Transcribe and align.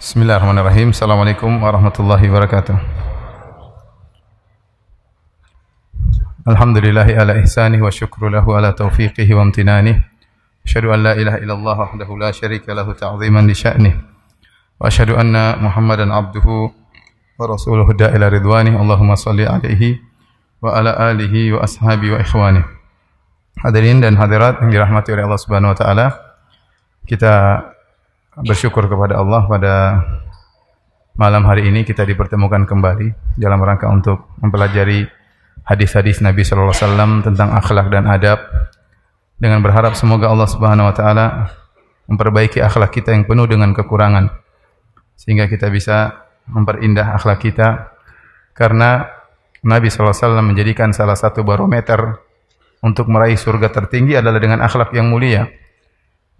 Bismillahirrahmanirrahim. 0.00 0.96
Assalamualaikum 0.96 1.60
warahmatullahi 1.60 2.24
wabarakatuh. 2.32 2.72
Alhamdulillahi 6.48 7.20
ala 7.20 7.36
ihsanih 7.44 7.84
wa 7.84 7.92
syukru 7.92 8.32
lahu 8.32 8.56
ala 8.56 8.72
taufiqihi 8.72 9.28
wa 9.36 9.44
amtinanih. 9.44 10.00
Asyhadu 10.64 10.96
an 10.96 11.04
la 11.04 11.12
ilaha 11.20 11.36
illallah 11.44 11.76
wahdahu 11.84 12.16
la 12.16 12.32
syarika 12.32 12.72
lahu 12.72 12.96
ta'ziman 12.96 13.44
li 13.44 13.52
sya'nih. 13.52 13.92
Wa 14.80 14.88
asyhadu 14.88 15.20
anna 15.20 15.60
Muhammadan 15.60 16.08
abduhu 16.16 16.72
wa 17.36 17.44
rasuluhu 17.44 17.92
da'ila 17.92 18.32
ridwanih. 18.32 18.72
Allahumma 18.80 19.20
salli 19.20 19.44
alaihi 19.44 20.00
wa 20.64 20.80
ala 20.80 20.96
alihi 21.12 21.52
wa 21.52 21.60
ashabi 21.60 22.08
wa 22.08 22.24
ikhwanih. 22.24 22.64
Hadirin 23.60 24.00
dan 24.00 24.16
hadirat 24.16 24.64
yang 24.64 24.72
dirahmati 24.72 25.12
oleh 25.12 25.28
Allah 25.28 25.40
Subhanahu 25.44 25.76
wa 25.76 25.78
taala. 25.78 26.06
Kita 27.04 27.68
bersyukur 28.38 28.86
kepada 28.86 29.18
Allah 29.18 29.42
pada 29.50 29.74
malam 31.18 31.42
hari 31.42 31.66
ini 31.66 31.82
kita 31.82 32.06
dipertemukan 32.06 32.62
kembali 32.62 33.34
dalam 33.34 33.58
rangka 33.58 33.90
untuk 33.90 34.30
mempelajari 34.38 35.10
hadis-hadis 35.66 36.22
Nabi 36.22 36.46
sallallahu 36.46 36.70
alaihi 36.70 36.86
wasallam 36.86 37.10
tentang 37.26 37.48
akhlak 37.52 37.86
dan 37.90 38.06
adab. 38.06 38.38
Dengan 39.40 39.64
berharap 39.64 39.96
semoga 39.96 40.28
Allah 40.28 40.48
Subhanahu 40.52 40.84
wa 40.84 40.94
taala 40.94 41.26
memperbaiki 42.06 42.60
akhlak 42.60 42.92
kita 42.92 43.16
yang 43.16 43.24
penuh 43.24 43.48
dengan 43.48 43.72
kekurangan 43.72 44.28
sehingga 45.16 45.48
kita 45.48 45.72
bisa 45.72 46.28
memperindah 46.46 47.16
akhlak 47.16 47.40
kita. 47.40 47.96
Karena 48.52 49.08
Nabi 49.64 49.88
sallallahu 49.88 50.12
alaihi 50.12 50.24
wasallam 50.28 50.46
menjadikan 50.52 50.88
salah 50.92 51.16
satu 51.16 51.40
barometer 51.40 52.20
untuk 52.80 53.08
meraih 53.08 53.36
surga 53.36 53.72
tertinggi 53.72 54.16
adalah 54.16 54.40
dengan 54.40 54.60
akhlak 54.64 54.92
yang 54.92 55.08
mulia. 55.08 55.48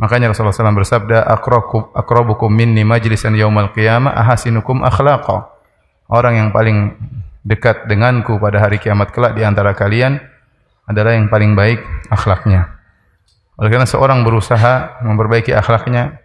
Makanya 0.00 0.32
Rasulullah 0.32 0.56
SAW 0.56 0.80
bersabda, 0.80 1.28
"Akrabukum 1.28 1.92
akrabukum 1.92 2.48
minni 2.48 2.88
majlisan 2.88 3.36
yaumal 3.36 3.68
qiyamah 3.76 4.16
ahasinukum 4.16 4.80
akhlaqa." 4.80 5.52
Orang 6.08 6.40
yang 6.40 6.48
paling 6.56 6.96
dekat 7.44 7.84
denganku 7.84 8.40
pada 8.40 8.64
hari 8.64 8.80
kiamat 8.80 9.12
kelak 9.12 9.36
di 9.36 9.44
antara 9.44 9.76
kalian 9.76 10.16
adalah 10.88 11.12
yang 11.12 11.28
paling 11.28 11.52
baik 11.52 11.84
akhlaknya. 12.08 12.80
Oleh 13.60 13.68
karena 13.68 13.84
seorang 13.84 14.24
berusaha 14.24 15.04
memperbaiki 15.04 15.52
akhlaknya 15.52 16.16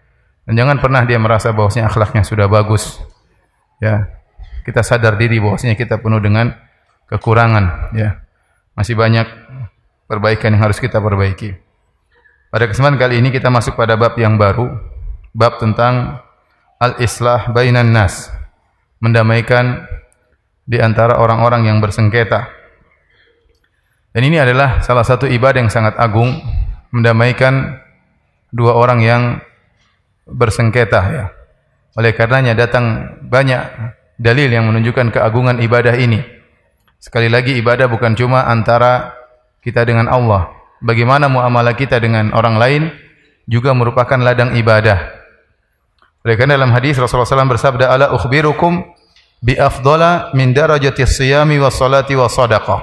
dan 0.48 0.52
jangan 0.56 0.80
pernah 0.80 1.04
dia 1.04 1.20
merasa 1.20 1.52
bahwasanya 1.52 1.92
akhlaknya 1.92 2.24
sudah 2.24 2.48
bagus. 2.48 2.96
Ya. 3.76 4.08
Kita 4.64 4.80
sadar 4.80 5.20
diri 5.20 5.36
bahwasanya 5.38 5.76
kita 5.76 6.00
penuh 6.00 6.18
dengan 6.18 6.56
kekurangan, 7.12 7.94
ya. 7.94 8.24
Masih 8.74 8.98
banyak 8.98 9.28
perbaikan 10.08 10.50
yang 10.56 10.64
harus 10.64 10.82
kita 10.82 10.98
perbaiki. 10.98 11.65
Pada 12.46 12.64
kesempatan 12.70 12.96
kali 12.96 13.18
ini 13.18 13.34
kita 13.34 13.50
masuk 13.50 13.74
pada 13.74 13.98
bab 13.98 14.14
yang 14.14 14.38
baru, 14.38 14.70
bab 15.34 15.58
tentang 15.58 16.22
al-islah 16.78 17.50
bainan 17.50 17.90
nas, 17.90 18.30
mendamaikan 19.02 19.84
di 20.62 20.78
antara 20.78 21.18
orang-orang 21.18 21.66
yang 21.66 21.78
bersengketa. 21.82 22.48
Dan 24.16 24.22
ini 24.32 24.40
adalah 24.40 24.80
salah 24.80 25.04
satu 25.04 25.28
ibadah 25.28 25.60
yang 25.60 25.72
sangat 25.72 25.98
agung, 26.00 26.40
mendamaikan 26.94 27.76
dua 28.48 28.72
orang 28.72 29.04
yang 29.04 29.22
bersengketa 30.24 31.00
ya. 31.12 31.24
Oleh 31.96 32.16
karenanya 32.16 32.56
datang 32.56 33.16
banyak 33.20 33.92
dalil 34.16 34.48
yang 34.48 34.64
menunjukkan 34.68 35.12
keagungan 35.12 35.60
ibadah 35.60 35.92
ini. 35.96 36.24
Sekali 36.96 37.28
lagi 37.28 37.56
ibadah 37.60 37.86
bukan 37.92 38.16
cuma 38.16 38.48
antara 38.48 39.12
kita 39.60 39.84
dengan 39.84 40.08
Allah. 40.08 40.55
Bagaimana 40.84 41.32
muamalah 41.32 41.72
kita 41.72 41.96
dengan 41.96 42.36
orang 42.36 42.56
lain 42.60 42.82
juga 43.48 43.72
merupakan 43.72 44.18
ladang 44.18 44.52
ibadah. 44.58 44.98
Oleh 46.26 46.34
karena 46.34 46.58
dalam 46.58 46.74
hadis 46.74 46.98
Rasulullah 46.98 47.46
SAW 47.46 47.54
bersabda, 47.54 47.86
"Ala 47.86 48.06
ukhbirukum 48.10 48.82
bi 49.40 49.54
afdala 49.54 50.34
min 50.34 50.50
darajati 50.50 51.06
siyami 51.06 51.56
wa 51.62 51.70
salati 51.70 52.18
wa 52.18 52.26
sadaqah." 52.26 52.82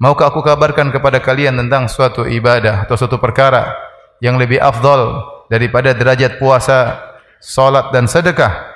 Maukah 0.00 0.32
aku 0.32 0.42
kabarkan 0.42 0.90
kepada 0.90 1.22
kalian 1.22 1.54
tentang 1.54 1.86
suatu 1.86 2.26
ibadah 2.26 2.88
atau 2.88 2.98
suatu 2.98 3.20
perkara 3.22 3.70
yang 4.18 4.40
lebih 4.40 4.58
afdal 4.58 5.22
daripada 5.46 5.94
derajat 5.94 6.40
puasa, 6.42 6.98
salat 7.38 7.94
dan 7.94 8.10
sedekah? 8.10 8.74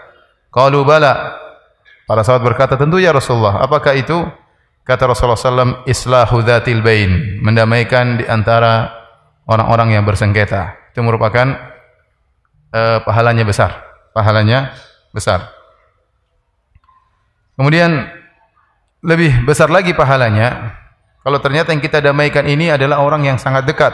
Qalu 0.52 0.86
bala. 0.86 1.34
Para 2.06 2.22
sahabat 2.22 2.54
berkata, 2.54 2.78
"Tentu 2.78 3.02
ya 3.02 3.10
Rasulullah." 3.10 3.58
Apakah 3.64 3.98
itu? 3.98 4.14
Kata 4.88 5.04
Rasulullah 5.04 5.36
SAW, 5.36 5.84
Islahu 5.84 6.40
dhatil 6.40 6.80
bain. 6.80 7.44
Mendamaikan 7.44 8.16
di 8.16 8.24
antara 8.24 8.88
orang-orang 9.44 9.92
yang 9.92 10.08
bersengketa. 10.08 10.96
Itu 10.96 11.04
merupakan 11.04 11.44
uh, 12.72 13.04
pahalanya 13.04 13.44
besar. 13.44 13.84
Pahalanya 14.16 14.72
besar. 15.12 15.52
Kemudian, 17.60 18.08
lebih 19.04 19.44
besar 19.44 19.68
lagi 19.68 19.92
pahalanya, 19.92 20.72
kalau 21.20 21.36
ternyata 21.36 21.76
yang 21.76 21.84
kita 21.84 22.00
damaikan 22.00 22.48
ini 22.48 22.72
adalah 22.72 23.04
orang 23.04 23.28
yang 23.28 23.36
sangat 23.36 23.68
dekat. 23.68 23.92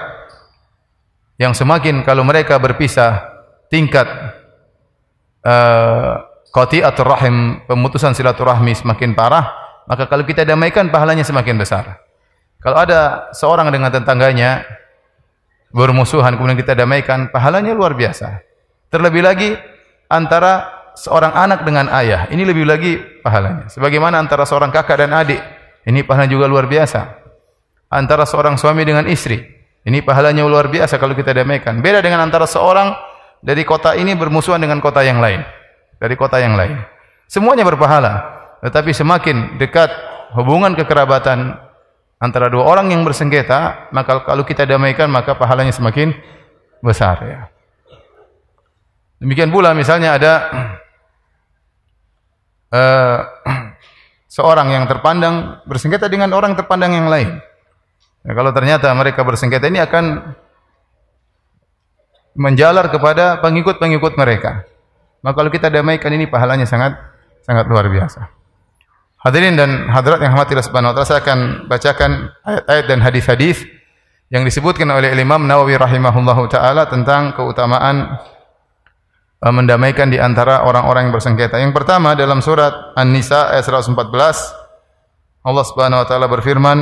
Yang 1.42 1.66
semakin 1.66 2.06
kalau 2.06 2.22
mereka 2.22 2.62
berpisah, 2.62 3.18
tingkat 3.66 4.06
uh, 5.42 6.22
atau 6.54 7.02
rahim, 7.02 7.66
pemutusan 7.66 8.14
silaturahmi 8.14 8.78
semakin 8.78 9.18
parah, 9.18 9.63
maka 9.84 10.08
kalau 10.08 10.24
kita 10.24 10.44
damaikan 10.44 10.88
pahalanya 10.88 11.24
semakin 11.24 11.60
besar. 11.60 12.00
Kalau 12.64 12.80
ada 12.80 13.28
seorang 13.36 13.68
dengan 13.68 13.92
tetangganya 13.92 14.64
bermusuhan 15.74 16.38
kemudian 16.38 16.56
kita 16.56 16.72
damaikan, 16.72 17.28
pahalanya 17.28 17.74
luar 17.74 17.98
biasa. 17.98 18.40
Terlebih 18.88 19.26
lagi 19.26 19.52
antara 20.06 20.70
seorang 20.94 21.34
anak 21.34 21.66
dengan 21.66 21.90
ayah, 21.90 22.30
ini 22.30 22.46
lebih 22.46 22.64
lagi 22.64 23.02
pahalanya. 23.20 23.68
Sebagaimana 23.68 24.22
antara 24.22 24.46
seorang 24.46 24.70
kakak 24.70 25.04
dan 25.04 25.12
adik, 25.12 25.42
ini 25.84 26.06
pahalanya 26.06 26.32
juga 26.32 26.46
luar 26.46 26.70
biasa. 26.70 27.20
Antara 27.90 28.24
seorang 28.24 28.56
suami 28.56 28.86
dengan 28.86 29.04
istri, 29.10 29.42
ini 29.84 30.00
pahalanya 30.00 30.46
luar 30.46 30.72
biasa 30.72 30.96
kalau 30.96 31.12
kita 31.12 31.36
damaikan. 31.36 31.82
Beda 31.84 32.00
dengan 32.00 32.24
antara 32.24 32.48
seorang 32.48 32.94
dari 33.44 33.60
kota 33.66 33.92
ini 33.92 34.16
bermusuhan 34.16 34.56
dengan 34.56 34.80
kota 34.80 35.04
yang 35.04 35.20
lain, 35.20 35.44
dari 36.00 36.16
kota 36.16 36.40
yang 36.40 36.56
lain. 36.56 36.80
Semuanya 37.28 37.66
berpahala. 37.66 38.43
Tetapi 38.64 38.96
semakin 38.96 39.60
dekat 39.60 39.92
hubungan 40.32 40.72
kekerabatan 40.72 41.60
antara 42.16 42.48
dua 42.48 42.64
orang 42.64 42.88
yang 42.88 43.04
bersengketa, 43.04 43.92
maka 43.92 44.24
kalau 44.24 44.40
kita 44.40 44.64
damaikan 44.64 45.12
maka 45.12 45.36
pahalanya 45.36 45.76
semakin 45.76 46.16
besar 46.80 47.20
ya. 47.28 47.40
Demikian 49.20 49.52
pula 49.52 49.76
misalnya 49.76 50.16
ada 50.16 50.32
uh, 52.72 53.18
seorang 54.40 54.72
yang 54.72 54.88
terpandang 54.88 55.60
bersengketa 55.68 56.08
dengan 56.08 56.32
orang 56.32 56.56
terpandang 56.56 56.96
yang 56.96 57.12
lain. 57.12 57.36
Ya, 58.24 58.32
kalau 58.32 58.56
ternyata 58.56 58.88
mereka 58.96 59.20
bersengketa 59.20 59.68
ini 59.68 59.84
akan 59.84 60.34
menjalar 62.32 62.88
kepada 62.88 63.44
pengikut-pengikut 63.44 64.16
mereka. 64.16 64.64
Maka 65.20 65.36
kalau 65.36 65.52
kita 65.52 65.68
damaikan 65.68 66.16
ini 66.16 66.24
pahalanya 66.24 66.64
sangat 66.64 66.96
sangat 67.44 67.68
luar 67.68 67.92
biasa. 67.92 68.43
Hadirin 69.24 69.56
dan 69.56 69.88
hadirat 69.88 70.20
yang 70.20 70.36
Allah 70.36 70.60
Subhanahu 70.60 70.92
wa 70.92 70.96
taala, 71.00 71.08
saya 71.08 71.24
akan 71.24 71.64
bacakan 71.64 72.28
ayat-ayat 72.44 72.84
dan 72.92 72.98
hadis-hadis 73.00 73.56
yang 74.28 74.44
disebutkan 74.44 74.84
oleh 74.92 75.16
Imam 75.16 75.48
Nawawi 75.48 75.80
rahimahullahu 75.80 76.44
taala 76.52 76.84
tentang 76.92 77.32
keutamaan 77.32 78.20
uh, 79.40 79.48
mendamaikan 79.48 80.12
di 80.12 80.20
antara 80.20 80.68
orang-orang 80.68 81.08
yang 81.08 81.14
bersengketa. 81.16 81.56
Yang 81.56 81.72
pertama 81.72 82.12
dalam 82.12 82.44
surat 82.44 82.92
An-Nisa 83.00 83.48
ayat 83.48 83.64
114 83.64 83.96
Allah 85.40 85.64
Subhanahu 85.72 86.04
wa 86.04 86.06
taala 86.08 86.28
berfirman, 86.28 86.78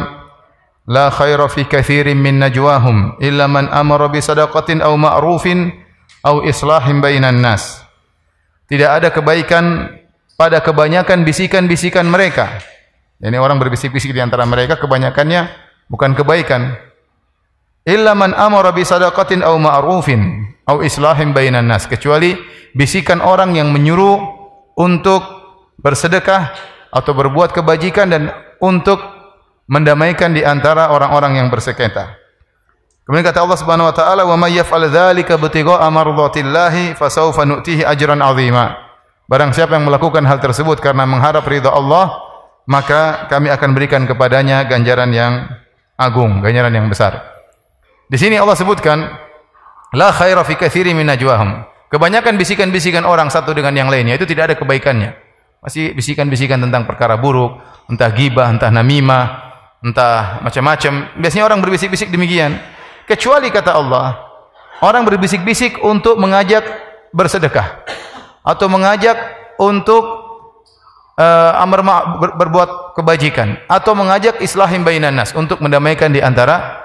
"La 0.91 1.14
khaira 1.14 1.47
fi 1.47 1.62
katsirin 1.62 2.19
min 2.19 2.42
najwahum 2.42 3.22
illa 3.22 3.47
man 3.47 3.70
amara 3.70 4.10
bi 4.10 4.19
sadaqatin 4.19 4.82
aw 4.82 4.91
ma'rufin 4.98 5.70
aw 6.26 6.42
islahin 6.42 6.98
bainan 6.98 7.38
nas." 7.38 7.86
Tidak 8.66 8.91
ada 8.91 9.14
kebaikan 9.14 9.94
pada 10.37 10.61
kebanyakan 10.64 11.23
bisikan-bisikan 11.23 12.08
mereka. 12.08 12.61
Ini 13.23 13.38
orang 13.38 13.62
berbisik-bisik 13.62 14.11
di 14.11 14.19
antara 14.19 14.43
mereka 14.43 14.81
kebanyakannya 14.82 15.46
bukan 15.87 16.19
kebaikan. 16.19 16.75
Illa 17.87 18.14
man 18.14 18.34
amara 18.34 18.75
bi 18.75 18.82
sadaqatin 18.82 19.43
aw 19.43 19.55
ma'rufin 19.58 20.50
aw 20.67 20.82
islahin 20.82 21.34
bainan 21.34 21.67
nas 21.67 21.87
kecuali 21.87 22.34
bisikan 22.75 23.23
orang 23.23 23.55
yang 23.55 23.70
menyuruh 23.70 24.19
untuk 24.79 25.23
bersedekah 25.79 26.55
atau 26.90 27.12
berbuat 27.14 27.55
kebajikan 27.55 28.11
dan 28.11 28.23
untuk 28.62 29.02
mendamaikan 29.67 30.34
di 30.34 30.43
antara 30.43 30.90
orang-orang 30.90 31.38
yang 31.38 31.49
bersengketa. 31.50 32.19
Kemudian 33.02 33.26
kata 33.26 33.43
Allah 33.43 33.58
Subhanahu 33.58 33.90
wa 33.90 33.94
taala, 33.94 34.23
"Wa 34.23 34.37
may 34.38 34.55
yaf'al 34.55 34.87
dzalika 34.87 35.34
ibtigha'a 35.34 35.90
mardhatillahi 35.90 36.94
fasawfa 36.94 37.43
nu'tihi 37.43 37.82
ajran 37.82 38.23
'azima." 38.23 38.92
Barang 39.30 39.54
siapa 39.54 39.78
yang 39.78 39.86
melakukan 39.86 40.26
hal 40.26 40.42
tersebut 40.42 40.82
karena 40.82 41.06
mengharap 41.06 41.46
ridha 41.46 41.70
Allah, 41.70 42.20
maka 42.66 43.26
kami 43.30 43.48
akan 43.48 43.70
berikan 43.74 44.02
kepadanya 44.04 44.66
ganjaran 44.66 45.10
yang 45.14 45.46
agung, 45.94 46.42
ganjaran 46.42 46.74
yang 46.74 46.86
besar. 46.90 47.22
Di 48.10 48.19
sini 48.19 48.36
Allah 48.36 48.58
sebutkan 48.58 48.98
la 49.94 50.08
khaira 50.12 50.42
fi 50.42 50.58
katsiri 50.58 50.92
min. 50.92 51.08
Kebanyakan 51.92 52.40
bisikan-bisikan 52.40 53.04
orang 53.04 53.28
satu 53.28 53.52
dengan 53.52 53.76
yang 53.76 53.88
lainnya 53.92 54.16
itu 54.16 54.24
tidak 54.24 54.52
ada 54.52 54.56
kebaikannya. 54.56 55.12
Masih 55.60 55.92
bisikan-bisikan 55.92 56.58
tentang 56.58 56.88
perkara 56.88 57.20
buruk, 57.20 57.60
entah 57.86 58.08
gibah, 58.10 58.48
entah 58.48 58.72
namimah, 58.72 59.24
entah 59.84 60.40
macam-macam. 60.40 61.12
Biasanya 61.20 61.44
orang 61.44 61.60
berbisik-bisik 61.60 62.08
demikian. 62.08 62.56
Kecuali 63.04 63.52
kata 63.52 63.76
Allah, 63.76 64.19
orang 64.80 65.04
berbisik-bisik 65.04 65.84
untuk 65.84 66.16
mengajak 66.16 66.64
bersedekah 67.12 67.84
atau 68.43 68.67
mengajak 68.67 69.17
untuk 69.59 70.03
uh, 71.19 71.62
amar 71.62 71.81
ber, 72.19 72.31
berbuat 72.39 72.99
kebajikan 72.99 73.62
atau 73.71 73.94
mengajak 73.94 74.43
islahim 74.43 74.83
bainan 74.83 75.15
nas 75.15 75.31
untuk 75.33 75.62
mendamaikan 75.62 76.11
di 76.11 76.19
antara 76.19 76.83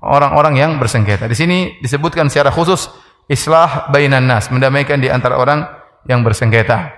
orang-orang 0.00 0.56
yang 0.56 0.70
bersengketa. 0.80 1.28
Di 1.28 1.36
sini 1.36 1.58
disebutkan 1.80 2.28
secara 2.28 2.48
khusus 2.52 2.88
islah 3.28 3.88
bainan 3.88 4.24
nas, 4.28 4.48
mendamaikan 4.52 5.00
di 5.00 5.08
antara 5.08 5.40
orang 5.40 5.64
yang 6.04 6.20
bersengketa. 6.20 6.92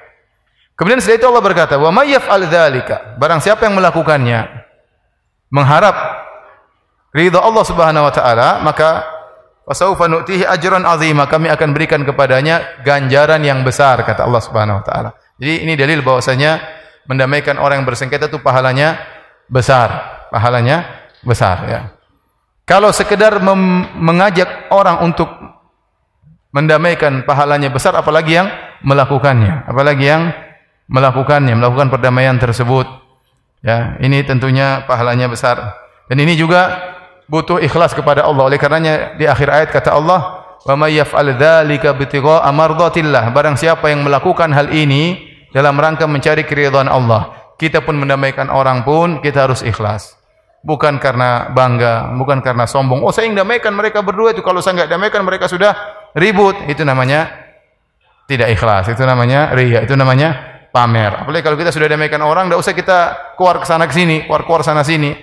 Kemudian 0.77 1.01
setelah 1.01 1.19
itu 1.19 1.27
Allah 1.31 1.45
berkata, 1.45 1.75
"Wa 1.81 1.89
may 1.89 2.13
yaf'al 2.13 2.47
dzalika?" 2.51 3.17
Barang 3.17 3.41
siapa 3.41 3.65
yang 3.65 3.81
melakukannya 3.81 4.45
mengharap 5.49 5.97
ridha 7.17 7.41
Allah 7.41 7.65
Subhanahu 7.65 8.05
wa 8.05 8.13
taala, 8.13 8.61
maka 8.61 9.16
fasaufa 9.67 10.07
nu'tihi 10.07 10.47
ajran 10.47 10.87
'azima, 10.87 11.27
kami 11.27 11.51
akan 11.51 11.75
berikan 11.75 12.07
kepadanya 12.07 12.81
ganjaran 12.87 13.43
yang 13.43 13.67
besar 13.67 13.99
kata 14.07 14.23
Allah 14.23 14.41
Subhanahu 14.41 14.81
wa 14.81 14.85
taala. 14.87 15.11
Jadi 15.37 15.67
ini 15.67 15.75
dalil 15.75 16.01
bahwasanya 16.01 16.63
mendamaikan 17.11 17.59
orang 17.59 17.83
yang 17.83 17.89
bersengketa 17.91 18.31
itu 18.31 18.39
pahalanya 18.41 19.03
besar, 19.51 20.23
pahalanya 20.31 20.87
besar 21.27 21.57
ya. 21.67 21.81
Kalau 22.67 22.91
sekedar 22.91 23.39
mengajak 23.95 24.71
orang 24.75 25.07
untuk 25.07 25.31
mendamaikan 26.51 27.23
pahalanya 27.23 27.71
besar 27.71 27.95
apalagi 27.95 28.43
yang 28.43 28.49
melakukannya. 28.83 29.71
Apalagi 29.71 30.05
yang 30.09 30.35
melakukannya 30.91 31.55
melakukan 31.55 31.93
perdamaian 31.93 32.41
tersebut. 32.41 32.89
Ya 33.63 33.95
ini 34.03 34.25
tentunya 34.27 34.83
pahalanya 34.89 35.31
besar. 35.31 35.79
Dan 36.11 36.23
ini 36.23 36.35
juga 36.35 36.96
butuh 37.27 37.59
ikhlas 37.63 37.95
kepada 37.95 38.23
Allah 38.27 38.47
oleh 38.47 38.59
karenanya 38.59 39.19
di 39.19 39.27
akhir 39.27 39.49
ayat 39.51 39.69
kata 39.75 39.95
Allah 39.95 40.47
wa 40.67 40.75
may 40.75 40.99
yaf'al 40.99 41.35
dzalika 41.39 41.95
bitigha'a 41.95 42.51
mardatillah 42.51 43.31
barang 43.35 43.59
siapa 43.59 43.91
yang 43.91 44.07
melakukan 44.07 44.51
hal 44.55 44.71
ini 44.71 45.27
dalam 45.51 45.79
rangka 45.79 46.07
mencari 46.07 46.47
keridhaan 46.47 46.91
Allah 46.91 47.55
kita 47.59 47.83
pun 47.83 47.99
mendamaikan 47.99 48.51
orang 48.51 48.87
pun 48.87 49.19
kita 49.23 49.51
harus 49.51 49.63
ikhlas 49.67 50.17
bukan 50.67 50.99
karena 50.99 51.55
bangga, 51.55 52.11
bukan 52.19 52.43
karena 52.43 52.67
sombong. 52.67 53.07
Oh, 53.07 53.15
saya 53.15 53.31
yang 53.31 53.39
damaikan 53.39 53.71
mereka 53.71 54.03
berdua 54.03 54.35
itu 54.35 54.43
kalau 54.43 54.59
saya 54.59 54.83
enggak 54.83 54.91
damaikan 54.99 55.23
mereka 55.23 55.47
sudah 55.47 55.73
ribut. 56.19 56.59
Itu 56.67 56.83
namanya 56.83 57.31
tidak 58.27 58.51
ikhlas. 58.51 58.91
Itu 58.91 59.07
namanya 59.07 59.55
riya. 59.55 59.87
Itu 59.87 59.95
namanya 59.95 60.59
pamer. 60.75 61.23
Apalagi 61.23 61.47
kalau 61.47 61.55
kita 61.55 61.71
sudah 61.71 61.87
damaikan 61.87 62.19
orang, 62.27 62.51
enggak 62.51 62.59
usah 62.59 62.75
kita 62.75 62.99
keluar 63.39 63.63
ke 63.63 63.67
sana 63.71 63.87
ke 63.87 63.95
sini, 63.95 64.27
keluar-keluar 64.27 64.67
sana 64.67 64.83
sini. 64.83 65.15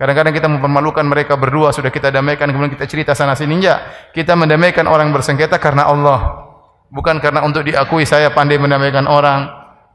Kadang-kadang 0.00 0.32
kita 0.32 0.48
mempermalukan 0.48 1.04
mereka 1.04 1.36
berdua, 1.36 1.76
sudah 1.76 1.92
kita 1.92 2.08
damaikan, 2.08 2.48
kemudian 2.48 2.72
kita 2.72 2.88
cerita 2.88 3.12
sana 3.12 3.36
sini. 3.36 3.60
Enggak. 3.60 4.08
Kita 4.16 4.32
mendamaikan 4.32 4.88
orang 4.88 5.12
bersengketa 5.12 5.60
karena 5.60 5.84
Allah. 5.84 6.48
Bukan 6.88 7.20
karena 7.20 7.44
untuk 7.44 7.68
diakui 7.68 8.08
saya 8.08 8.32
pandai 8.32 8.56
mendamaikan 8.56 9.04
orang. 9.04 9.44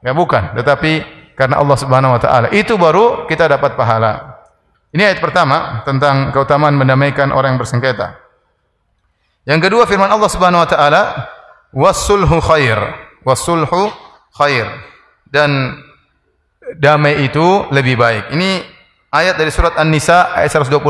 Ya 0.06 0.14
bukan, 0.14 0.54
tetapi 0.54 1.02
karena 1.34 1.58
Allah 1.58 1.74
Subhanahu 1.74 2.14
wa 2.14 2.22
taala. 2.22 2.54
Itu 2.54 2.78
baru 2.78 3.26
kita 3.26 3.50
dapat 3.50 3.74
pahala. 3.74 4.46
Ini 4.94 5.10
ayat 5.10 5.20
pertama 5.26 5.82
tentang 5.90 6.30
keutamaan 6.30 6.78
mendamaikan 6.78 7.34
orang 7.34 7.58
bersengketa. 7.58 8.22
Yang 9.50 9.68
kedua 9.68 9.90
firman 9.90 10.14
Allah 10.14 10.30
Subhanahu 10.30 10.62
wa 10.62 10.70
taala, 10.70 11.04
"Wasulhu 11.74 12.38
khair." 12.46 12.78
Wasulhu 13.26 13.90
khair. 14.38 14.70
Dan 15.26 15.82
damai 16.78 17.26
itu 17.26 17.66
lebih 17.74 17.98
baik. 17.98 18.30
Ini 18.38 18.75
ayat 19.16 19.40
dari 19.40 19.48
surat 19.48 19.80
An-Nisa 19.80 20.36
ayat 20.36 20.52
128. 20.52 20.84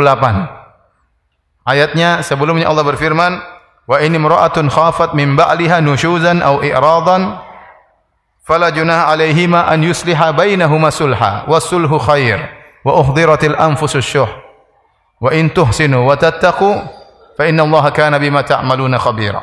Ayatnya 1.62 2.26
sebelumnya 2.26 2.66
Allah 2.66 2.82
berfirman, 2.82 3.38
"Wa 3.86 4.02
in 4.02 4.18
imra'atun 4.18 4.74
khafat 4.74 5.14
min 5.14 5.38
ba'liha 5.38 5.86
nushuzan 5.86 6.42
aw 6.42 6.66
i'radan 6.66 7.38
fala 8.42 8.74
junaha 8.74 9.14
'alaihima 9.14 9.70
an 9.70 9.86
yusliha 9.86 10.34
bainahuma 10.34 10.90
sulha, 10.90 11.46
wasulhu 11.46 12.02
khair." 12.02 12.66
wa 12.86 13.02
uhdiratil 13.02 13.58
anfusus 13.58 14.06
syuh 14.06 14.30
wa 15.18 15.30
in 15.34 15.50
tuhsinu 15.50 16.06
wa 16.06 16.14
tattaqu 16.14 16.70
fa 17.34 17.44
inna 17.50 17.66
Allah 17.66 17.90
kana 17.90 18.22
bima 18.22 18.46
ta'maluna 18.46 19.02
khabira 19.02 19.42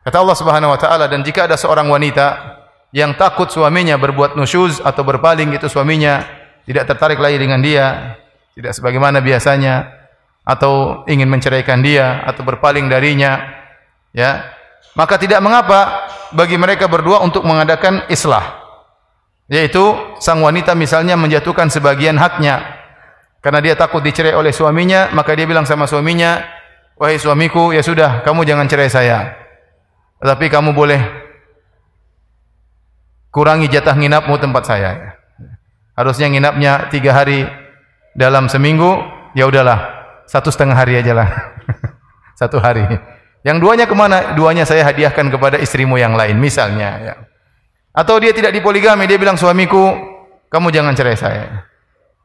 kata 0.00 0.16
Allah 0.16 0.36
Subhanahu 0.40 0.72
wa 0.72 0.78
taala 0.80 1.04
dan 1.04 1.20
jika 1.20 1.44
ada 1.44 1.60
seorang 1.60 1.84
wanita 1.92 2.56
yang 2.96 3.12
takut 3.20 3.52
suaminya 3.52 4.00
berbuat 4.00 4.40
nusyuz 4.40 4.80
atau 4.80 5.04
berpaling 5.04 5.52
itu 5.52 5.68
suaminya 5.68 6.24
tidak 6.68 6.84
tertarik 6.84 7.16
lagi 7.16 7.40
dengan 7.40 7.64
dia 7.64 8.20
tidak 8.52 8.76
sebagaimana 8.76 9.24
biasanya 9.24 9.88
atau 10.44 11.04
ingin 11.08 11.28
menceraikan 11.32 11.80
dia 11.80 12.20
atau 12.28 12.44
berpaling 12.44 12.92
darinya 12.92 13.40
ya 14.12 14.44
maka 14.92 15.16
tidak 15.16 15.40
mengapa 15.40 16.04
bagi 16.36 16.60
mereka 16.60 16.84
berdua 16.84 17.24
untuk 17.24 17.48
mengadakan 17.48 18.04
islah 18.12 18.60
yaitu 19.48 19.80
sang 20.20 20.44
wanita 20.44 20.76
misalnya 20.76 21.16
menjatuhkan 21.16 21.72
sebagian 21.72 22.20
haknya 22.20 22.78
karena 23.38 23.62
dia 23.62 23.74
takut 23.78 24.02
dicerai 24.02 24.34
oleh 24.34 24.50
suaminya, 24.50 25.14
maka 25.14 25.30
dia 25.38 25.46
bilang 25.46 25.62
sama 25.62 25.86
suaminya, 25.86 26.42
"Wahai 26.98 27.22
suamiku, 27.22 27.70
ya 27.70 27.86
sudah, 27.86 28.26
kamu 28.26 28.42
jangan 28.42 28.66
cerai 28.66 28.90
saya. 28.90 29.18
Tetapi 30.18 30.50
kamu 30.50 30.74
boleh 30.74 30.98
kurangi 33.30 33.70
jatah 33.70 33.94
nginapmu 33.94 34.34
tempat 34.42 34.62
saya." 34.66 35.17
Harusnya 35.98 36.30
nginapnya 36.30 36.86
tiga 36.94 37.10
hari 37.10 37.42
dalam 38.14 38.46
seminggu, 38.46 39.02
ya 39.34 39.50
udahlah, 39.50 40.06
satu 40.30 40.46
setengah 40.54 40.78
hari 40.78 41.02
aja 41.02 41.10
lah. 41.10 41.26
satu 42.38 42.62
hari. 42.62 42.86
Yang 43.42 43.58
duanya 43.58 43.90
ke 43.90 43.98
mana? 43.98 44.38
Duanya 44.38 44.62
saya 44.62 44.86
hadiahkan 44.86 45.26
kepada 45.26 45.58
istrimu 45.58 45.98
yang 45.98 46.14
lain, 46.14 46.38
misalnya. 46.38 47.02
Ya. 47.02 47.14
Atau 47.90 48.22
dia 48.22 48.30
tidak 48.30 48.54
dipoligami, 48.54 49.10
dia 49.10 49.18
bilang 49.18 49.34
suamiku, 49.34 49.90
kamu 50.46 50.70
jangan 50.70 50.94
cerai 50.94 51.18
saya. 51.18 51.66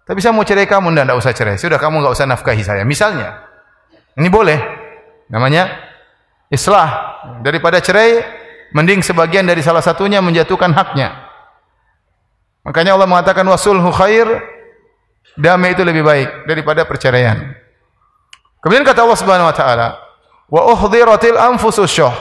Tapi 0.06 0.22
saya 0.22 0.38
mau 0.38 0.46
cerai 0.46 0.70
kamu, 0.70 0.94
tidak 0.94 1.18
usah 1.18 1.34
cerai. 1.34 1.58
Sudah 1.58 1.82
kamu 1.82 2.06
nggak 2.06 2.14
usah 2.14 2.30
nafkahi 2.30 2.62
saya. 2.62 2.86
Misalnya, 2.86 3.42
ini 4.22 4.30
boleh. 4.30 4.62
Namanya 5.34 5.66
islah. 6.54 7.18
Daripada 7.42 7.82
cerai, 7.82 8.22
mending 8.78 9.02
sebagian 9.02 9.50
dari 9.50 9.66
salah 9.66 9.82
satunya 9.82 10.22
menjatuhkan 10.22 10.78
haknya. 10.78 11.33
Makanya 12.64 12.96
Allah 12.96 13.08
mengatakan 13.08 13.44
wasulhu 13.44 13.92
khair, 13.92 14.26
damai 15.36 15.76
itu 15.76 15.84
lebih 15.84 16.04
baik 16.04 16.48
daripada 16.48 16.88
perceraian. 16.88 17.52
Kemudian 18.64 18.88
kata 18.88 19.04
Allah 19.04 19.20
Subhanahu 19.20 19.52
wa 19.52 19.56
taala, 19.56 19.88
wa 20.48 20.62
uhdhiratil 20.72 21.36
anfusus 21.36 21.92
syuh. 21.92 22.16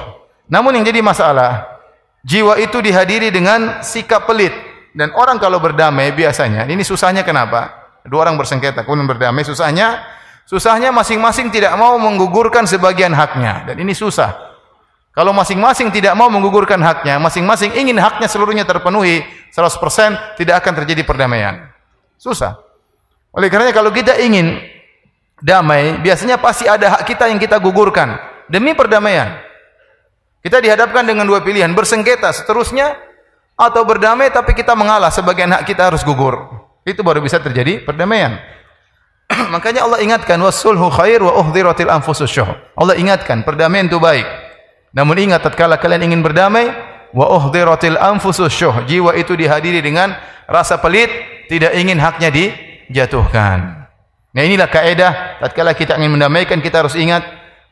Namun 0.51 0.75
yang 0.75 0.85
jadi 0.85 0.99
masalah, 0.99 1.79
jiwa 2.27 2.59
itu 2.59 2.83
dihadiri 2.83 3.31
dengan 3.31 3.81
sikap 3.87 4.27
pelit. 4.27 4.53
Dan 4.93 5.15
orang 5.17 5.41
kalau 5.41 5.63
berdamai 5.63 6.13
biasanya, 6.13 6.69
ini 6.69 6.85
susahnya 6.85 7.25
kenapa? 7.25 7.81
Dua 8.05 8.27
orang 8.27 8.37
bersengketa, 8.37 8.83
kemudian 8.83 9.07
berdamai, 9.09 9.47
susahnya, 9.47 10.03
susahnya 10.45 10.91
masing-masing 10.93 11.49
tidak 11.55 11.73
mau 11.79 11.97
menggugurkan 11.97 12.67
sebagian 12.67 13.15
haknya. 13.15 13.63
Dan 13.71 13.79
ini 13.79 13.95
susah. 13.97 14.52
Kalau 15.13 15.37
masing-masing 15.37 15.93
tidak 15.93 16.17
mau 16.17 16.33
menggugurkan 16.33 16.81
haknya, 16.81 17.21
masing-masing 17.21 17.77
ingin 17.77 18.01
haknya 18.01 18.25
seluruhnya 18.33 18.65
terpenuhi 18.65 19.21
100%, 19.53 20.41
tidak 20.41 20.65
akan 20.65 20.73
terjadi 20.83 21.05
perdamaian. 21.05 21.69
Susah. 22.17 22.57
Oleh 23.37 23.53
karenanya 23.53 23.77
kalau 23.77 23.93
kita 23.93 24.17
ingin 24.25 24.57
damai, 25.45 26.01
biasanya 26.01 26.41
pasti 26.41 26.65
ada 26.65 26.97
hak 26.97 27.03
kita 27.05 27.29
yang 27.29 27.37
kita 27.37 27.61
gugurkan 27.61 28.17
demi 28.49 28.73
perdamaian. 28.73 29.37
Kita 30.41 30.65
dihadapkan 30.65 31.05
dengan 31.05 31.29
dua 31.29 31.45
pilihan, 31.45 31.69
bersengketa 31.77 32.33
seterusnya 32.33 32.97
atau 33.53 33.85
berdamai 33.85 34.33
tapi 34.33 34.57
kita 34.57 34.73
mengalah 34.73 35.13
sebagian 35.13 35.53
hak 35.53 35.69
kita 35.69 35.93
harus 35.93 36.01
gugur. 36.09 36.49
Itu 36.89 37.05
baru 37.05 37.21
bisa 37.21 37.37
terjadi 37.37 37.85
perdamaian. 37.85 38.41
Makanya 39.55 39.85
Allah 39.85 40.01
ingatkan 40.01 40.41
wasulhu 40.41 40.89
khair 40.89 41.21
wa 41.21 41.37
anfusus. 41.93 42.33
Allah 42.75 42.97
ingatkan 42.97 43.45
perdamaian 43.45 43.87
itu 43.87 44.01
baik. 44.01 44.25
Namun 44.93 45.17
ingat 45.17 45.41
tatkala 45.45 45.81
kalian 45.81 46.13
ingin 46.13 46.21
berdamai 46.21 46.69
wa 47.17 47.27
uhdhiratil 47.33 47.97
anfusus 47.97 48.53
syuh. 48.53 48.85
Jiwa 48.85 49.17
itu 49.17 49.33
dihadiri 49.37 49.81
dengan 49.81 50.13
rasa 50.49 50.77
pelit, 50.81 51.09
tidak 51.49 51.73
ingin 51.77 51.97
haknya 51.97 52.29
dijatuhkan. 52.29 53.89
Nah 54.33 54.43
inilah 54.45 54.69
kaidah 54.69 55.41
tatkala 55.45 55.77
kita 55.77 55.97
ingin 56.01 56.17
mendamaikan 56.17 56.61
kita 56.61 56.85
harus 56.85 56.97
ingat 56.97 57.25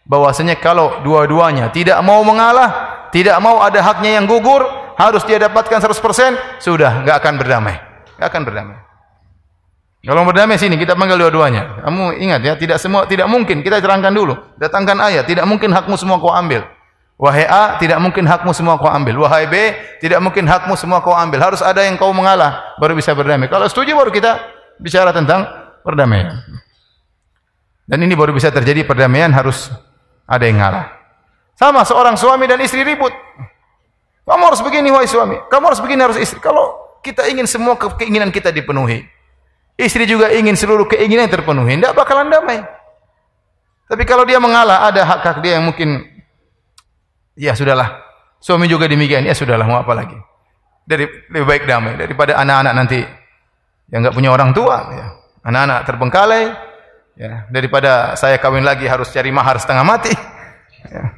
bahwasanya 0.04 0.56
kalau 0.60 1.00
dua-duanya 1.04 1.72
tidak 1.72 2.00
mau 2.04 2.20
mengalah, 2.24 3.08
tidak 3.12 3.36
mau 3.40 3.60
ada 3.60 3.80
haknya 3.80 4.20
yang 4.20 4.24
gugur, 4.24 4.64
harus 4.96 5.24
dia 5.24 5.40
dapatkan 5.40 5.80
100%, 5.80 6.60
sudah 6.60 7.04
enggak 7.04 7.20
akan 7.20 7.34
berdamai. 7.40 7.76
Enggak 8.16 8.28
akan 8.28 8.42
berdamai. 8.44 8.78
Kalau 10.00 10.24
berdamai 10.24 10.56
sini 10.56 10.80
kita 10.80 10.96
panggil 10.96 11.20
dua-duanya. 11.20 11.84
Kamu 11.84 12.16
ingat 12.16 12.40
ya, 12.40 12.56
tidak 12.56 12.80
semua 12.80 13.04
tidak 13.04 13.28
mungkin. 13.28 13.60
Kita 13.60 13.84
terangkan 13.84 14.16
dulu. 14.16 14.32
Datangkan 14.56 14.96
ayat, 14.96 15.28
tidak 15.28 15.44
mungkin 15.44 15.76
hakmu 15.76 15.92
semua 16.00 16.16
kau 16.16 16.32
ambil. 16.32 16.64
Wahai 17.20 17.44
A, 17.44 17.76
tidak 17.76 18.00
mungkin 18.00 18.24
hakmu 18.24 18.48
semua 18.56 18.80
kau 18.80 18.88
ambil. 18.88 19.20
Wahai 19.20 19.44
B, 19.44 19.76
tidak 20.00 20.24
mungkin 20.24 20.48
hakmu 20.48 20.72
semua 20.72 21.04
kau 21.04 21.12
ambil. 21.12 21.52
Harus 21.52 21.60
ada 21.60 21.84
yang 21.84 22.00
kau 22.00 22.08
mengalah 22.16 22.80
baru 22.80 22.96
bisa 22.96 23.12
berdamai. 23.12 23.44
Kalau 23.52 23.68
setuju 23.68 23.92
baru 23.92 24.08
kita 24.08 24.40
bicara 24.80 25.12
tentang 25.12 25.44
perdamaian. 25.84 26.40
Dan 27.84 28.00
ini 28.08 28.16
baru 28.16 28.32
bisa 28.32 28.48
terjadi 28.48 28.88
perdamaian 28.88 29.28
harus 29.36 29.68
ada 30.24 30.48
yang 30.48 30.64
ngalah. 30.64 30.96
Sama 31.60 31.84
seorang 31.84 32.16
suami 32.16 32.48
dan 32.48 32.56
istri 32.64 32.80
ribut. 32.88 33.12
Kamu 34.24 34.42
harus 34.46 34.64
begini 34.64 34.88
wahai 34.88 35.10
suami, 35.10 35.36
kamu 35.52 35.64
harus 35.74 35.80
begini 35.84 36.00
harus 36.00 36.16
istri. 36.16 36.40
Kalau 36.40 36.96
kita 37.04 37.28
ingin 37.28 37.44
semua 37.44 37.76
keinginan 37.76 38.32
kita 38.32 38.48
dipenuhi, 38.48 39.04
istri 39.76 40.06
juga 40.06 40.32
ingin 40.32 40.54
seluruh 40.54 40.88
keinginan 40.88 41.28
terpenuhi, 41.28 41.76
tidak 41.76 41.98
bakalan 41.98 42.32
damai. 42.32 42.62
Tapi 43.90 44.06
kalau 44.06 44.22
dia 44.22 44.38
mengalah, 44.38 44.86
ada 44.86 45.02
hak-hak 45.02 45.42
dia 45.42 45.58
yang 45.58 45.66
mungkin 45.66 46.09
Ya 47.40 47.56
sudahlah. 47.56 48.04
Suami 48.36 48.68
juga 48.68 48.84
demikian. 48.84 49.24
Ya 49.24 49.32
sudahlah 49.32 49.64
mau 49.64 49.80
apa 49.80 49.96
lagi. 49.96 50.16
Dari 50.84 51.08
lebih 51.32 51.48
baik 51.48 51.64
damai 51.64 51.96
daripada 51.96 52.36
anak-anak 52.36 52.72
nanti 52.76 53.00
yang 53.88 54.04
enggak 54.04 54.12
punya 54.12 54.28
orang 54.28 54.52
tua 54.52 54.76
ya. 54.92 55.06
Anak-anak 55.40 55.78
terbengkalai 55.88 56.44
ya 57.16 57.48
daripada 57.48 58.12
saya 58.20 58.36
kawin 58.36 58.60
lagi 58.60 58.84
harus 58.84 59.08
cari 59.08 59.32
mahar 59.32 59.56
setengah 59.56 59.84
mati. 59.88 60.12
Ya. 60.84 61.16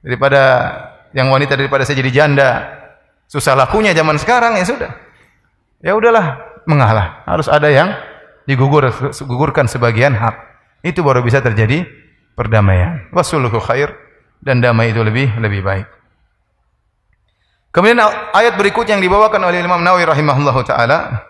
Daripada 0.00 0.42
yang 1.12 1.28
wanita 1.28 1.60
daripada 1.60 1.84
saya 1.84 2.00
jadi 2.00 2.24
janda 2.24 2.50
susah 3.28 3.52
lakunya 3.52 3.92
zaman 3.92 4.16
sekarang 4.16 4.56
ya 4.56 4.64
sudah. 4.64 4.92
Ya 5.84 5.92
udahlah 5.92 6.40
mengalah. 6.64 7.24
Harus 7.28 7.52
ada 7.52 7.68
yang 7.68 7.92
digugur 8.48 8.88
gugurkan 9.28 9.68
sebagian 9.68 10.16
hak. 10.16 10.36
Itu 10.80 11.04
baru 11.04 11.20
bisa 11.20 11.44
terjadi 11.44 11.84
perdamaian. 12.32 13.12
Wasuluhu 13.12 13.60
khair 13.60 13.92
dan 14.40 14.64
damai 14.64 14.92
itu 14.92 15.00
lebih 15.04 15.36
lebih 15.36 15.60
baik. 15.64 15.86
Kemudian 17.70 18.02
ayat 18.34 18.58
berikutnya 18.58 18.98
yang 18.98 19.04
dibawakan 19.04 19.46
oleh 19.46 19.62
Imam 19.62 19.78
Nawawi 19.78 20.02
rahimahullahu 20.08 20.60
taala. 20.66 21.28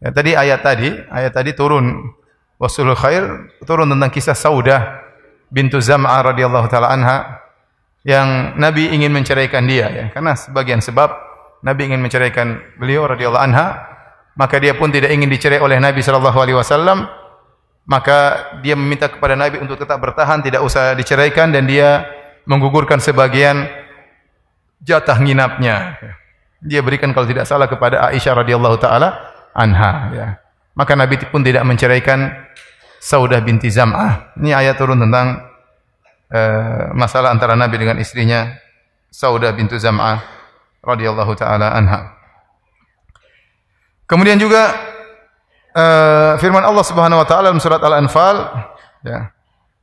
Ya, 0.00 0.10
tadi 0.10 0.32
ayat 0.34 0.64
tadi, 0.64 0.90
ayat 0.90 1.30
tadi 1.30 1.52
turun 1.54 2.16
wasulul 2.60 2.94
khair 2.94 3.24
turun 3.64 3.88
tentang 3.88 4.12
kisah 4.12 4.36
Saudah 4.36 5.00
bintu 5.48 5.80
Zam'ah 5.80 6.20
radhiyallahu 6.20 6.68
taala 6.68 6.92
anha 6.92 7.40
yang 8.04 8.56
Nabi 8.60 8.92
ingin 8.92 9.10
menceraikan 9.16 9.64
dia 9.64 9.88
ya 9.88 10.04
karena 10.12 10.36
sebagian 10.36 10.84
sebab 10.84 11.08
Nabi 11.64 11.88
ingin 11.88 12.00
menceraikan 12.04 12.60
beliau 12.76 13.08
radhiyallahu 13.08 13.44
anha 13.44 13.80
maka 14.36 14.60
dia 14.60 14.76
pun 14.76 14.92
tidak 14.92 15.08
ingin 15.12 15.28
dicerai 15.32 15.60
oleh 15.60 15.80
Nabi 15.80 16.04
sallallahu 16.04 16.36
alaihi 16.36 16.56
wasallam 16.56 17.08
maka 17.88 18.50
dia 18.60 18.76
meminta 18.76 19.08
kepada 19.08 19.34
Nabi 19.34 19.58
untuk 19.60 19.80
tetap 19.80 19.98
bertahan, 20.00 20.44
tidak 20.44 20.60
usah 20.64 20.92
diceraikan 20.94 21.50
dan 21.50 21.64
dia 21.66 22.06
menggugurkan 22.44 22.98
sebagian 22.98 23.68
jatah 24.80 25.16
nginapnya. 25.20 25.96
Dia 26.60 26.84
berikan 26.84 27.12
kalau 27.16 27.24
tidak 27.24 27.48
salah 27.48 27.68
kepada 27.68 28.12
Aisyah 28.12 28.44
radhiyallahu 28.44 28.76
taala 28.80 29.32
anha 29.56 29.92
ya. 30.12 30.28
Maka 30.76 30.92
Nabi 30.96 31.20
pun 31.28 31.40
tidak 31.44 31.64
menceraikan 31.66 32.30
Saudah 33.00 33.40
binti 33.40 33.72
Zam'ah. 33.72 34.36
Ini 34.36 34.52
ayat 34.52 34.76
turun 34.76 35.00
tentang 35.00 35.40
uh, 36.28 36.92
masalah 36.92 37.32
antara 37.32 37.56
Nabi 37.56 37.80
dengan 37.80 37.96
istrinya 37.96 38.60
Saudah 39.08 39.56
bintu 39.56 39.80
Zam'ah 39.80 40.20
radhiyallahu 40.84 41.32
taala 41.32 41.72
anha. 41.72 42.12
Kemudian 44.04 44.36
juga 44.36 44.74
uh, 45.74 46.38
firman 46.38 46.62
Allah 46.64 46.84
Subhanahu 46.86 47.22
wa 47.22 47.26
taala 47.26 47.50
dalam 47.50 47.62
surat 47.62 47.82
Al-Anfal 47.82 48.36
ya. 49.04 49.30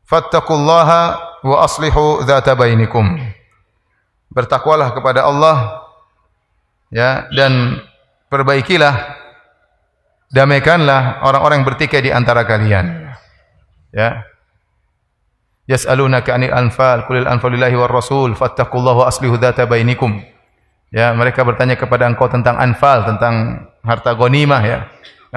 Fattaqullaha 0.07 1.01
wa 1.43 1.57
aslihu 1.63 2.23
dzata 2.23 2.55
bainikum. 2.55 3.19
Bertakwalah 4.31 4.95
kepada 4.95 5.27
Allah 5.27 5.83
ya 6.87 7.27
dan 7.35 7.83
perbaikilah 8.31 9.19
damaikanlah 10.31 11.23
orang-orang 11.27 11.67
bertikai 11.67 12.03
di 12.03 12.11
antara 12.11 12.47
kalian. 12.47 13.11
Ya. 13.91 14.23
Yas'alunaka 15.67 16.31
'anil 16.31 16.55
anfal, 16.55 17.03
qulil 17.11 17.27
anfalu 17.27 17.59
lillahi 17.59 17.75
war 17.75 17.91
rasul, 17.91 18.31
fattaqullaha 18.39 19.03
wa 19.03 19.05
aslihu 19.11 19.35
dzata 19.35 19.67
bainikum. 19.67 20.23
Ya, 20.87 21.11
mereka 21.11 21.43
bertanya 21.43 21.75
kepada 21.75 22.07
engkau 22.07 22.31
tentang 22.31 22.55
anfal, 22.55 23.03
tentang 23.03 23.67
harta 23.83 24.15
ghanimah 24.15 24.63
ya 24.63 24.87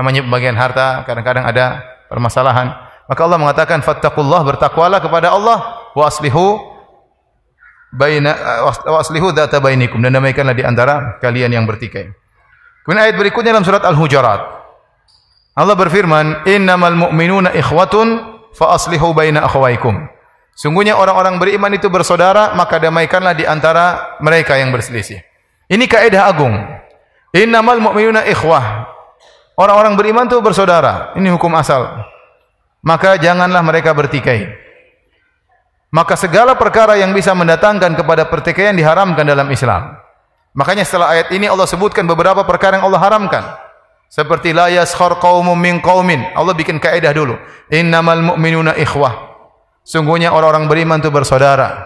namanya 0.00 0.25
pembagian 0.25 0.57
harta 0.57 1.04
kadang-kadang 1.04 1.45
ada 1.45 1.85
permasalahan. 2.09 2.73
Maka 3.04 3.21
Allah 3.21 3.38
mengatakan 3.38 3.85
fattaqullah 3.85 4.40
bertakwalah 4.49 5.04
kepada 5.04 5.37
Allah. 5.37 5.85
Wa 5.92 6.09
aslihu 6.09 6.57
baina 7.92 8.33
wa 8.88 8.99
aslihu 9.04 9.37
dzata 9.37 9.61
bainikum. 9.61 10.00
Dan 10.00 10.16
damaikanlah 10.16 10.57
di 10.57 10.64
antara 10.64 11.21
kalian 11.21 11.52
yang 11.52 11.69
bertikai. 11.69 12.09
Kemudian 12.88 13.04
ayat 13.04 13.21
berikutnya 13.21 13.52
dalam 13.52 13.66
surat 13.69 13.85
al-hujurat. 13.85 14.40
Allah 15.52 15.76
berfirman 15.76 16.49
innamal 16.49 16.97
mu'minuna 16.97 17.52
ikhwatun 17.52 18.09
fa 18.57 18.73
aslihu 18.73 19.12
baina 19.12 19.45
akhawaykum 19.45 20.09
sungguhnya 20.61 20.97
orang-orang 20.97 21.40
beriman 21.40 21.73
itu 21.73 21.88
bersaudara 21.88 22.52
maka 22.52 22.76
damaikanlah 22.76 23.33
di 23.33 23.45
antara 23.49 24.16
mereka 24.21 24.61
yang 24.61 24.71
berselisih. 24.71 25.21
Ini 25.71 25.85
kaidah 25.87 26.26
agung. 26.26 26.54
Innamal 27.30 27.78
mu'minuna 27.78 28.26
ikhwah 28.26 28.90
Orang-orang 29.61 29.93
beriman 29.93 30.25
itu 30.25 30.40
bersaudara. 30.40 31.12
Ini 31.21 31.37
hukum 31.37 31.52
asal. 31.52 31.85
Maka 32.81 33.21
janganlah 33.21 33.61
mereka 33.61 33.93
bertikai. 33.93 34.49
Maka 35.93 36.17
segala 36.17 36.57
perkara 36.57 36.97
yang 36.97 37.12
bisa 37.12 37.37
mendatangkan 37.37 37.93
kepada 37.93 38.25
pertikaian 38.25 38.73
diharamkan 38.73 39.29
dalam 39.29 39.52
Islam. 39.52 40.00
Makanya 40.57 40.88
setelah 40.88 41.12
ayat 41.12 41.29
ini 41.37 41.45
Allah 41.45 41.69
sebutkan 41.69 42.09
beberapa 42.09 42.40
perkara 42.49 42.81
yang 42.81 42.88
Allah 42.88 43.05
haramkan. 43.05 43.45
Seperti 44.09 44.57
la 44.57 44.73
yaskhar 44.73 45.21
qaumun 45.21 45.61
min 45.61 45.85
qaumin. 45.85 46.25
Allah 46.33 46.57
bikin 46.57 46.81
kaidah 46.81 47.12
dulu. 47.12 47.37
Innamal 47.69 48.33
mu'minuna 48.33 48.81
ikhwah. 48.81 49.29
Sungguhnya 49.85 50.33
orang-orang 50.33 50.73
beriman 50.73 51.05
itu 51.05 51.12
bersaudara. 51.12 51.85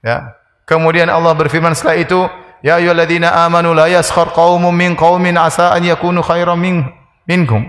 Ya. 0.00 0.32
Kemudian 0.64 1.12
Allah 1.12 1.36
berfirman 1.36 1.76
setelah 1.76 1.98
itu, 2.00 2.26
Ya 2.64 2.80
ayyuhalladzina 2.80 3.44
amanu 3.44 3.76
la 3.76 3.88
yaskhar 3.88 4.32
qaumun 4.32 4.72
min 4.72 4.96
qaumin 4.96 5.36
asa 5.36 5.72
an 5.76 5.84
yakunu 5.84 6.24
khairan 6.24 6.56
min 6.56 6.84
minkum. 7.28 7.68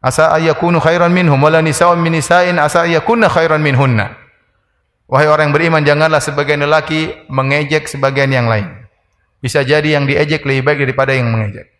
Asa 0.00 0.32
an 0.32 0.42
yakunu 0.44 0.80
khairan 0.80 1.12
minhum 1.12 1.36
wala 1.40 1.60
nisa'un 1.60 1.98
min 1.98 2.16
nisa'in 2.16 2.56
asa 2.56 2.86
an 2.86 2.90
yakunna 2.92 3.28
khairan 3.28 3.60
minhunna. 3.60 4.16
Wahai 5.06 5.30
orang 5.30 5.50
yang 5.50 5.54
beriman 5.54 5.82
janganlah 5.86 6.18
sebagian 6.18 6.66
lelaki 6.66 7.14
mengejek 7.30 7.86
sebagian 7.86 8.30
yang 8.32 8.50
lain. 8.50 8.66
Bisa 9.38 9.62
jadi 9.62 9.98
yang 9.98 10.08
diejek 10.08 10.42
lebih 10.42 10.66
baik 10.66 10.78
daripada 10.82 11.14
yang 11.14 11.30
mengejek. 11.30 11.70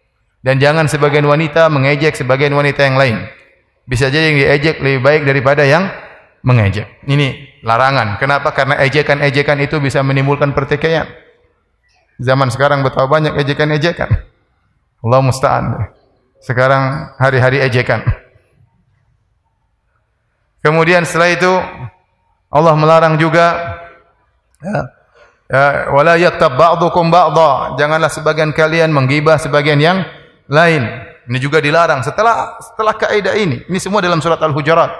Dan 0.47 0.63
jangan 0.63 0.87
sebagian 0.87 1.27
wanita 1.27 1.67
mengejek 1.67 2.15
sebagian 2.15 2.55
wanita 2.55 2.87
yang 2.87 2.95
lain. 2.95 3.27
Bisa 3.83 4.15
jadi 4.15 4.31
yang 4.31 4.39
diejek 4.39 4.79
lebih 4.79 5.01
baik 5.03 5.23
daripada 5.27 5.67
yang 5.67 5.91
mengejek. 6.47 7.03
Ini 7.03 7.59
larangan. 7.67 8.23
Kenapa? 8.23 8.55
Karena 8.55 8.79
ejekan-ejekan 8.79 9.59
itu 9.59 9.83
bisa 9.83 10.07
menimbulkan 10.07 10.55
pertikaian. 10.55 11.11
Zaman 12.17 12.49
sekarang 12.49 12.81
betapa 12.81 13.09
banyak 13.09 13.37
ejekan-ejekan. 13.37 14.09
Allah 15.05 15.21
musta'an. 15.21 15.93
Sekarang 16.41 17.13
hari-hari 17.21 17.61
ejekan. 17.61 18.01
Kemudian 20.65 21.05
setelah 21.07 21.31
itu 21.31 21.53
Allah 22.51 22.75
melarang 22.75 23.21
juga 23.21 23.79
ya, 24.59 24.79
ya 25.47 25.65
wala 25.93 26.17
yaktab 26.17 26.57
ba'dukum 26.57 27.13
ba'dha. 27.13 27.77
Janganlah 27.79 28.11
sebagian 28.11 28.51
kalian 28.57 28.91
menggibah 28.91 29.37
sebagian 29.37 29.79
yang 29.79 30.03
lain. 30.49 30.83
Ini 31.27 31.39
juga 31.43 31.61
dilarang. 31.61 32.03
Setelah 32.03 32.57
setelah 32.63 32.95
kaidah 32.95 33.35
ini, 33.35 33.63
ini 33.67 33.79
semua 33.83 34.01
dalam 34.01 34.23
surat 34.23 34.41
Al-Hujurat. 34.41 34.91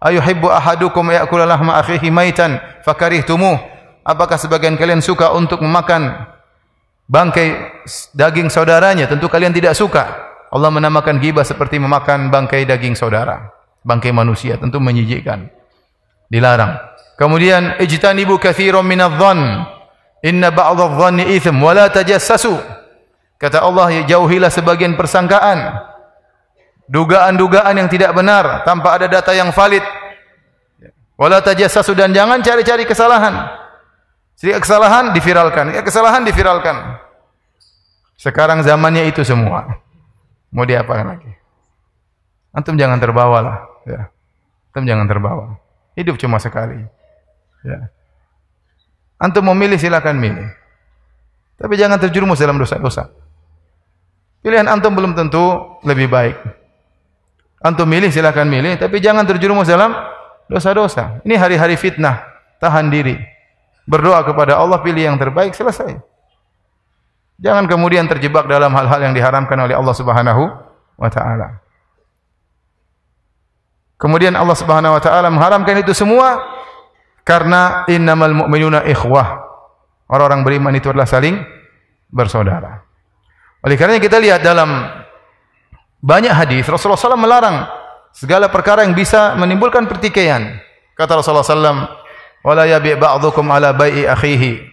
Ayuhibbu 0.00 0.48
ahadukum 0.50 1.08
ya'kula 1.12 1.46
lahma 1.46 1.78
akhihi 1.80 2.10
maitan 2.12 2.58
fakarihtumuh. 2.86 3.58
Apakah 4.00 4.40
sebagian 4.40 4.74
kalian 4.80 5.04
suka 5.04 5.30
untuk 5.34 5.60
memakan 5.60 6.26
bangkai 7.10 7.48
daging 8.14 8.46
saudaranya, 8.46 9.10
tentu 9.10 9.26
kalian 9.26 9.50
tidak 9.50 9.74
suka. 9.74 10.30
Allah 10.50 10.70
menamakan 10.70 11.18
ghibah 11.18 11.42
seperti 11.42 11.82
memakan 11.82 12.30
bangkai 12.30 12.62
daging 12.62 12.94
saudara, 12.94 13.50
bangkai 13.82 14.14
manusia, 14.14 14.54
tentu 14.54 14.78
menyijikkan. 14.78 15.50
Dilarang. 16.30 16.78
Kemudian 17.18 17.82
ijtanibu 17.82 18.38
katsiran 18.38 18.86
minadh-dhann. 18.86 19.66
Inna 20.22 20.54
ba'dadh-dhanni 20.54 21.34
itsm 21.34 21.58
wa 21.58 21.74
la 21.74 21.90
tajassasu. 21.90 22.54
Kata 23.40 23.66
Allah, 23.66 24.06
jauhilah 24.06 24.52
sebagian 24.52 24.94
persangkaan. 24.94 25.90
Dugaan-dugaan 26.90 27.78
yang 27.78 27.88
tidak 27.88 28.14
benar 28.14 28.66
tanpa 28.66 28.98
ada 28.98 29.06
data 29.06 29.30
yang 29.30 29.54
valid. 29.54 29.82
Wala 31.14 31.44
tajassasu 31.44 31.92
dan 31.92 32.16
jangan 32.16 32.40
cari-cari 32.40 32.88
kesalahan. 32.88 33.59
Jadi 34.40 34.56
kesalahan 34.56 35.12
diviralkan, 35.12 35.76
ya 35.76 35.84
kesalahan 35.84 36.24
diviralkan. 36.24 36.96
Sekarang 38.16 38.64
zamannya 38.64 39.04
itu 39.04 39.20
semua. 39.20 39.80
Mau 40.48 40.64
diapakan 40.64 41.12
lagi? 41.12 41.28
Antum 42.56 42.80
jangan 42.80 42.96
terbawa 42.96 43.38
lah, 43.44 43.58
ya. 43.84 44.08
Antum 44.72 44.88
jangan 44.88 45.04
terbawa. 45.04 45.60
Hidup 45.92 46.16
cuma 46.16 46.40
sekali. 46.40 46.80
Ya. 47.60 47.92
Antum 49.20 49.44
memilih 49.52 49.76
silakan 49.76 50.16
milih. 50.16 50.48
Tapi 51.60 51.76
jangan 51.76 52.00
terjerumus 52.00 52.40
dalam 52.40 52.56
dosa-dosa. 52.56 53.12
Pilihan 54.40 54.64
antum 54.72 54.96
belum 54.96 55.12
tentu 55.12 55.76
lebih 55.84 56.08
baik. 56.08 56.40
Antum 57.60 57.84
milih 57.84 58.08
silakan 58.08 58.48
milih, 58.48 58.80
tapi 58.80 59.04
jangan 59.04 59.28
terjerumus 59.28 59.68
dalam 59.68 59.92
dosa-dosa. 60.48 61.20
Ini 61.28 61.36
hari-hari 61.36 61.76
fitnah. 61.76 62.24
Tahan 62.56 62.88
diri. 62.88 63.39
Berdoa 63.90 64.22
kepada 64.22 64.54
Allah 64.54 64.78
pilih 64.78 65.02
yang 65.02 65.18
terbaik 65.18 65.50
selesai. 65.50 65.98
Jangan 67.42 67.66
kemudian 67.66 68.06
terjebak 68.06 68.46
dalam 68.46 68.70
hal-hal 68.70 69.10
yang 69.10 69.14
diharamkan 69.16 69.58
oleh 69.58 69.74
Allah 69.74 69.94
Subhanahu 69.96 70.42
wa 70.94 71.10
taala. 71.10 71.58
Kemudian 73.98 74.38
Allah 74.38 74.54
Subhanahu 74.54 74.94
wa 74.94 75.02
taala 75.02 75.26
mengharamkan 75.32 75.82
itu 75.82 75.90
semua 75.90 76.38
karena 77.26 77.82
innamal 77.90 78.46
mu'minuna 78.46 78.86
ikhwah. 78.86 79.42
Orang-orang 80.06 80.46
beriman 80.46 80.74
itu 80.78 80.92
adalah 80.92 81.10
saling 81.10 81.42
bersaudara. 82.12 82.86
Oleh 83.66 83.76
karena 83.76 83.98
kita 83.98 84.22
lihat 84.22 84.40
dalam 84.40 84.70
banyak 86.00 86.32
hadis 86.32 86.64
Rasulullah 86.64 86.96
SAW 86.96 87.20
melarang 87.20 87.68
segala 88.10 88.48
perkara 88.48 88.82
yang 88.84 88.96
bisa 88.96 89.36
menimbulkan 89.36 89.86
pertikaian. 89.86 90.58
Kata 90.96 91.20
Rasulullah 91.20 91.46
SAW, 91.46 91.99
"Wala 92.42 92.64
yabi' 92.66 92.96
ba'dukum 92.96 93.48
ala 93.48 93.72
bai'i 93.76 94.08
akhihi." 94.08 94.68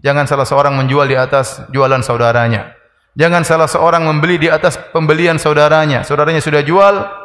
Jangan 0.00 0.24
salah 0.24 0.48
seorang 0.48 0.74
menjual 0.80 1.04
di 1.08 1.16
atas 1.16 1.60
jualan 1.68 2.00
saudaranya. 2.00 2.72
Jangan 3.18 3.44
salah 3.44 3.68
seorang 3.68 4.06
membeli 4.08 4.40
di 4.40 4.48
atas 4.48 4.80
pembelian 4.96 5.36
saudaranya. 5.36 6.06
Saudaranya 6.06 6.40
sudah 6.40 6.64
jual, 6.64 7.20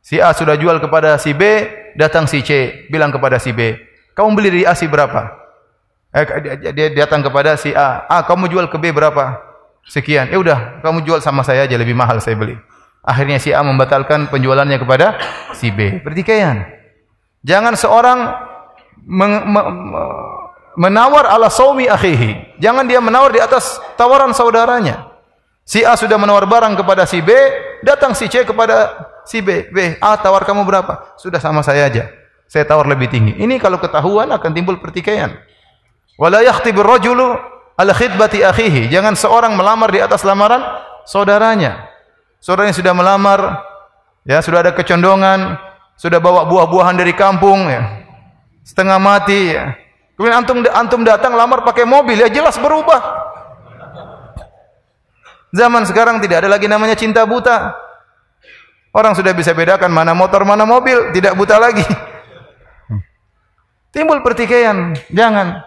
Si 0.00 0.16
A 0.16 0.32
sudah 0.32 0.56
jual 0.56 0.80
kepada 0.80 1.20
si 1.20 1.36
B, 1.36 1.44
datang 1.92 2.24
si 2.24 2.40
C, 2.40 2.82
bilang 2.88 3.12
kepada 3.12 3.36
si 3.36 3.52
B, 3.52 3.76
kamu 4.16 4.32
beli 4.32 4.48
di 4.48 4.62
A 4.64 4.72
si 4.72 4.88
berapa? 4.88 5.28
Eh, 6.10 6.24
dia 6.72 6.88
datang 7.04 7.20
kepada 7.20 7.54
si 7.60 7.70
A, 7.76 8.08
A 8.08 8.24
kamu 8.24 8.48
jual 8.48 8.66
ke 8.72 8.80
B 8.80 8.90
berapa? 8.96 9.38
Sekian. 9.84 10.32
Ya 10.32 10.40
udah, 10.40 10.80
kamu 10.80 11.04
jual 11.04 11.20
sama 11.20 11.44
saya 11.44 11.68
aja 11.68 11.76
lebih 11.76 11.92
mahal 11.92 12.20
saya 12.20 12.36
beli. 12.36 12.56
Akhirnya 13.04 13.40
si 13.40 13.52
A 13.52 13.60
membatalkan 13.60 14.28
penjualannya 14.32 14.80
kepada 14.80 15.20
si 15.56 15.68
B. 15.68 16.00
Pertikaian. 16.00 16.64
Jangan 17.44 17.76
seorang 17.76 18.18
meng, 19.06 19.44
me, 19.48 19.60
me, 19.70 20.02
menawar 20.80 21.28
ala 21.28 21.52
saumi 21.52 21.86
akhihi. 21.86 22.60
Jangan 22.62 22.88
dia 22.88 23.02
menawar 23.02 23.34
di 23.34 23.40
atas 23.42 23.80
tawaran 24.00 24.32
saudaranya. 24.32 25.10
Si 25.64 25.86
A 25.86 25.94
sudah 25.94 26.18
menawar 26.18 26.48
barang 26.50 26.74
kepada 26.80 27.06
si 27.06 27.22
B, 27.22 27.30
datang 27.84 28.16
si 28.16 28.26
C 28.26 28.42
kepada 28.42 29.06
si 29.22 29.38
B, 29.38 29.70
B, 29.70 30.00
A 30.02 30.18
tawar 30.18 30.42
kamu 30.42 30.66
berapa? 30.66 31.14
Sudah 31.14 31.38
sama 31.38 31.62
saya 31.62 31.86
aja. 31.86 32.10
Saya 32.50 32.66
tawar 32.66 32.90
lebih 32.90 33.06
tinggi. 33.06 33.38
Ini 33.38 33.62
kalau 33.62 33.78
ketahuan 33.78 34.26
akan 34.34 34.50
timbul 34.50 34.82
pertikaian. 34.82 35.38
Wala 36.18 36.42
yakhtibur 36.42 36.82
rajulu 36.82 37.38
ala 37.78 37.92
khidbati 37.94 38.42
akhihi. 38.42 38.90
Jangan 38.90 39.14
seorang 39.14 39.54
melamar 39.54 39.94
di 39.94 40.02
atas 40.02 40.26
lamaran 40.26 40.58
saudaranya. 41.06 41.86
Saudaranya 42.40 42.74
sudah 42.74 42.92
melamar, 42.96 43.40
ya 44.24 44.40
sudah 44.40 44.64
ada 44.64 44.72
kecondongan, 44.72 45.60
sudah 45.94 46.18
bawa 46.18 46.48
buah-buahan 46.48 46.96
dari 46.96 47.12
kampung, 47.12 47.68
ya. 47.68 47.99
Setengah 48.70 49.02
mati. 49.02 49.58
Ya. 49.58 49.74
Kemudian 50.14 50.36
antum 50.38 50.62
antum 50.70 51.02
datang 51.02 51.34
lamar 51.34 51.66
pakai 51.66 51.82
mobil, 51.82 52.22
ya 52.22 52.30
jelas 52.30 52.54
berubah. 52.60 53.00
Zaman 55.50 55.82
sekarang 55.82 56.22
tidak 56.22 56.46
ada 56.46 56.48
lagi 56.54 56.70
namanya 56.70 56.94
cinta 56.94 57.26
buta. 57.26 57.74
Orang 58.94 59.18
sudah 59.18 59.34
bisa 59.34 59.50
bedakan 59.54 59.90
mana 59.90 60.14
motor, 60.14 60.46
mana 60.46 60.62
mobil, 60.62 61.10
tidak 61.10 61.34
buta 61.34 61.58
lagi. 61.58 61.82
Timbul 63.94 64.22
pertikaian, 64.22 64.94
jangan. 65.10 65.66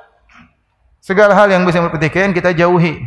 Segala 1.03 1.36
hal 1.36 1.51
yang 1.51 1.67
bisa 1.67 1.83
pertikaian 1.83 2.31
kita 2.31 2.55
jauhi. 2.55 3.03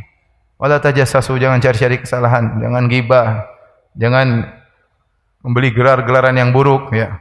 Wala 0.57 0.81
tajassasu, 0.81 1.37
jangan 1.37 1.61
cari-cari 1.61 2.01
kesalahan, 2.01 2.61
jangan 2.61 2.89
gibah, 2.89 3.45
jangan 3.93 4.57
membeli 5.45 5.69
gelar-gelaran 5.73 6.37
yang 6.37 6.53
buruk 6.53 6.93
ya. 6.97 7.21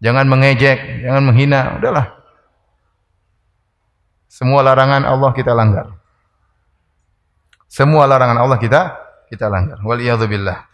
Jangan 0.00 0.24
mengejek, 0.26 1.04
jangan 1.04 1.22
menghina, 1.28 1.76
udahlah. 1.76 2.16
Semua 4.30 4.64
larangan 4.64 5.04
Allah 5.04 5.30
kita 5.36 5.52
langgar. 5.52 5.92
Semua 7.68 8.08
larangan 8.08 8.40
Allah 8.40 8.56
kita 8.56 8.96
kita 9.28 9.46
langgar. 9.52 9.78
Wal 9.84 10.00
billah. 10.00 10.64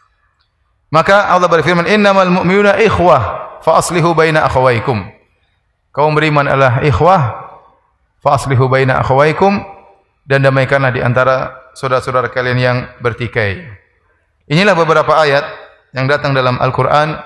Maka 0.89 1.29
Allah 1.29 1.51
berfirman, 1.51 1.85
"Innamal 1.91 2.31
mu'minuna 2.31 2.79
ikhwah, 2.79 3.23
fa 3.61 3.83
aslihu 3.83 4.15
baina 4.15 4.47
akhawaykum." 4.47 5.03
Kaum 5.91 6.15
beriman 6.15 6.47
adalah 6.47 6.81
ikhwah, 6.87 7.21
fa 8.23 8.39
aslihu 8.39 8.71
baina 8.71 9.03
akhawaykum 9.03 9.61
dan 10.25 10.47
damaikanlah 10.47 10.95
di 10.95 11.03
antara 11.03 11.53
saudara-saudara 11.75 12.31
kalian 12.31 12.59
yang 12.59 12.79
bertikai. 13.03 13.67
Inilah 14.47 14.79
beberapa 14.79 15.11
ayat 15.19 15.43
yang 15.91 16.07
datang 16.07 16.33
dalam 16.33 16.57
Al-Qur'an 16.63 17.19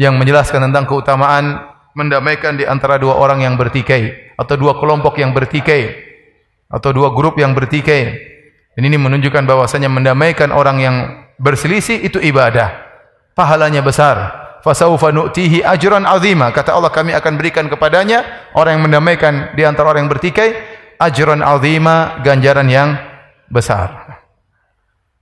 yang 0.00 0.16
menjelaskan 0.16 0.72
tentang 0.72 0.88
keutamaan 0.88 1.60
mendamaikan 1.92 2.56
di 2.56 2.64
antara 2.64 2.96
dua 2.96 3.20
orang 3.20 3.44
yang 3.44 3.60
bertikai 3.60 4.32
atau 4.40 4.56
dua 4.56 4.80
kelompok 4.80 5.20
yang 5.20 5.36
bertikai 5.36 5.92
atau 6.72 6.88
dua 6.96 7.12
grup 7.12 7.36
yang 7.36 7.52
bertikai. 7.52 8.32
Dan 8.72 8.88
ini 8.88 8.96
menunjukkan 8.96 9.44
bahwasanya 9.44 9.92
mendamaikan 9.92 10.56
orang 10.56 10.80
yang 10.80 10.96
berselisih 11.36 12.00
itu 12.00 12.16
ibadah. 12.16 12.72
Pahalanya 13.36 13.84
besar. 13.84 14.16
Fasaufa 14.64 15.12
nu'tihi 15.12 15.60
ajran 15.60 16.08
azima. 16.08 16.48
Kata 16.48 16.72
Allah 16.72 16.88
kami 16.88 17.12
akan 17.12 17.36
berikan 17.36 17.68
kepadanya 17.68 18.24
orang 18.56 18.80
yang 18.80 18.84
mendamaikan 18.88 19.52
di 19.52 19.68
antara 19.68 19.92
orang 19.92 20.08
yang 20.08 20.12
bertikai 20.16 20.48
ajran 20.96 21.44
azima, 21.44 22.24
ganjaran 22.24 22.68
yang 22.72 22.96
besar. 23.52 24.20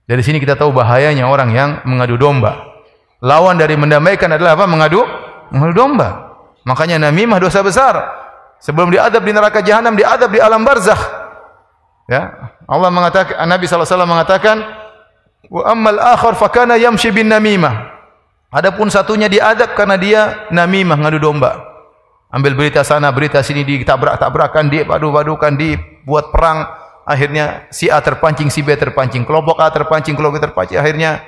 Dari 0.07 0.23
sini 0.23 0.39
kita 0.39 0.55
tahu 0.55 0.71
bahayanya 0.71 1.27
orang 1.27 1.49
yang 1.51 1.69
mengadu 1.83 2.15
domba. 2.15 2.68
Lawan 3.19 3.59
dari 3.59 3.75
mendamaikan 3.75 4.31
adalah 4.31 4.55
apa? 4.55 4.65
Mengadu 4.67 5.03
mengadu 5.51 5.73
domba. 5.75 6.09
Makanya 6.63 7.09
namimah 7.09 7.39
dosa 7.39 7.59
besar. 7.59 7.99
Sebelum 8.59 8.91
diadab 8.91 9.23
di 9.23 9.31
neraka 9.31 9.63
jahanam, 9.63 9.95
diadab 9.95 10.31
di 10.31 10.39
alam 10.39 10.63
barzakh. 10.67 10.99
Ya, 12.09 12.51
Allah 12.65 12.89
mengatakan 12.89 13.37
Nabi 13.45 13.69
SAW 13.69 13.85
mengatakan 14.03 14.57
Wa 15.49 15.73
ammal 15.73 15.97
akhar 15.97 16.37
fakana 16.37 16.77
yamshi 16.77 17.09
bin 17.09 17.31
namimah. 17.31 17.97
Adapun 18.53 18.93
satunya 18.93 19.25
diadab 19.25 19.73
karena 19.73 19.97
dia 19.97 20.21
namimah 20.53 20.97
ngadu 20.97 21.17
domba. 21.21 21.57
Ambil 22.29 22.53
berita 22.53 22.85
sana, 22.85 23.09
berita 23.09 23.41
sini 23.41 23.65
ditabrak-tabrakan, 23.65 24.69
dipadu-padukan, 24.69 25.57
dibuat 25.57 26.29
perang. 26.29 26.69
Akhirnya 27.09 27.65
si 27.73 27.89
A 27.89 27.97
terpancing, 28.05 28.53
si 28.53 28.61
B 28.61 28.77
terpancing, 28.77 29.25
kelompok 29.25 29.57
A 29.57 29.73
terpancing, 29.73 30.13
kelompok 30.13 30.37
B 30.37 30.45
terpancing. 30.45 30.77
Akhirnya 30.77 31.25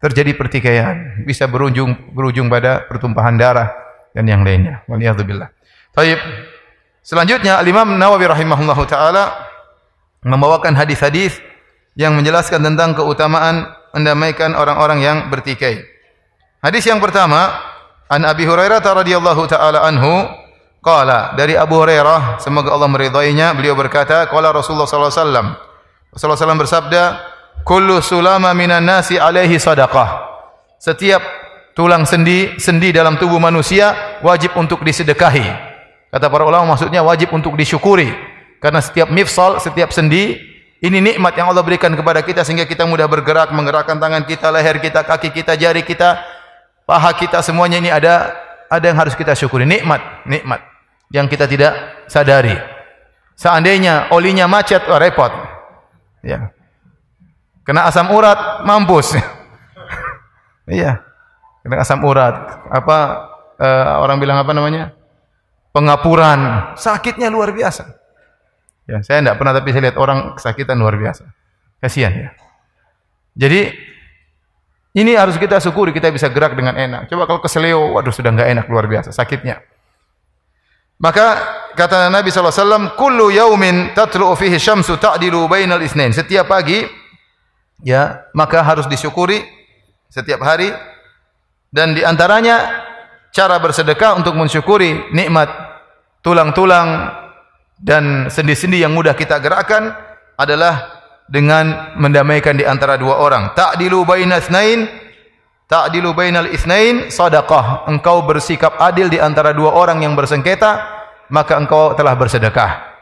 terjadi 0.00 0.36
pertikaian, 0.36 1.24
bisa 1.24 1.48
berujung 1.48 2.12
berujung 2.12 2.52
pada 2.52 2.84
pertumpahan 2.84 3.36
darah 3.40 3.72
dan 4.12 4.24
yang 4.28 4.44
lainnya. 4.44 4.84
Waliyadzubillah. 4.88 5.48
Baik. 5.96 6.20
Selanjutnya 7.00 7.62
Al-Imam 7.62 7.96
Nawawi 7.96 8.26
rahimahullahu 8.26 8.82
taala 8.90 9.46
membawakan 10.26 10.74
hadis-hadis 10.74 11.38
yang 11.94 12.18
menjelaskan 12.18 12.60
tentang 12.60 12.98
keutamaan 12.98 13.72
mendamaikan 13.94 14.52
orang-orang 14.52 15.00
yang 15.00 15.18
bertikai. 15.32 15.80
Hadis 16.60 16.84
yang 16.84 16.98
pertama, 17.00 17.56
an 18.10 18.26
Abi 18.26 18.44
Hurairah 18.44 18.82
radhiyallahu 18.82 19.42
taala 19.48 19.86
anhu 19.86 20.26
qala 20.86 21.34
dari 21.34 21.58
Abu 21.58 21.78
Hurairah 21.78 22.38
semoga 22.38 22.70
Allah 22.70 22.86
meridainya 22.86 23.50
beliau 23.56 23.74
berkata 23.74 24.30
qala 24.30 24.54
Rasulullah 24.54 24.86
sallallahu 24.86 25.10
alaihi 25.10 25.22
wasallam 25.22 25.48
Rasulullah 26.14 26.40
SAW 26.40 26.62
bersabda 26.62 27.02
kullu 27.66 27.98
sulama 27.98 28.54
minan 28.54 28.86
nasi 28.86 29.18
alaihi 29.18 29.58
sadaqah 29.58 30.22
setiap 30.78 31.18
tulang 31.74 32.06
sendi 32.06 32.54
sendi 32.62 32.94
dalam 32.94 33.18
tubuh 33.18 33.42
manusia 33.42 34.22
wajib 34.22 34.54
untuk 34.54 34.86
disedekahi 34.86 35.50
kata 36.14 36.30
para 36.30 36.46
ulama 36.46 36.78
maksudnya 36.78 37.02
wajib 37.02 37.34
untuk 37.34 37.58
disyukuri 37.58 38.14
karena 38.62 38.78
setiap 38.78 39.10
mifsal 39.10 39.58
setiap 39.58 39.90
sendi 39.90 40.38
ini 40.86 41.02
nikmat 41.02 41.32
yang 41.34 41.50
Allah 41.50 41.64
berikan 41.64 41.90
kepada 41.96 42.20
kita 42.20 42.44
sehingga 42.44 42.68
kita 42.68 42.84
mudah 42.84 43.08
bergerak, 43.08 43.48
menggerakkan 43.48 43.96
tangan 43.96 44.28
kita, 44.28 44.52
leher 44.52 44.76
kita, 44.76 45.08
kaki 45.08 45.32
kita, 45.32 45.56
jari 45.56 45.80
kita, 45.80 46.20
paha 46.84 47.16
kita 47.16 47.40
semuanya 47.40 47.80
ini 47.80 47.88
ada 47.88 48.36
ada 48.68 48.84
yang 48.84 48.98
harus 49.00 49.16
kita 49.16 49.32
syukuri. 49.32 49.64
Nikmat, 49.64 50.28
nikmat 50.28 50.60
yang 51.08 51.26
kita 51.32 51.48
tidak 51.48 52.04
sadari. 52.12 52.54
Seandainya 53.36 54.12
olinya 54.12 54.44
macet, 54.44 54.84
oh, 54.88 55.00
repot. 55.00 55.32
Ya. 56.20 56.55
Kena 57.66 57.90
asam 57.90 58.06
urat, 58.14 58.62
mampus. 58.62 59.18
iya. 60.70 61.02
Kena 61.66 61.82
asam 61.82 61.98
urat. 62.06 62.62
Apa 62.70 62.98
uh, 63.58 64.06
orang 64.06 64.22
bilang 64.22 64.38
apa 64.38 64.54
namanya? 64.54 64.94
Pengapuran. 65.74 66.72
Sakitnya 66.78 67.26
luar 67.26 67.50
biasa. 67.50 67.90
Ya, 68.86 69.02
saya 69.02 69.18
tidak 69.18 69.36
pernah 69.42 69.50
tapi 69.50 69.74
saya 69.74 69.90
lihat 69.90 69.98
orang 69.98 70.38
kesakitan 70.38 70.78
luar 70.78 70.94
biasa. 70.94 71.26
Kasihan 71.82 72.14
ya. 72.14 72.28
Jadi 73.34 73.74
ini 74.96 75.12
harus 75.12 75.36
kita 75.36 75.58
syukuri 75.60 75.90
kita 75.90 76.08
bisa 76.14 76.30
gerak 76.30 76.54
dengan 76.54 76.78
enak. 76.78 77.10
Coba 77.10 77.28
kalau 77.28 77.42
keseleo, 77.42 77.98
waduh 77.98 78.14
sudah 78.14 78.30
nggak 78.32 78.48
enak 78.56 78.66
luar 78.70 78.86
biasa 78.86 79.10
sakitnya. 79.10 79.60
Maka 80.96 81.36
kata 81.76 82.08
Nabi 82.08 82.32
SAW, 82.32 82.96
kullu 82.96 83.28
yaumin 83.28 83.92
tatlu'u 83.92 84.32
fihi 84.32 84.56
syamsu 84.56 84.96
ta'dilu 84.96 85.44
bainal 85.44 85.84
isnain. 85.84 86.14
Setiap 86.16 86.48
pagi, 86.48 86.88
ya, 87.82 88.28
maka 88.36 88.62
harus 88.62 88.86
disyukuri 88.86 89.42
setiap 90.08 90.40
hari. 90.44 90.72
Dan 91.72 91.92
di 91.92 92.06
antaranya 92.06 92.84
cara 93.34 93.60
bersedekah 93.60 94.16
untuk 94.16 94.32
mensyukuri 94.38 95.12
nikmat 95.12 95.50
tulang-tulang 96.24 97.12
dan 97.76 98.32
sendi-sendi 98.32 98.80
yang 98.80 98.96
mudah 98.96 99.12
kita 99.12 99.36
gerakkan 99.42 99.92
adalah 100.40 101.04
dengan 101.28 101.96
mendamaikan 102.00 102.56
di 102.56 102.64
antara 102.64 102.96
dua 102.96 103.20
orang. 103.20 103.52
Ta'dilu 103.52 104.06
bainas 104.08 104.48
nain 104.48 104.88
Ta'dilu 105.66 106.14
bainal 106.14 106.46
isnain 106.54 107.10
sadaqah. 107.10 107.90
Engkau 107.90 108.22
bersikap 108.22 108.78
adil 108.78 109.10
di 109.10 109.18
antara 109.18 109.50
dua 109.50 109.74
orang 109.74 109.98
yang 109.98 110.14
bersengketa, 110.14 110.78
maka 111.26 111.58
engkau 111.58 111.90
telah 111.98 112.14
bersedekah. 112.14 112.94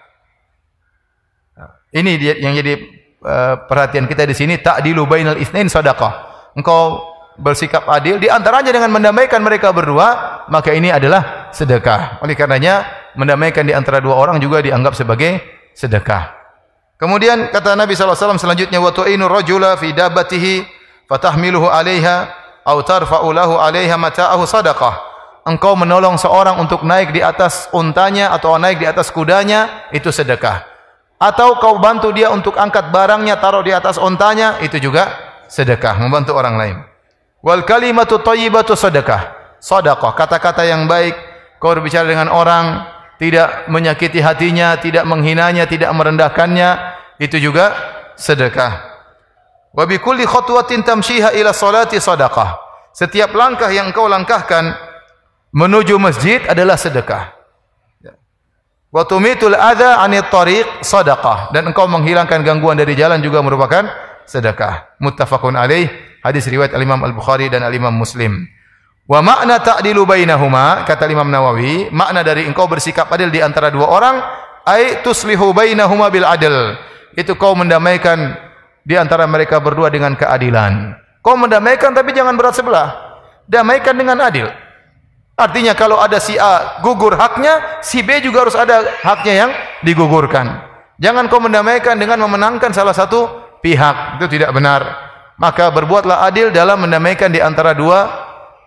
Ini 1.93 2.13
dia 2.17 2.35
yang 2.41 2.57
jadi 2.57 2.81
uh, 3.25 3.65
perhatian 3.65 4.05
kita 4.05 4.29
di 4.29 4.37
sini 4.37 4.61
ta'dilu 4.61 5.09
bainal 5.09 5.41
isnain 5.41 5.67
sadaqah. 5.67 6.13
Engkau 6.55 7.03
bersikap 7.35 7.89
adil 7.91 8.23
di 8.23 8.31
antaranya 8.31 8.71
dengan 8.71 8.95
mendamaikan 8.95 9.43
mereka 9.43 9.75
berdua, 9.75 10.43
maka 10.53 10.71
ini 10.71 10.93
adalah 10.95 11.51
sedekah. 11.51 12.23
Oleh 12.23 12.39
karenanya 12.39 12.87
mendamaikan 13.19 13.67
di 13.67 13.75
antara 13.75 13.99
dua 13.99 14.15
orang 14.15 14.39
juga 14.39 14.63
dianggap 14.63 14.95
sebagai 14.95 15.43
sedekah. 15.75 16.31
Kemudian 16.95 17.51
kata 17.51 17.75
Nabi 17.75 17.99
SAW 17.99 18.39
selanjutnya 18.39 18.79
wa 18.79 18.95
tu'inu 18.95 19.27
rajula 19.27 19.75
fi 19.75 19.91
fatahmiluhu 21.11 21.67
'alaiha 21.69 22.17
au 22.65 22.81
tarfa'u 22.87 23.35
lahu 23.35 23.59
'alaiha 23.59 23.99
mata'ahu 23.99 24.47
sadaqah. 24.47 24.95
Engkau 25.45 25.77
menolong 25.77 26.17
seorang 26.17 26.57
untuk 26.57 26.87
naik 26.89 27.13
di 27.13 27.21
atas 27.21 27.69
untanya 27.77 28.33
atau 28.33 28.57
naik 28.57 28.81
di 28.81 28.89
atas 28.89 29.13
kudanya, 29.13 29.91
itu 29.93 30.09
sedekah. 30.09 30.74
Atau 31.19 31.57
kau 31.63 31.79
bantu 31.79 32.11
dia 32.11 32.29
untuk 32.29 32.59
angkat 32.59 32.91
barangnya 32.91 33.39
taruh 33.39 33.63
di 33.63 33.71
atas 33.71 33.97
untanya, 33.97 34.59
itu 34.61 34.77
juga 34.83 35.09
sedekah, 35.47 35.97
membantu 36.03 36.35
orang 36.35 36.55
lain. 36.59 36.77
Wal 37.45 37.63
kalimatu 37.63 38.21
thayyibatu 38.21 38.75
sedekah. 38.75 39.57
Sedekah, 39.63 40.13
kata-kata 40.13 40.67
yang 40.67 40.85
baik, 40.91 41.17
kau 41.63 41.73
berbicara 41.73 42.05
dengan 42.05 42.29
orang, 42.29 42.85
tidak 43.17 43.71
menyakiti 43.71 44.21
hatinya, 44.21 44.77
tidak 44.77 45.07
menghinanya, 45.07 45.65
tidak 45.65 45.89
merendahkannya, 45.95 46.71
itu 47.23 47.39
juga 47.39 47.73
sedekah. 48.19 48.95
Wa 49.75 49.85
bi 49.87 49.99
kulli 49.99 50.27
khatwatin 50.27 50.87
tamshiha 50.87 51.35
ila 51.35 51.51
salati 51.55 51.99
sadaqah. 51.99 52.63
Setiap 52.95 53.35
langkah 53.35 53.75
yang 53.75 53.91
engkau 53.91 54.07
langkahkan 54.07 54.71
menuju 55.51 55.99
masjid 55.99 56.39
adalah 56.47 56.79
sedekah. 56.79 57.35
Wa 58.95 59.03
tumitul 59.03 59.59
adza 59.59 59.99
'anit 59.99 60.31
tariq 60.31 60.87
sadaqah 60.87 61.51
dan 61.51 61.67
engkau 61.67 61.91
menghilangkan 61.91 62.47
gangguan 62.47 62.79
dari 62.79 62.95
jalan 62.95 63.19
juga 63.19 63.43
merupakan 63.43 63.91
sedekah. 64.23 64.95
Muttafaqun 65.03 65.59
alaih. 65.59 65.91
Hadis 66.23 66.47
riwayat 66.47 66.73
Al-Imam 66.73 67.03
Al-Bukhari 67.03 67.51
dan 67.51 67.67
Al-Imam 67.67 67.91
Muslim. 67.91 68.47
Wa 69.05 69.21
makna 69.21 69.61
ta'dilu 69.61 70.07
bainahuma 70.09 70.87
kata 70.89 71.11
Imam 71.11 71.29
Nawawi, 71.29 71.93
makna 71.93 72.25
dari 72.25 72.49
engkau 72.49 72.65
bersikap 72.65 73.11
adil 73.13 73.29
di 73.29 73.45
antara 73.45 73.69
dua 73.69 73.91
orang 73.91 74.17
ai 74.65 75.05
tuslihu 75.05 75.53
bainahuma 75.53 76.09
bil 76.09 76.25
adl. 76.25 76.79
Itu 77.19 77.37
kau 77.37 77.53
mendamaikan 77.53 78.33
di 78.87 78.95
antara 78.97 79.29
mereka 79.29 79.61
berdua 79.61 79.93
dengan 79.93 80.17
keadilan. 80.17 80.97
Kau 81.21 81.37
mendamaikan 81.37 81.93
tapi 81.93 82.15
jangan 82.17 82.39
berat 82.39 82.57
sebelah. 82.57 82.95
Damaikan 83.45 83.99
dengan 83.99 84.23
adil. 84.25 84.49
Artinya 85.35 85.75
kalau 85.75 85.99
ada 85.99 86.23
si 86.23 86.39
A 86.39 86.79
gugur 86.79 87.19
haknya, 87.19 87.83
si 87.83 88.07
B 88.07 88.23
juga 88.23 88.47
harus 88.47 88.55
ada 88.55 88.87
haknya 89.03 89.35
yang 89.35 89.51
digugurkan. 89.83 90.63
Jangan 91.03 91.27
kau 91.27 91.43
mendamaikan 91.43 91.99
dengan 91.99 92.23
memenangkan 92.23 92.71
salah 92.71 92.95
satu 92.95 93.27
pihak. 93.59 94.23
Itu 94.23 94.31
tidak 94.31 94.55
benar. 94.55 94.87
Maka 95.35 95.75
berbuatlah 95.75 96.23
adil 96.31 96.55
dalam 96.55 96.87
mendamaikan 96.87 97.35
di 97.35 97.43
antara 97.43 97.75
dua 97.75 98.07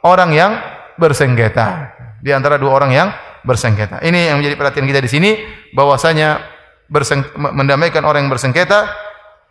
orang 0.04 0.36
yang 0.36 0.52
bersengketa. 1.00 1.96
Di 2.20 2.36
antara 2.36 2.60
dua 2.60 2.76
orang 2.76 2.92
yang 2.92 3.08
bersengketa. 3.48 4.04
Ini 4.04 4.36
yang 4.36 4.44
menjadi 4.44 4.60
perhatian 4.60 4.84
kita 4.92 5.00
di 5.00 5.08
sini 5.08 5.32
bahwasanya 5.72 6.44
mendamaikan 7.56 8.04
orang 8.04 8.28
yang 8.28 8.32
bersengketa 8.36 8.92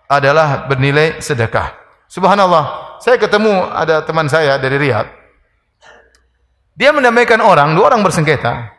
adalah 0.04 0.68
bernilai 0.68 1.24
sedekah. 1.24 1.72
Subhanallah, 2.12 3.00
saya 3.00 3.16
ketemu 3.16 3.72
ada 3.72 4.04
teman 4.04 4.28
saya 4.28 4.60
dari 4.60 4.76
Riyadh. 4.76 5.25
Dia 6.76 6.92
mendamaikan 6.92 7.40
orang, 7.40 7.72
dua 7.72 7.88
orang 7.88 8.04
bersengketa. 8.04 8.76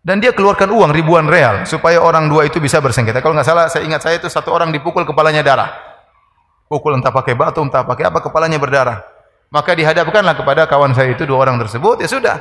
Dan 0.00 0.22
dia 0.22 0.32
keluarkan 0.32 0.72
uang 0.72 0.96
ribuan 0.96 1.28
real 1.28 1.68
supaya 1.68 2.00
orang 2.00 2.30
dua 2.30 2.48
itu 2.48 2.56
bisa 2.56 2.80
bersengketa. 2.80 3.20
Kalau 3.20 3.36
nggak 3.36 3.44
salah, 3.44 3.66
saya 3.68 3.84
ingat 3.84 4.00
saya 4.00 4.16
itu 4.16 4.32
satu 4.32 4.48
orang 4.48 4.72
dipukul 4.72 5.04
kepalanya 5.04 5.44
darah. 5.44 5.70
Pukul 6.70 6.96
entah 6.96 7.12
pakai 7.12 7.36
batu, 7.36 7.60
entah 7.60 7.84
pakai 7.84 8.08
apa, 8.08 8.22
kepalanya 8.22 8.56
berdarah. 8.56 9.02
Maka 9.50 9.74
dihadapkanlah 9.74 10.38
kepada 10.38 10.70
kawan 10.70 10.94
saya 10.94 11.12
itu 11.12 11.26
dua 11.26 11.42
orang 11.42 11.58
tersebut, 11.58 12.00
ya 12.00 12.08
sudah. 12.08 12.36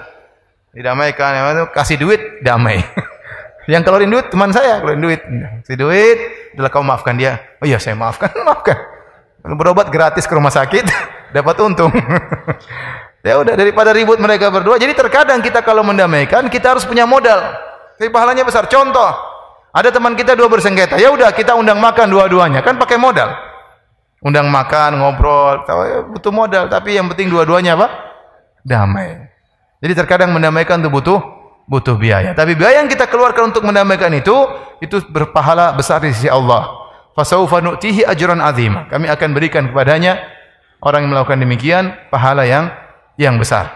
Didamaikan, 0.71 1.65
kasih 1.73 1.97
duit, 1.97 2.45
damai. 2.45 2.85
Yang 3.69 3.89
keluarin 3.89 4.13
duit 4.13 4.25
teman 4.29 4.53
saya, 4.53 4.77
keluarin 4.79 5.01
duit. 5.01 5.21
Si 5.65 5.73
duit, 5.73 6.17
adalah 6.53 6.69
kau 6.69 6.85
maafkan 6.85 7.17
dia. 7.17 7.41
Oh 7.59 7.65
iya 7.65 7.81
saya 7.81 7.97
maafkan, 7.97 8.29
maafkan. 8.47 8.77
Berobat 9.41 9.89
gratis 9.89 10.29
ke 10.29 10.33
rumah 10.37 10.53
sakit, 10.53 10.85
dapat 11.35 11.55
untung. 11.65 11.89
Ya 13.23 13.39
udah 13.39 13.53
daripada 13.55 13.91
ribut 13.91 14.17
mereka 14.19 14.51
berdua. 14.51 14.79
Jadi 14.79 14.95
terkadang 14.95 15.39
kita 15.43 15.63
kalau 15.63 15.83
mendamaikan, 15.83 16.47
kita 16.47 16.75
harus 16.75 16.87
punya 16.87 17.03
modal. 17.03 17.39
Tapi 17.99 18.07
pahalanya 18.11 18.47
besar. 18.47 18.67
Contoh, 18.71 19.11
ada 19.75 19.89
teman 19.91 20.15
kita 20.15 20.33
dua 20.33 20.47
bersengketa. 20.47 20.95
Ya 20.95 21.11
udah 21.11 21.35
kita 21.35 21.53
undang 21.55 21.77
makan 21.83 22.07
dua-duanya, 22.07 22.63
kan 22.63 22.79
pakai 22.79 22.95
modal. 22.95 23.27
Undang 24.19 24.51
makan, 24.51 24.99
ngobrol, 24.99 25.63
tahu 25.63 25.79
ya, 25.87 25.99
butuh 26.03 26.31
modal. 26.31 26.67
Tapi 26.67 26.99
yang 26.99 27.07
penting 27.11 27.31
dua-duanya 27.31 27.79
apa? 27.79 27.87
Damai. 28.67 29.31
Jadi 29.79 29.93
terkadang 29.95 30.35
mendamaikan 30.35 30.83
itu 30.83 30.91
butuh 30.91 31.19
butuh 31.69 31.95
biaya. 31.95 32.35
Tapi 32.35 32.57
biaya 32.57 32.83
yang 32.83 32.89
kita 32.91 33.07
keluarkan 33.07 33.55
untuk 33.55 33.63
mendamaikan 33.63 34.11
itu 34.11 34.35
itu 34.83 34.99
berpahala 35.07 35.71
besar 35.71 36.03
di 36.03 36.11
sisi 36.11 36.27
Allah. 36.27 36.67
Fasaufa 37.15 37.63
nu'tihi 37.63 38.03
ajran 38.03 38.43
azim. 38.43 38.75
Kami 38.91 39.07
akan 39.07 39.29
berikan 39.31 39.71
kepadanya 39.71 40.19
orang 40.83 41.07
yang 41.07 41.11
melakukan 41.15 41.39
demikian 41.39 41.83
pahala 42.11 42.43
yang 42.43 42.71
yang 43.19 43.35
besar. 43.35 43.75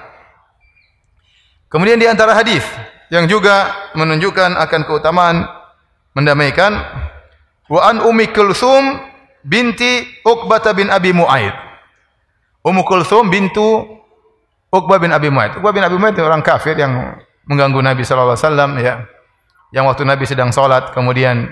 Kemudian 1.68 2.00
di 2.00 2.08
antara 2.08 2.32
hadis 2.32 2.64
yang 3.12 3.28
juga 3.28 3.92
menunjukkan 3.92 4.56
akan 4.56 4.82
keutamaan 4.88 5.44
mendamaikan 6.16 6.72
wa 7.68 7.82
an 7.84 8.00
Ummi 8.00 8.32
Kulsum 8.32 9.04
binti 9.44 10.08
Uqbah 10.24 10.64
bin 10.72 10.88
Abi 10.88 11.12
Muaid. 11.12 11.52
Ummu 12.64 12.88
Kulsum 12.88 13.28
bintu 13.28 13.84
Uqbah 14.72 14.98
bin 15.04 15.12
Abi 15.12 15.28
Muaid. 15.28 15.60
Uqbah 15.60 15.76
bin 15.76 15.84
Abi 15.84 16.00
Muaid 16.00 16.16
orang 16.24 16.40
kafir 16.40 16.80
yang 16.80 17.20
mengganggu 17.44 17.84
Nabi 17.84 18.08
sallallahu 18.08 18.40
alaihi 18.40 18.48
wasallam 18.48 18.72
ya. 18.80 18.94
Yang 19.74 19.86
waktu 19.92 20.04
Nabi 20.08 20.24
sedang 20.30 20.50
salat 20.54 20.94
kemudian 20.94 21.50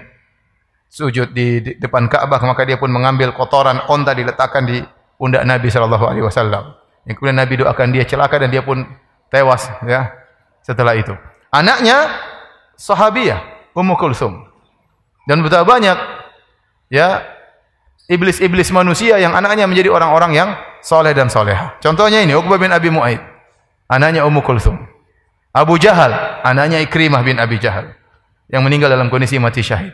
sujud 0.88 1.34
di, 1.34 1.76
depan 1.82 2.06
Ka'bah 2.06 2.40
maka 2.46 2.64
dia 2.64 2.78
pun 2.78 2.94
mengambil 2.94 3.34
kotoran 3.34 3.82
onta 3.90 4.14
diletakkan 4.14 4.64
di 4.64 4.80
pundak 5.18 5.44
Nabi 5.44 5.68
sallallahu 5.68 6.06
alaihi 6.08 6.24
wasallam. 6.24 6.81
Yang 7.06 7.16
kemudian 7.18 7.38
Nabi 7.38 7.54
doakan 7.58 7.88
dia 7.94 8.06
celaka 8.06 8.38
dan 8.38 8.50
dia 8.54 8.62
pun 8.62 8.86
tewas 9.34 9.66
ya 9.88 10.12
setelah 10.62 10.94
itu. 10.94 11.14
Anaknya 11.50 12.12
sahabiyah 12.78 13.74
Ummu 13.74 13.96
Kulsum. 13.98 14.48
Dan 15.26 15.42
betapa 15.46 15.66
banyak 15.66 15.98
ya 16.90 17.24
iblis-iblis 18.10 18.70
manusia 18.74 19.18
yang 19.18 19.32
anaknya 19.32 19.66
menjadi 19.70 19.90
orang-orang 19.94 20.32
yang 20.36 20.50
soleh 20.84 21.14
dan 21.16 21.30
soleha. 21.30 21.78
Contohnya 21.80 22.22
ini 22.22 22.36
Uqbah 22.36 22.58
bin 22.58 22.74
Abi 22.74 22.90
Mu'aid. 22.92 23.22
Anaknya 23.88 24.28
Ummu 24.28 24.42
Kulsum. 24.44 24.78
Abu 25.52 25.76
Jahal, 25.76 26.16
anaknya 26.48 26.80
Ikrimah 26.80 27.28
bin 27.28 27.36
Abi 27.36 27.60
Jahal 27.60 27.92
yang 28.48 28.64
meninggal 28.64 28.88
dalam 28.88 29.12
kondisi 29.12 29.36
mati 29.36 29.60
syahid. 29.60 29.92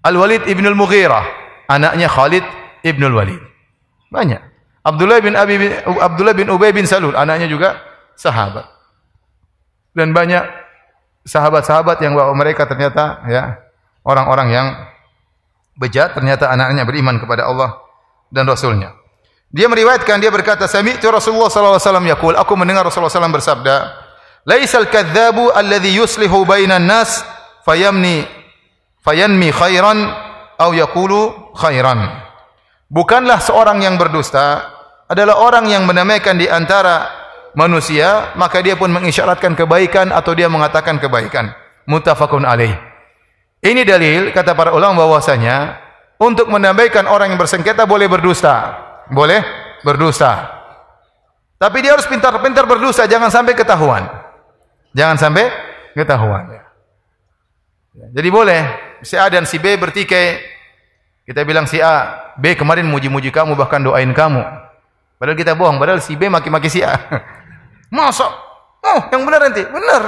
Al-Walid 0.00 0.48
ibn 0.48 0.64
al-Mughirah, 0.64 1.24
anaknya 1.68 2.08
Khalid 2.08 2.44
ibn 2.80 3.04
al-Walid. 3.04 3.40
Banyak. 4.08 4.55
Abdullah 4.86 5.18
bin 5.18 5.34
Abi 5.34 5.58
bin, 5.58 5.74
Abdullah 5.82 6.30
bin 6.30 6.46
Ubay 6.46 6.70
bin 6.70 6.86
Salul, 6.86 7.18
anaknya 7.18 7.50
juga 7.50 7.82
sahabat. 8.14 8.70
Dan 9.90 10.14
banyak 10.14 10.46
sahabat-sahabat 11.26 11.98
yang 12.06 12.14
bahwa 12.14 12.38
mereka 12.38 12.70
ternyata 12.70 13.26
ya 13.26 13.58
orang-orang 14.06 14.48
yang 14.54 14.66
bejat 15.74 16.14
ternyata 16.14 16.46
anaknya 16.46 16.86
beriman 16.86 17.18
kepada 17.18 17.50
Allah 17.50 17.82
dan 18.30 18.46
Rasulnya. 18.46 18.94
Dia 19.50 19.66
meriwayatkan 19.66 20.22
dia 20.22 20.30
berkata, 20.30 20.70
"Sami'tu 20.70 21.10
Rasulullah 21.10 21.50
sallallahu 21.50 21.82
alaihi 21.82 21.88
wasallam 21.90 22.06
yaqul, 22.06 22.34
aku 22.38 22.52
mendengar 22.54 22.86
Rasulullah 22.86 23.10
SAW 23.10 23.34
bersabda, 23.34 23.76
Laisal 24.46 24.86
kadzabu 24.86 25.50
alladhi 25.50 25.98
yuslihu 25.98 26.46
bainan 26.46 26.86
nas 26.86 27.26
fayamni 27.66 28.22
fayanmi 29.02 29.50
khairan 29.50 30.06
aw 30.54 30.70
yaqulu 30.70 31.50
khairan. 31.58 32.22
Bukanlah 32.86 33.42
seorang 33.42 33.82
yang 33.82 33.98
berdusta 33.98 34.75
adalah 35.06 35.38
orang 35.38 35.70
yang 35.70 35.86
menamaikan 35.86 36.34
di 36.38 36.50
antara 36.50 37.06
manusia 37.56 38.34
maka 38.34 38.60
dia 38.60 38.74
pun 38.74 38.90
mengisyaratkan 38.92 39.54
kebaikan 39.54 40.10
atau 40.10 40.34
dia 40.34 40.50
mengatakan 40.50 40.98
kebaikan. 40.98 41.54
Muttafaqun 41.86 42.42
alaih. 42.42 42.74
Ini 43.62 43.82
dalil 43.86 44.34
kata 44.34 44.52
para 44.58 44.74
ulama 44.74 45.06
bahwasanya 45.06 45.78
untuk 46.18 46.50
menambahkan 46.50 47.06
orang 47.06 47.32
yang 47.34 47.40
bersengketa 47.40 47.86
boleh 47.86 48.10
berdusta. 48.10 48.74
Boleh 49.10 49.42
berdusta. 49.86 50.56
Tapi 51.56 51.80
dia 51.80 51.96
harus 51.96 52.04
pintar-pintar 52.04 52.68
berdusta, 52.68 53.08
jangan 53.08 53.32
sampai 53.32 53.56
ketahuan. 53.56 54.04
Jangan 54.92 55.16
sampai 55.16 55.48
ketahuan. 55.96 56.66
Jadi 58.12 58.28
boleh 58.28 58.60
si 59.00 59.16
A 59.16 59.28
dan 59.32 59.48
si 59.48 59.56
B 59.56 59.76
bertikai. 59.80 60.56
Kita 61.26 61.42
bilang 61.42 61.64
si 61.64 61.80
A, 61.80 62.32
B 62.36 62.54
kemarin 62.54 62.86
muji-muji 62.86 63.32
kamu 63.32 63.56
bahkan 63.56 63.80
doain 63.80 64.12
kamu. 64.12 64.65
Padahal 65.16 65.38
kita 65.38 65.56
bohong, 65.56 65.80
padahal 65.80 66.04
si 66.04 66.12
B 66.14 66.28
maki-maki 66.28 66.68
si 66.68 66.84
A. 66.84 66.92
Masa? 67.96 68.28
Oh, 68.84 69.00
yang 69.08 69.24
benar 69.24 69.48
nanti. 69.48 69.64
Benar. 69.64 70.02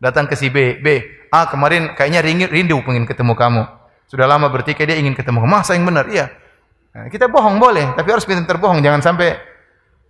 Datang 0.00 0.28
ke 0.28 0.36
si 0.36 0.52
B, 0.52 0.80
B, 0.80 1.00
A 1.32 1.48
kemarin 1.48 1.96
kayaknya 1.96 2.48
rindu 2.48 2.80
pengen 2.84 3.08
ketemu 3.08 3.36
kamu. 3.36 3.62
Sudah 4.10 4.26
lama 4.26 4.50
bertikai 4.50 4.88
dia 4.88 4.98
ingin 4.98 5.14
ketemu. 5.14 5.46
Masa 5.46 5.78
yang 5.78 5.86
benar? 5.86 6.10
Iya. 6.10 6.26
Nah, 6.90 7.06
kita 7.06 7.30
bohong 7.30 7.62
boleh, 7.62 7.94
tapi 7.94 8.10
harus 8.10 8.26
pintar 8.26 8.50
terbohong, 8.50 8.82
jangan 8.82 8.98
sampai 8.98 9.38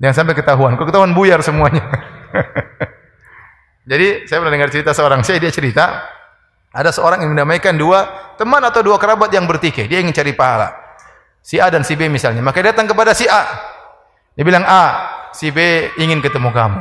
jangan 0.01 0.25
sampai 0.25 0.33
ketahuan. 0.33 0.81
Kalau 0.81 0.89
ketahuan 0.89 1.13
buyar 1.13 1.45
semuanya. 1.45 1.85
Jadi 3.91 4.25
saya 4.25 4.41
pernah 4.41 4.55
dengar 4.55 4.71
cerita 4.73 4.97
seorang 4.97 5.21
saya 5.27 5.43
dia 5.43 5.53
cerita 5.53 6.09
ada 6.71 6.95
seorang 6.95 7.27
yang 7.27 7.35
mendamaikan 7.35 7.75
dua 7.75 8.07
teman 8.39 8.63
atau 8.63 8.81
dua 8.81 8.97
kerabat 8.97 9.29
yang 9.35 9.45
bertikai. 9.45 9.91
Dia 9.91 10.01
ingin 10.01 10.15
cari 10.15 10.33
pahala. 10.33 10.73
Si 11.43 11.59
A 11.59 11.69
dan 11.69 11.83
si 11.83 11.99
B 11.99 12.07
misalnya. 12.07 12.41
Maka 12.41 12.63
datang 12.63 12.87
kepada 12.87 13.13
si 13.13 13.27
A. 13.27 13.43
Dia 14.39 14.45
bilang, 14.47 14.63
A, 14.63 14.85
si 15.35 15.51
B 15.51 15.91
ingin 15.99 16.23
ketemu 16.23 16.51
kamu. 16.55 16.81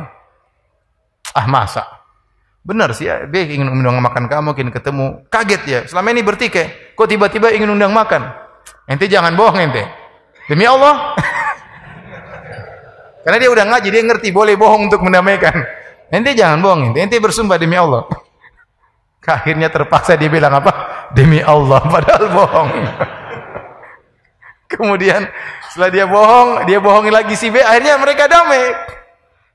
Ah 1.34 1.46
masa? 1.46 1.86
Benar 2.60 2.92
si 2.92 3.08
A, 3.08 3.24
B 3.26 3.40
ingin 3.50 3.66
undang 3.66 3.98
makan 3.98 4.28
kamu, 4.28 4.54
ingin 4.54 4.72
ketemu. 4.74 5.06
Kaget 5.32 5.62
ya, 5.66 5.80
selama 5.88 6.12
ini 6.12 6.22
bertikai. 6.22 6.94
Kok 6.94 7.08
tiba-tiba 7.08 7.50
ingin 7.50 7.72
undang 7.72 7.90
makan? 7.90 8.30
Ente 8.86 9.08
jangan 9.08 9.34
bohong 9.34 9.58
ente. 9.58 9.86
Demi 10.46 10.66
Allah. 10.66 11.14
Karena 13.24 13.36
dia 13.38 13.50
udah 13.52 13.64
ngaji, 13.70 13.88
dia 13.88 14.02
ngerti 14.02 14.28
boleh 14.34 14.58
bohong 14.58 14.90
untuk 14.90 15.00
mendamaikan. 15.02 15.54
Ente 16.10 16.34
jangan 16.34 16.58
bohong 16.58 16.80
ente, 16.90 16.98
ente 16.98 17.16
bersumpah 17.22 17.56
demi 17.56 17.78
Allah. 17.78 18.06
Akhirnya 19.30 19.70
terpaksa 19.70 20.18
dia 20.18 20.26
bilang 20.26 20.50
apa? 20.58 20.72
Demi 21.14 21.38
Allah, 21.38 21.80
padahal 21.86 22.26
bohong. 22.34 22.70
Kemudian 24.70 25.26
setelah 25.74 25.90
dia 25.90 26.06
bohong, 26.06 26.62
dia 26.62 26.78
bohongi 26.78 27.10
lagi 27.10 27.34
si 27.34 27.50
B, 27.50 27.58
akhirnya 27.58 27.98
mereka 27.98 28.30
damai. 28.30 28.70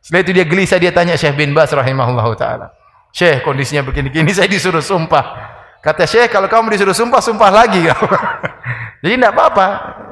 Setelah 0.03 0.21
itu 0.27 0.31
dia 0.35 0.45
gelisah, 0.45 0.77
dia 0.77 0.91
tanya 0.91 1.15
Syekh 1.15 1.39
bin 1.39 1.55
Bas 1.55 1.71
rahimahullah 1.71 2.27
ta'ala. 2.35 2.67
Syekh, 3.15 3.47
kondisinya 3.47 3.87
begini-gini, 3.87 4.27
saya 4.35 4.51
disuruh 4.51 4.83
sumpah. 4.83 5.55
Kata 5.79 6.03
Syekh, 6.03 6.35
kalau 6.35 6.51
kamu 6.51 6.75
disuruh 6.75 6.91
sumpah, 6.91 7.23
sumpah 7.23 7.47
lagi. 7.47 7.87
Jadi 9.05 9.13
tidak 9.15 9.31
apa-apa. 9.37 9.67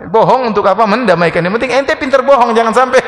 Bohong 0.08 0.54
untuk 0.54 0.63
apa? 0.70 0.88
Mendamaikan. 0.88 1.44
Yang 1.44 1.54
penting 1.60 1.72
ente 1.84 1.94
pintar 2.00 2.22
bohong, 2.24 2.56
jangan 2.56 2.72
sampai 2.72 3.02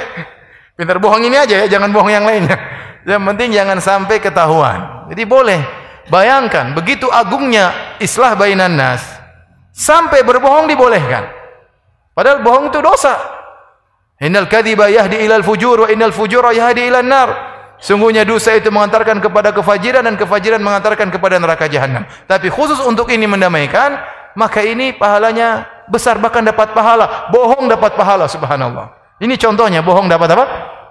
pintar 0.75 0.99
bohong 0.99 1.23
ini 1.23 1.37
aja 1.39 1.63
ya, 1.63 1.67
jangan 1.71 1.93
bohong 1.95 2.11
yang 2.11 2.25
lainnya. 2.25 2.57
Yang 3.05 3.23
penting 3.33 3.49
jangan 3.53 3.77
sampai 3.79 4.17
ketahuan. 4.17 5.07
Jadi 5.13 5.23
boleh. 5.23 5.61
Bayangkan, 6.09 6.73
begitu 6.77 7.09
agungnya 7.09 7.97
islah 7.97 8.37
bainan 8.37 8.77
nas, 8.77 9.01
sampai 9.73 10.21
berbohong 10.21 10.69
dibolehkan. 10.69 11.34
Padahal 12.15 12.39
bohong 12.41 12.71
itu 12.71 12.79
dosa. 12.79 13.13
Innal 14.23 14.47
kadhiba 14.47 14.87
yahdi 14.87 15.19
ilal 15.19 15.43
fujur 15.43 15.83
wa 15.83 15.87
innal 15.91 16.15
fujura 16.15 16.55
yahdi 16.55 16.87
ilan 16.87 17.03
nar. 17.03 17.29
Sungguhnya 17.75 18.23
dosa 18.23 18.55
itu 18.55 18.71
mengantarkan 18.71 19.19
kepada 19.19 19.51
kefajiran 19.51 20.07
dan 20.07 20.15
kefajiran 20.15 20.63
mengantarkan 20.63 21.11
kepada 21.11 21.35
neraka 21.35 21.67
jahanam. 21.67 22.07
Tapi 22.23 22.47
khusus 22.47 22.79
untuk 22.79 23.11
ini 23.11 23.27
mendamaikan, 23.27 23.99
maka 24.39 24.63
ini 24.63 24.95
pahalanya 24.95 25.67
besar 25.91 26.15
bahkan 26.23 26.39
dapat 26.47 26.71
pahala. 26.71 27.27
Bohong 27.35 27.67
dapat 27.67 27.99
pahala 27.99 28.31
subhanallah. 28.31 28.95
Ini 29.19 29.35
contohnya 29.35 29.83
bohong 29.83 30.07
dapat 30.07 30.39
apa? 30.39 30.45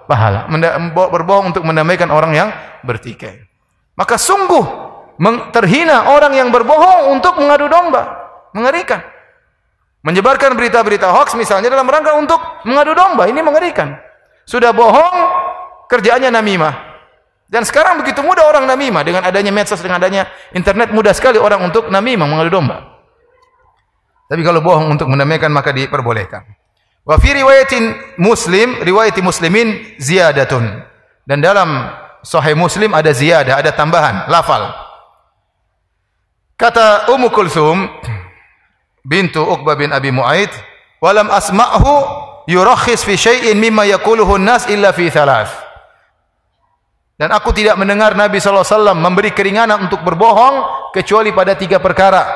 Pahala. 0.05 0.45
Berbohong 0.93 1.49
untuk 1.49 1.65
mendamaikan 1.65 2.13
orang 2.13 2.37
yang 2.37 2.49
bertikai. 2.85 3.41
Maka 3.97 4.21
sungguh 4.21 4.61
terhina 5.49 6.13
orang 6.13 6.37
yang 6.37 6.53
berbohong 6.53 7.17
untuk 7.17 7.41
mengadu 7.41 7.65
domba. 7.65 8.29
Mengerikan. 8.53 9.01
Menyebarkan 10.05 10.53
berita-berita 10.53 11.09
hoax 11.09 11.33
misalnya 11.33 11.73
dalam 11.73 11.89
rangka 11.89 12.13
untuk 12.13 12.37
mengadu 12.61 12.93
domba. 12.93 13.25
Ini 13.25 13.41
mengerikan. 13.41 13.97
Sudah 14.45 14.69
bohong, 14.69 15.17
kerjaannya 15.89 16.29
namimah. 16.29 16.93
Dan 17.49 17.65
sekarang 17.65 17.97
begitu 17.97 18.21
mudah 18.21 18.45
orang 18.45 18.69
namimah 18.69 19.01
dengan 19.01 19.25
adanya 19.25 19.49
medsos, 19.49 19.81
dengan 19.81 19.97
adanya 19.97 20.29
internet 20.53 20.93
mudah 20.93 21.09
sekali 21.09 21.41
orang 21.41 21.57
untuk 21.65 21.89
namimah 21.89 22.29
mengadu 22.29 22.53
domba. 22.53 23.01
Tapi 24.29 24.41
kalau 24.45 24.61
bohong 24.61 24.93
untuk 24.93 25.09
mendamaikan 25.09 25.49
maka 25.49 25.73
diperbolehkan. 25.73 26.53
Wa 27.01 27.17
fi 27.17 27.37
riwayatin 27.37 28.17
Muslim, 28.21 28.81
riwayat 28.85 29.17
Muslimin 29.25 29.97
ziyadatun. 29.97 30.85
Dan 31.25 31.41
dalam 31.41 31.89
Sahih 32.21 32.53
Muslim 32.53 32.93
ada 32.93 33.09
ziyadah, 33.09 33.61
ada 33.61 33.73
tambahan, 33.73 34.29
lafal. 34.29 34.69
Kata 36.57 37.09
Ummu 37.13 37.29
Kulthum 37.29 37.89
bintu 39.05 39.45
Uqbah 39.45 39.77
bin 39.77 39.93
Abi 39.93 40.09
Mu'aid, 40.09 40.49
"Walam 40.99 41.29
asma'hu 41.29 41.93
yurakhis 42.49 43.05
fi 43.05 43.13
syai'in 43.13 43.55
mimma 43.61 43.85
yaquluhu 43.85 44.41
an-nas 44.41 44.65
illa 44.65 44.89
fi 44.89 45.13
thalath." 45.13 45.53
Dan 47.15 47.31
aku 47.31 47.55
tidak 47.55 47.79
mendengar 47.79 48.11
Nabi 48.11 48.43
SAW 48.43 48.91
memberi 48.91 49.31
keringanan 49.31 49.87
untuk 49.87 50.03
berbohong 50.03 50.91
kecuali 50.91 51.31
pada 51.31 51.55
tiga 51.55 51.79
perkara. 51.79 52.27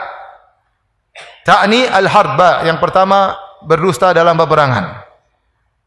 Ta'ni 1.44 1.84
al-harba. 1.84 2.64
Yang 2.64 2.80
pertama, 2.80 3.36
berdusta 3.68 4.16
dalam 4.16 4.40
peperangan. 4.40 5.04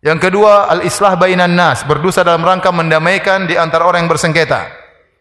Yang 0.05 0.29
kedua, 0.29 0.68
al-islah 0.68 1.16
bainan 1.16 1.57
nas. 1.57 1.88
Berdusta 1.88 2.21
dalam 2.21 2.45
rangka 2.45 2.68
mendamaikan 2.68 3.49
di 3.49 3.57
antara 3.57 3.88
orang 3.88 4.05
yang 4.05 4.12
bersengketa. 4.12 4.68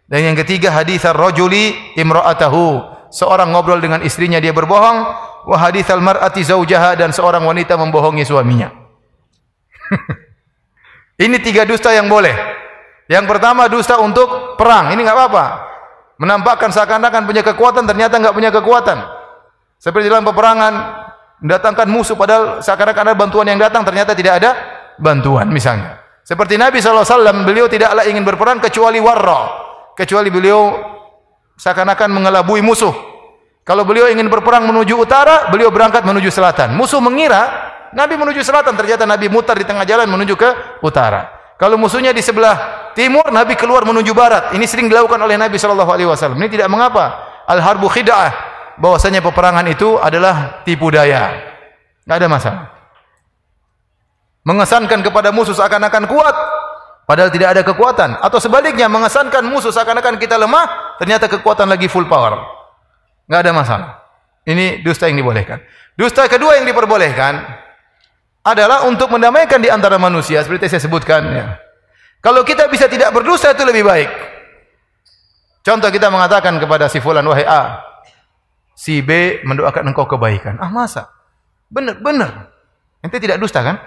Dan 0.03 0.19
yang 0.33 0.35
ketiga, 0.35 0.75
hadis 0.75 1.07
ar-rajuli 1.07 1.95
imra'atahu. 1.95 2.91
Seorang 3.07 3.55
ngobrol 3.55 3.79
dengan 3.79 4.03
istrinya 4.03 4.43
dia 4.43 4.51
berbohong. 4.51 5.30
Wa 5.45 5.57
hadis 5.57 5.87
al-mar'ati 5.89 6.41
zaujaha. 6.45 6.97
Dan 6.97 7.11
seorang 7.15 7.45
wanita 7.45 7.77
membohongi 7.77 8.25
suaminya. 8.25 8.69
Ini 11.23 11.37
tiga 11.43 11.67
dusta 11.67 11.93
yang 11.93 12.09
boleh. 12.09 12.33
Yang 13.11 13.25
pertama 13.27 13.67
dusta 13.67 13.99
untuk 13.99 14.55
perang. 14.55 14.95
Ini 14.95 15.01
nggak 15.03 15.17
apa-apa. 15.17 15.45
Menampakkan 16.21 16.69
seakan-akan 16.69 17.25
punya 17.25 17.41
kekuatan 17.41 17.83
ternyata 17.89 18.21
nggak 18.21 18.35
punya 18.35 18.49
kekuatan. 18.53 18.97
Seperti 19.81 20.07
dalam 20.07 20.21
peperangan 20.21 20.73
mendatangkan 21.41 21.89
musuh 21.89 22.13
padahal 22.13 22.61
seakan-akan 22.61 23.03
ada 23.11 23.17
bantuan 23.17 23.49
yang 23.49 23.57
datang 23.57 23.81
ternyata 23.81 24.13
tidak 24.13 24.37
ada 24.37 24.53
bantuan 25.01 25.49
misalnya. 25.49 25.97
Seperti 26.21 26.55
Nabi 26.55 26.77
SAW, 26.77 27.41
beliau 27.43 27.65
tidaklah 27.65 28.05
ingin 28.05 28.21
berperang 28.21 28.61
kecuali 28.61 29.01
warra. 29.01 29.49
Kecuali 29.97 30.29
beliau 30.29 30.77
seakan-akan 31.57 32.09
mengelabui 32.13 32.61
musuh. 32.61 33.10
Kalau 33.71 33.87
beliau 33.87 34.11
ingin 34.11 34.27
berperang 34.27 34.67
menuju 34.67 34.99
utara, 34.99 35.47
beliau 35.47 35.71
berangkat 35.71 36.03
menuju 36.03 36.27
selatan. 36.27 36.75
Musuh 36.75 36.99
mengira 36.99 37.71
Nabi 37.95 38.19
menuju 38.19 38.43
selatan, 38.43 38.75
ternyata 38.75 39.07
Nabi 39.07 39.31
mutar 39.31 39.55
di 39.55 39.63
tengah 39.63 39.87
jalan 39.87 40.11
menuju 40.11 40.35
ke 40.35 40.83
utara. 40.83 41.55
Kalau 41.55 41.79
musuhnya 41.79 42.11
di 42.11 42.19
sebelah 42.19 42.91
timur, 42.91 43.31
Nabi 43.31 43.55
keluar 43.55 43.87
menuju 43.87 44.11
barat. 44.11 44.51
Ini 44.51 44.67
sering 44.67 44.91
dilakukan 44.91 45.15
oleh 45.23 45.39
Nabi 45.39 45.55
Shallallahu 45.55 45.87
Alaihi 45.87 46.03
Wasallam. 46.11 46.35
Ini 46.43 46.51
tidak 46.51 46.67
mengapa. 46.67 47.15
Al 47.47 47.63
harbu 47.63 47.87
khid'ah. 47.87 48.35
Bahwasanya 48.75 49.23
peperangan 49.23 49.63
itu 49.71 49.95
adalah 49.95 50.67
tipu 50.67 50.91
daya. 50.91 51.31
Tidak 52.03 52.15
ada 52.19 52.27
masalah. 52.27 52.75
Mengesankan 54.43 54.99
kepada 54.99 55.31
musuh 55.31 55.55
seakan-akan 55.55 56.11
kuat, 56.11 56.35
padahal 57.07 57.31
tidak 57.31 57.55
ada 57.55 57.63
kekuatan. 57.63 58.19
Atau 58.19 58.43
sebaliknya, 58.43 58.91
mengesankan 58.91 59.47
musuh 59.47 59.71
seakan-akan 59.71 60.19
kita 60.19 60.35
lemah, 60.35 60.99
ternyata 60.99 61.31
kekuatan 61.31 61.71
lagi 61.71 61.87
full 61.87 62.11
power. 62.11 62.59
Tidak 63.31 63.47
ada 63.47 63.55
masalah. 63.55 63.91
Ini 64.43 64.83
dusta 64.83 65.07
yang 65.07 65.15
dibolehkan. 65.23 65.63
Dusta 65.95 66.27
kedua 66.27 66.59
yang 66.59 66.67
diperbolehkan 66.67 67.39
adalah 68.43 68.83
untuk 68.83 69.07
mendamaikan 69.07 69.63
di 69.63 69.71
antara 69.71 69.95
manusia 69.95 70.43
seperti 70.43 70.67
saya 70.67 70.83
sebutkan 70.83 71.23
ya. 71.31 71.55
Kalau 72.19 72.43
kita 72.43 72.67
bisa 72.67 72.91
tidak 72.91 73.15
berdosa 73.15 73.55
itu 73.55 73.63
lebih 73.63 73.87
baik. 73.87 74.11
Contoh 75.63 75.87
kita 75.87 76.11
mengatakan 76.11 76.59
kepada 76.59 76.91
si 76.91 76.99
fulan 76.99 77.23
wahai 77.23 77.47
A, 77.47 77.79
si 78.75 78.99
B 78.99 79.39
mendoakan 79.47 79.95
engkau 79.95 80.11
kebaikan. 80.11 80.59
Ah 80.59 80.67
masa? 80.67 81.07
Benar, 81.71 82.03
benar. 82.03 82.51
Ente 82.99 83.15
tidak 83.15 83.39
dusta 83.39 83.63
kan? 83.63 83.79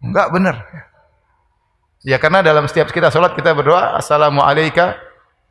Enggak 0.00 0.32
benar. 0.32 0.64
Ya 2.08 2.16
karena 2.16 2.40
dalam 2.40 2.64
setiap 2.64 2.88
kita 2.88 3.12
sholat 3.12 3.36
kita 3.36 3.52
berdoa 3.52 4.00
assalamualaikum 4.00 4.96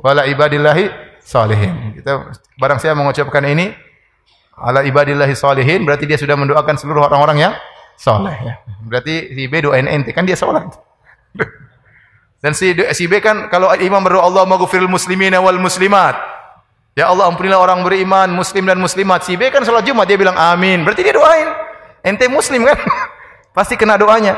wala 0.01 0.25
ibadillahi 0.25 1.10
salihin. 1.23 1.95
Kita 1.97 2.33
barang 2.59 2.79
saya 2.81 2.93
mengucapkan 2.97 3.45
ini 3.47 3.71
ala 4.57 4.85
ibadillahi 4.85 5.33
salihin 5.33 5.87
berarti 5.87 6.05
dia 6.05 6.19
sudah 6.19 6.35
mendoakan 6.37 6.75
seluruh 6.77 7.07
orang-orang 7.07 7.49
yang 7.49 7.53
soleh 7.97 8.35
ya. 8.41 8.53
Berarti 8.85 9.33
si 9.37 9.43
B 9.45 9.53
doain 9.61 9.85
ente 9.85 10.11
kan 10.11 10.25
dia 10.25 10.35
sholat. 10.35 10.73
Dan 12.41 12.57
si 12.57 12.73
si 12.97 13.05
B 13.05 13.21
kan 13.21 13.47
kalau 13.53 13.69
imam 13.77 14.01
berdoa 14.01 14.25
Allah 14.25 14.43
maghfiril 14.49 14.89
muslimina 14.89 15.37
wal 15.37 15.61
muslimat. 15.61 16.17
Ya 16.91 17.07
Allah 17.07 17.31
ampunilah 17.31 17.55
orang 17.55 17.87
beriman, 17.87 18.27
muslim 18.35 18.67
dan 18.67 18.81
muslimat. 18.81 19.23
Si 19.23 19.39
B 19.39 19.47
kan 19.47 19.63
sholat 19.63 19.87
Jumat 19.87 20.09
dia 20.09 20.19
bilang 20.19 20.35
amin. 20.35 20.83
Berarti 20.83 21.05
dia 21.05 21.15
doain. 21.15 21.47
Ente 22.03 22.27
muslim 22.27 22.65
kan? 22.67 22.75
Pasti 23.55 23.77
kena 23.77 23.95
doanya. 23.95 24.35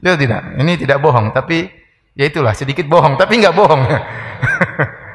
Dia 0.00 0.14
tidak. 0.14 0.56
Ini 0.56 0.72
tidak 0.78 1.02
bohong, 1.02 1.34
tapi 1.34 1.68
ya 2.14 2.24
itulah 2.30 2.54
sedikit 2.54 2.86
bohong, 2.86 3.18
tapi 3.20 3.42
enggak 3.42 3.52
bohong. 3.52 3.82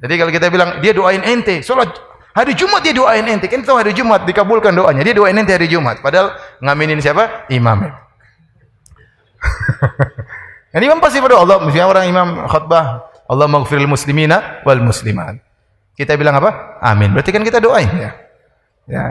Jadi 0.00 0.14
kalau 0.16 0.32
kita 0.32 0.46
bilang 0.48 0.80
dia 0.80 0.96
doain 0.96 1.20
ente, 1.20 1.60
sholat 1.60 1.92
hari 2.32 2.56
Jumat 2.56 2.80
dia 2.80 2.96
doain 2.96 3.24
ente. 3.28 3.46
Kan 3.52 3.60
tahu 3.60 3.76
hari 3.76 3.92
Jumat 3.92 4.24
dikabulkan 4.24 4.72
doanya. 4.72 5.04
Dia 5.04 5.12
doain 5.12 5.36
ente 5.36 5.52
hari 5.52 5.68
Jumat. 5.68 6.00
Padahal 6.00 6.34
ngaminin 6.64 7.00
siapa? 7.04 7.46
Imam. 7.52 7.84
Ini 10.72 10.84
imam 10.88 11.00
pasti 11.04 11.20
pada 11.20 11.36
Allah. 11.36 11.60
Misalnya 11.60 11.88
orang 11.92 12.04
imam 12.08 12.28
khutbah, 12.48 13.12
Allah 13.28 13.46
maghfiril 13.46 13.88
muslimina 13.88 14.64
wal 14.64 14.80
muslimat. 14.80 15.36
Kita 15.92 16.16
bilang 16.16 16.40
apa? 16.40 16.80
Amin. 16.80 17.12
Berarti 17.12 17.28
kan 17.28 17.44
kita 17.44 17.60
doain 17.60 17.88
ya. 17.92 18.10
Ya. 18.88 19.04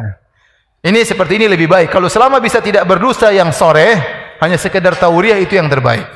Ini 0.82 1.06
seperti 1.06 1.38
ini 1.38 1.46
lebih 1.46 1.70
baik. 1.70 1.94
Kalau 1.94 2.10
selama 2.10 2.42
bisa 2.42 2.64
tidak 2.66 2.88
berdosa 2.90 3.30
yang 3.30 3.54
sore, 3.54 3.94
hanya 4.42 4.58
sekedar 4.58 4.96
tauriah 4.98 5.38
itu 5.38 5.54
yang 5.60 5.70
terbaik. 5.70 6.08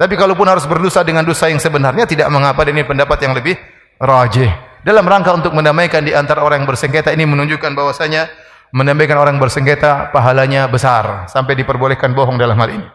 Tapi 0.00 0.14
kalaupun 0.16 0.48
harus 0.48 0.64
berdosa 0.64 1.04
dengan 1.04 1.26
dosa 1.26 1.52
yang 1.52 1.60
sebenarnya 1.60 2.08
tidak 2.08 2.32
mengapa 2.32 2.64
ini 2.64 2.86
pendapat 2.86 3.18
yang 3.20 3.36
lebih 3.36 3.58
rajih. 4.00 4.48
Dalam 4.80 5.04
rangka 5.04 5.36
untuk 5.36 5.52
mendamaikan 5.52 6.00
di 6.00 6.16
antara 6.16 6.40
orang 6.40 6.64
yang 6.64 6.68
bersengketa 6.72 7.12
ini 7.12 7.28
menunjukkan 7.28 7.76
bahwasanya 7.76 8.32
mendamaikan 8.72 9.20
orang 9.20 9.36
bersengketa 9.36 10.08
pahalanya 10.08 10.64
besar 10.72 11.28
sampai 11.28 11.52
diperbolehkan 11.60 12.16
bohong 12.16 12.40
dalam 12.40 12.56
hal 12.56 12.72
ini. 12.72 12.88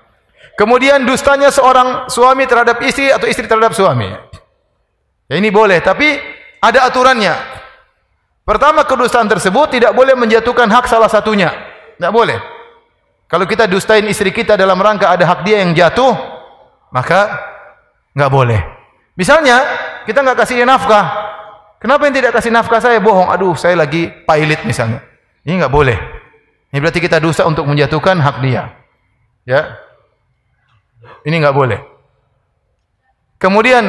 Kemudian 0.58 1.04
dustanya 1.06 1.52
seorang 1.52 2.10
suami 2.10 2.48
terhadap 2.50 2.82
istri 2.82 3.12
atau 3.12 3.28
istri 3.30 3.46
terhadap 3.46 3.76
suami. 3.76 4.08
Ya, 5.28 5.36
ini 5.38 5.52
boleh, 5.52 5.84
tapi 5.84 6.15
ada 6.63 6.88
aturannya. 6.88 7.36
Pertama, 8.46 8.88
kedustaan 8.88 9.28
tersebut 9.28 9.78
tidak 9.78 9.91
boleh 9.91 10.15
menjatuhkan 10.15 10.70
hak 10.72 10.86
salah 10.88 11.12
satunya. 11.12 11.52
Tidak 11.98 12.13
boleh. 12.13 12.39
Kalau 13.26 13.44
kita 13.50 13.65
dustain 13.65 14.06
istri 14.06 14.30
kita 14.30 14.56
dalam 14.56 14.78
rangka 14.78 15.10
ada 15.10 15.26
hak 15.26 15.44
dia 15.44 15.60
yang 15.65 15.74
jatuh, 15.74 16.13
maka 16.94 17.36
nggak 18.15 18.32
boleh. 18.32 18.75
Misalnya, 19.15 19.63
kita 20.04 20.21
nggak 20.21 20.38
kasih 20.43 20.63
dia 20.63 20.67
nafkah. 20.67 21.08
Kenapa 21.80 22.08
yang 22.08 22.15
tidak 22.15 22.32
kasih 22.36 22.51
nafkah 22.51 22.80
saya? 22.84 22.99
Bohong. 22.99 23.32
Aduh, 23.32 23.56
saya 23.56 23.80
lagi 23.80 24.12
pilot 24.12 24.67
misalnya. 24.67 24.99
Ini 25.47 25.60
nggak 25.63 25.73
boleh. 25.73 25.97
Ini 26.71 26.78
berarti 26.84 26.99
kita 26.99 27.23
dusta 27.23 27.47
untuk 27.47 27.63
menjatuhkan 27.63 28.19
hak 28.19 28.43
dia. 28.43 28.75
Ya, 29.45 29.78
ini 31.25 31.41
nggak 31.41 31.56
boleh. 31.56 31.80
Kemudian 33.38 33.84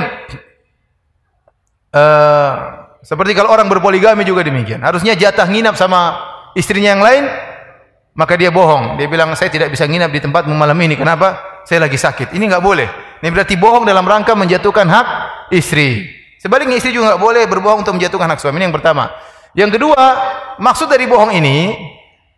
uh, 1.93 2.53
seperti 3.01 3.33
kalau 3.33 3.53
orang 3.53 3.69
berpoligami 3.69 4.25
juga 4.25 4.45
demikian. 4.45 4.83
Harusnya 4.83 5.17
jatah 5.17 5.49
nginap 5.49 5.77
sama 5.79 6.17
istrinya 6.57 6.97
yang 6.97 7.05
lain, 7.05 7.25
maka 8.17 8.37
dia 8.37 8.53
bohong. 8.53 9.01
Dia 9.01 9.09
bilang 9.09 9.33
saya 9.37 9.53
tidak 9.53 9.73
bisa 9.73 9.89
nginap 9.89 10.13
di 10.13 10.21
tempat 10.21 10.49
malam 10.49 10.77
ini. 10.81 10.97
Kenapa? 10.97 11.63
Saya 11.65 11.89
lagi 11.89 11.97
sakit. 11.97 12.33
Ini 12.33 12.45
nggak 12.49 12.65
boleh. 12.65 12.89
Ini 13.21 13.29
berarti 13.33 13.55
bohong 13.57 13.89
dalam 13.89 14.05
rangka 14.05 14.37
menjatuhkan 14.37 14.87
hak 14.87 15.07
istri. 15.55 16.13
Sebaliknya 16.37 16.77
istri 16.77 16.93
juga 16.93 17.15
nggak 17.15 17.23
boleh 17.23 17.43
berbohong 17.49 17.83
untuk 17.83 17.97
menjatuhkan 17.97 18.29
hak 18.29 18.41
suami. 18.41 18.61
Ini 18.61 18.69
yang 18.69 18.77
pertama. 18.77 19.09
Yang 19.57 19.81
kedua, 19.81 20.03
maksud 20.61 20.87
dari 20.93 21.09
bohong 21.09 21.33
ini 21.33 21.73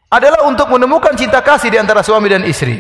adalah 0.09 0.47
untuk 0.47 0.71
menemukan 0.71 1.19
cinta 1.19 1.43
kasih 1.43 1.69
di 1.75 1.79
antara 1.83 2.01
suami 2.07 2.31
dan 2.31 2.47
istri. 2.47 2.79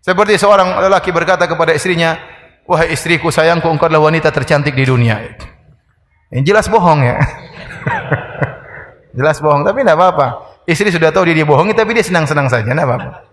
Seperti 0.00 0.38
seorang 0.38 0.86
lelaki 0.86 1.10
berkata 1.10 1.50
kepada 1.50 1.74
istrinya, 1.74 2.14
"Wahai 2.62 2.94
istriku 2.94 3.34
sayangku, 3.34 3.66
engkau 3.66 3.90
adalah 3.90 4.06
wanita 4.06 4.30
tercantik 4.30 4.78
di 4.78 4.86
dunia." 4.86 5.18
Yang 6.30 6.44
jelas 6.46 6.66
bohong 6.70 7.02
ya. 7.02 7.18
jelas 9.18 9.42
bohong, 9.42 9.66
tapi 9.66 9.82
tidak 9.82 9.98
apa-apa. 9.98 10.26
Istri 10.62 10.94
sudah 10.94 11.10
tahu 11.10 11.26
dia 11.26 11.36
dibohongi, 11.42 11.74
tapi 11.74 11.90
dia 11.90 12.06
senang-senang 12.06 12.46
saja, 12.46 12.70
tidak 12.70 12.86
apa-apa. 12.86 13.26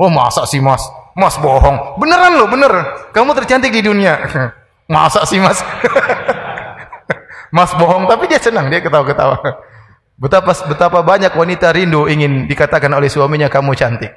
Oh 0.00 0.08
masa 0.08 0.48
sih 0.48 0.64
mas? 0.64 0.82
Mas 1.14 1.38
bohong. 1.38 1.98
Beneran 2.02 2.38
loh, 2.38 2.50
bener. 2.50 2.72
Kamu 3.14 3.34
tercantik 3.38 3.70
di 3.70 3.82
dunia. 3.86 4.18
masa 4.92 5.22
sih 5.24 5.38
mas? 5.38 5.62
mas 7.56 7.70
bohong, 7.78 8.10
tapi 8.10 8.26
dia 8.26 8.42
senang, 8.42 8.66
dia 8.66 8.82
ketawa-ketawa. 8.82 9.38
Betapa 10.14 10.54
betapa 10.70 10.98
banyak 11.02 11.34
wanita 11.34 11.74
rindu 11.74 12.06
ingin 12.06 12.46
dikatakan 12.46 12.90
oleh 12.94 13.10
suaminya 13.10 13.50
kamu 13.50 13.74
cantik. 13.74 14.14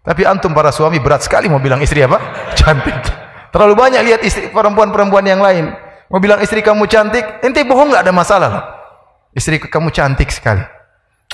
Tapi 0.00 0.22
antum 0.24 0.54
para 0.54 0.70
suami 0.70 1.02
berat 1.02 1.26
sekali 1.26 1.50
mau 1.50 1.60
bilang 1.60 1.82
istri 1.84 2.00
apa? 2.00 2.16
Cantik. 2.58 2.96
Terlalu 3.52 3.74
banyak 3.76 4.00
lihat 4.00 4.20
istri 4.24 4.48
perempuan-perempuan 4.48 5.26
yang 5.28 5.42
lain. 5.44 5.74
Mau 6.08 6.18
bilang 6.18 6.40
istri 6.40 6.64
kamu 6.64 6.88
cantik, 6.90 7.22
ente 7.44 7.62
bohong 7.62 7.94
nggak 7.94 8.02
ada 8.02 8.14
masalah 8.14 8.50
Istri 9.30 9.62
kamu 9.70 9.94
cantik 9.94 10.26
sekali. 10.34 10.62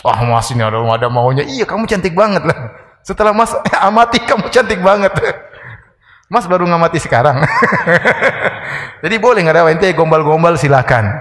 Wah 0.04 0.20
mas 0.28 0.52
ini 0.52 0.60
ada, 0.60 0.76
ada 0.76 1.08
maunya. 1.08 1.48
Iya 1.48 1.64
kamu 1.64 1.88
cantik 1.88 2.12
banget 2.12 2.44
lah. 2.44 2.58
Setelah 3.06 3.30
mas 3.30 3.54
amati 3.86 4.18
kamu 4.26 4.50
cantik 4.50 4.82
banget. 4.82 5.14
Mas 6.26 6.42
baru 6.50 6.66
ngamati 6.66 6.98
sekarang. 6.98 7.38
Jadi 9.06 9.14
boleh 9.22 9.46
nggak 9.46 9.62
ada 9.62 9.70
ente 9.70 9.86
gombal-gombal 9.94 10.58
silakan. 10.58 11.14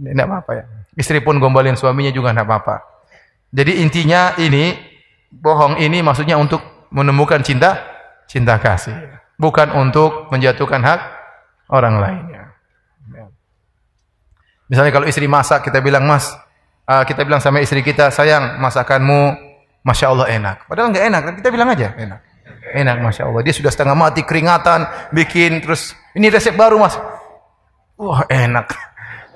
Tidak 0.00 0.24
apa-apa 0.24 0.52
ya. 0.56 0.64
Istri 0.96 1.20
pun 1.20 1.36
gombalin 1.36 1.76
suaminya 1.76 2.08
juga 2.08 2.32
tidak 2.32 2.48
apa-apa. 2.48 2.80
Jadi 3.52 3.84
intinya 3.84 4.32
ini 4.40 4.72
bohong 5.28 5.76
ini 5.84 6.00
maksudnya 6.00 6.40
untuk 6.40 6.88
menemukan 6.88 7.44
cinta 7.44 7.84
cinta 8.24 8.56
kasih, 8.56 8.96
bukan 9.36 9.76
untuk 9.76 10.32
menjatuhkan 10.32 10.80
hak 10.80 11.00
orang 11.68 12.00
lainnya. 12.00 12.56
Misalnya 14.70 14.96
kalau 14.96 15.04
istri 15.04 15.28
masak 15.28 15.68
kita 15.68 15.84
bilang 15.84 16.08
mas, 16.08 16.32
uh, 16.90 17.02
kita 17.06 17.22
bilang 17.22 17.38
sama 17.38 17.62
istri 17.62 17.86
kita 17.86 18.10
sayang 18.10 18.58
masakanmu 18.58 19.38
masya 19.86 20.10
Allah 20.10 20.26
enak. 20.34 20.66
Padahal 20.66 20.90
nggak 20.90 21.04
enak, 21.06 21.22
kita 21.38 21.48
bilang 21.54 21.70
aja 21.70 21.94
enak. 21.94 22.20
Enak 22.74 22.96
masya 23.00 23.30
Allah. 23.30 23.40
Dia 23.46 23.54
sudah 23.54 23.70
setengah 23.70 23.94
mati 23.94 24.26
keringatan, 24.26 24.90
bikin 25.14 25.62
terus 25.62 25.94
ini 26.18 26.26
resep 26.28 26.58
baru 26.58 26.82
mas. 26.82 26.98
Wah 27.96 28.26
enak. 28.26 28.74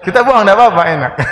Kita 0.04 0.20
buang 0.20 0.44
tidak 0.44 0.60
apa-apa 0.60 0.82
enak. 0.84 1.12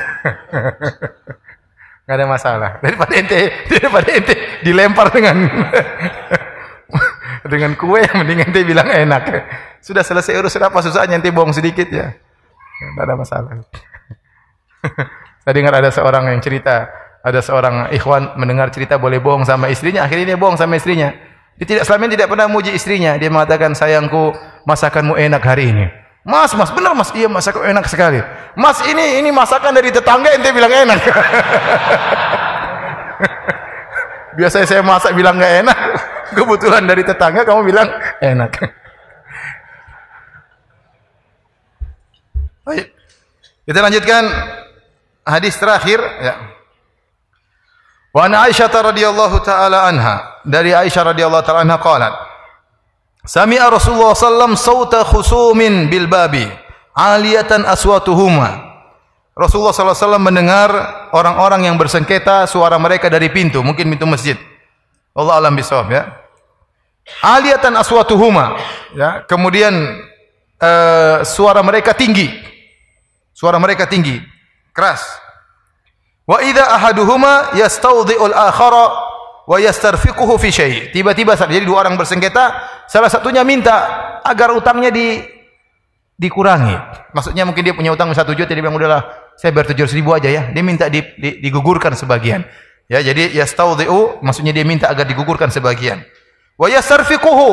Gak 2.02 2.18
ada 2.18 2.26
masalah. 2.26 2.70
Daripada 2.82 3.12
ente, 3.14 3.52
daripada 3.68 4.08
ente 4.10 4.34
dilempar 4.64 5.12
dengan 5.12 5.36
dengan 7.52 7.76
kue, 7.76 8.00
mending 8.00 8.48
ente 8.48 8.64
bilang 8.64 8.88
enak. 8.88 9.28
Sudah 9.84 10.00
selesai 10.00 10.40
urus 10.40 10.56
apa 10.56 10.80
susahnya 10.80 11.20
ente 11.20 11.28
bohong 11.28 11.52
sedikit 11.52 11.86
ya. 11.92 12.08
Tidak 12.12 13.02
ada 13.04 13.14
masalah. 13.14 13.52
Saya 15.42 15.58
dengar 15.58 15.74
ada 15.74 15.90
seorang 15.90 16.30
yang 16.30 16.38
cerita, 16.38 16.86
ada 17.18 17.42
seorang 17.42 17.90
ikhwan 17.90 18.38
mendengar 18.38 18.70
cerita 18.70 18.94
boleh 18.94 19.18
bohong 19.18 19.42
sama 19.42 19.66
istrinya, 19.74 20.06
akhirnya 20.06 20.34
dia 20.34 20.38
bohong 20.38 20.54
sama 20.54 20.78
istrinya. 20.78 21.10
Dia 21.58 21.66
tidak 21.66 21.82
selama 21.84 22.06
ini 22.06 22.14
tidak 22.14 22.30
pernah 22.30 22.46
muji 22.46 22.70
istrinya. 22.70 23.18
Dia 23.18 23.28
mengatakan, 23.28 23.74
sayangku 23.74 24.32
masakanmu 24.64 25.18
enak 25.18 25.42
hari 25.42 25.74
ini. 25.74 25.90
Mas, 26.22 26.54
mas, 26.54 26.70
benar 26.70 26.94
mas, 26.94 27.10
iya 27.18 27.26
masak 27.26 27.58
enak 27.58 27.82
sekali. 27.90 28.22
Mas 28.54 28.78
ini 28.86 29.18
ini 29.18 29.34
masakan 29.34 29.74
dari 29.74 29.90
tetangga 29.90 30.30
ente 30.30 30.54
bilang 30.54 30.70
enak. 30.70 31.02
Biasanya 34.38 34.66
saya 34.70 34.86
masak 34.86 35.18
bilang 35.18 35.34
nggak 35.34 35.66
enak, 35.66 35.78
kebetulan 36.38 36.86
dari 36.86 37.02
tetangga 37.02 37.42
kamu 37.42 37.66
bilang 37.66 37.90
enak. 38.22 38.54
Baik, 42.70 42.94
kita 43.66 43.82
lanjutkan 43.82 44.22
hadis 45.26 45.56
terakhir. 45.58 45.98
Ya. 45.98 46.34
Wa 48.12 48.28
Aisyah 48.28 48.68
radhiyallahu 48.68 49.40
taala 49.40 49.88
anha 49.88 50.42
dari 50.44 50.76
Aisyah 50.76 51.16
radhiyallahu 51.16 51.44
taala 51.48 51.64
anha 51.64 51.80
qalat 51.80 52.12
Sami'a 53.22 53.70
Rasulullah 53.70 54.18
sallam 54.18 54.58
sauta 54.58 55.06
khusumin 55.06 55.86
bil 55.86 56.10
babi 56.10 56.42
aliyatan 56.90 57.62
aswatuhuma. 57.62 58.74
Rasulullah 59.32 59.72
sallallahu 59.72 59.96
alaihi 59.96 60.04
wasallam 60.10 60.24
mendengar 60.26 60.70
orang-orang 61.14 61.70
yang 61.70 61.80
bersengketa 61.80 62.44
suara 62.44 62.76
mereka 62.76 63.08
dari 63.08 63.32
pintu, 63.32 63.64
mungkin 63.64 63.88
pintu 63.88 64.04
masjid. 64.04 64.36
Allah 65.16 65.40
alam 65.40 65.56
bisawab 65.56 65.88
ya. 65.88 66.02
Aliyatan 67.24 67.72
aswatuhuma 67.78 68.58
ya. 68.92 69.24
Kemudian 69.24 69.72
uh, 70.58 71.24
suara 71.24 71.64
mereka 71.64 71.96
tinggi. 71.96 72.28
Suara 73.32 73.56
mereka 73.56 73.88
tinggi, 73.88 74.20
keras. 74.72 75.04
Wa 76.26 76.40
idza 76.40 76.64
ahaduhuma 76.64 77.54
yastawdhi'ul 77.54 78.34
akhara 78.34 78.86
wa 79.46 79.56
yastarfiquhu 79.60 80.34
fi 80.40 80.48
syai. 80.48 80.74
Tiba-tiba 80.90 81.36
jadi 81.36 81.64
dua 81.64 81.86
orang 81.86 82.00
bersengketa, 82.00 82.52
salah 82.88 83.10
satunya 83.12 83.44
minta 83.44 83.74
agar 84.24 84.54
utangnya 84.54 84.88
di 84.88 85.20
dikurangi. 86.16 86.76
Maksudnya 87.12 87.42
mungkin 87.42 87.62
dia 87.66 87.74
punya 87.74 87.90
utang 87.90 88.14
satu 88.14 88.32
juta, 88.32 88.54
dia 88.54 88.62
bilang 88.62 88.78
udahlah 88.78 89.34
saya 89.34 89.50
bayar 89.50 89.74
tujuh 89.74 89.90
ribu 89.98 90.14
aja 90.14 90.30
ya. 90.30 90.42
Dia 90.54 90.62
minta 90.62 90.86
di, 90.86 91.02
di, 91.18 91.42
digugurkan 91.42 91.98
sebagian. 91.98 92.46
Ya, 92.86 93.00
jadi 93.02 93.32
yastaudhi'u 93.34 94.22
maksudnya 94.22 94.54
dia 94.54 94.62
minta 94.62 94.86
agar 94.86 95.08
digugurkan 95.08 95.50
sebagian. 95.50 96.02
Wa 96.54 96.70
yastarfiquhu 96.70 97.50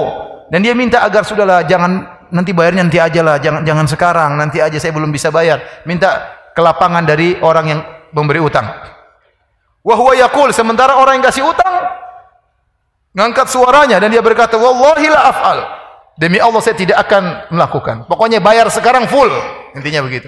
dan 0.53 0.61
dia 0.61 0.78
minta 0.78 1.01
agar 1.01 1.26
sudahlah 1.26 1.65
jangan 1.65 2.05
nanti 2.30 2.53
bayarnya 2.53 2.86
nanti 2.86 3.01
aja 3.01 3.22
lah, 3.26 3.41
jangan 3.41 3.65
jangan 3.65 3.86
sekarang, 3.89 4.32
nanti 4.38 4.61
aja 4.61 4.78
saya 4.78 4.93
belum 4.93 5.09
bisa 5.09 5.34
bayar. 5.34 5.61
Minta 5.89 6.39
kelapangan 6.60 7.07
dari 7.07 7.39
orang 7.39 7.66
yang 7.72 7.80
memberi 8.12 8.43
utang. 8.43 8.68
Wa 9.80 9.95
huwa 9.95 10.12
yaqul 10.12 10.51
sementara 10.51 10.99
orang 10.99 11.24
yang 11.24 11.26
kasih 11.32 11.47
utang 11.47 11.72
ngangkat 13.16 13.47
suaranya 13.47 14.03
dan 14.03 14.12
dia 14.12 14.20
berkata, 14.20 14.60
"Wallahi 14.60 15.07
la 15.07 15.22
af'al." 15.32 15.60
Demi 16.20 16.36
Allah 16.36 16.60
saya 16.60 16.76
tidak 16.76 16.99
akan 17.07 17.47
melakukan. 17.55 18.03
Pokoknya 18.12 18.43
bayar 18.43 18.68
sekarang 18.68 19.07
full. 19.07 19.32
Intinya 19.72 20.03
begitu. 20.03 20.28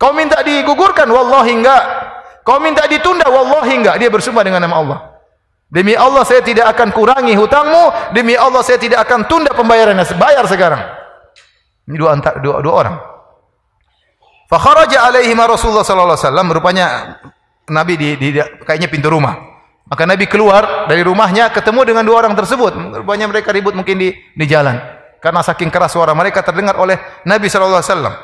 Kau 0.00 0.16
minta 0.16 0.40
digugurkan, 0.40 1.04
wallahi 1.04 1.52
enggak. 1.52 1.84
Kau 2.48 2.56
minta 2.56 2.88
ditunda, 2.88 3.28
wallahi 3.28 3.76
enggak. 3.76 4.00
Dia 4.00 4.08
bersumpah 4.08 4.40
dengan 4.40 4.64
nama 4.64 4.80
Allah. 4.80 4.98
Demi 5.68 5.92
Allah 5.92 6.24
saya 6.24 6.40
tidak 6.40 6.72
akan 6.72 6.96
kurangi 6.96 7.36
hutangmu, 7.36 8.12
demi 8.16 8.40
Allah 8.40 8.64
saya 8.64 8.80
tidak 8.80 9.04
akan 9.04 9.28
tunda 9.28 9.52
pembayarannya. 9.52 10.16
Bayar 10.16 10.48
sekarang. 10.48 10.80
Ini 11.84 11.96
dua, 12.00 12.16
antar, 12.16 12.40
dua, 12.40 12.64
dua 12.64 12.72
orang. 12.72 12.96
Fa 14.52 14.60
alaihi 14.60 15.32
Rasulullah 15.32 15.80
sallallahu 15.80 16.12
alaihi 16.12 16.28
wasallam, 16.28 16.48
rupanya 16.52 16.86
Nabi 17.72 17.96
di, 17.96 18.20
di, 18.20 18.36
kayaknya 18.68 18.92
pintu 18.92 19.08
rumah. 19.08 19.32
Maka 19.88 20.04
Nabi 20.04 20.28
keluar 20.28 20.84
dari 20.92 21.00
rumahnya 21.00 21.48
ketemu 21.48 21.88
dengan 21.88 22.04
dua 22.04 22.20
orang 22.20 22.36
tersebut. 22.36 23.00
Rupanya 23.00 23.32
mereka 23.32 23.48
ribut 23.48 23.72
mungkin 23.72 23.96
di 23.96 24.12
di 24.12 24.44
jalan. 24.44 24.76
Karena 25.24 25.40
saking 25.40 25.72
keras 25.72 25.96
suara 25.96 26.12
mereka 26.12 26.44
terdengar 26.44 26.76
oleh 26.76 27.00
Nabi 27.24 27.48
sallallahu 27.48 27.80
alaihi 27.80 27.92
wasallam. 27.96 28.14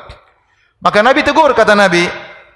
Maka 0.85 0.99
Nabi 1.01 1.25
tegur 1.25 1.49
kata 1.57 1.73
Nabi, 1.73 2.05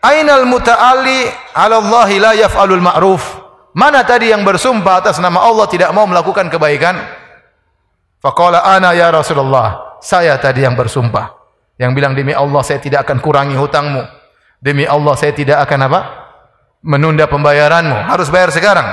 "Ainal 0.05 0.45
muta'alli 0.45 1.33
'ala 1.57 1.81
Allah 1.81 2.09
la 2.13 2.31
yaf'alul 2.37 2.83
ma'ruf?" 2.83 3.41
Mana 3.73 4.05
tadi 4.05 4.29
yang 4.29 4.45
bersumpah 4.45 5.01
atas 5.01 5.17
nama 5.17 5.41
Allah 5.41 5.65
tidak 5.65 5.89
mau 5.97 6.05
melakukan 6.05 6.45
kebaikan? 6.45 6.93
Faqala 8.21 8.61
ana 8.61 8.93
ya 8.93 9.09
Rasulullah. 9.09 9.97
Saya 9.97 10.37
tadi 10.37 10.61
yang 10.61 10.77
bersumpah. 10.77 11.42
Yang 11.77 11.91
bilang 11.97 12.13
demi 12.13 12.33
Allah 12.33 12.61
saya 12.61 12.77
tidak 12.77 13.05
akan 13.09 13.17
kurangi 13.23 13.57
hutangmu. 13.57 14.05
Demi 14.61 14.85
Allah 14.85 15.13
saya 15.17 15.33
tidak 15.33 15.59
akan 15.65 15.79
apa? 15.89 15.99
Menunda 16.85 17.25
pembayaranmu. 17.25 18.07
Harus 18.07 18.29
bayar 18.29 18.53
sekarang. 18.53 18.85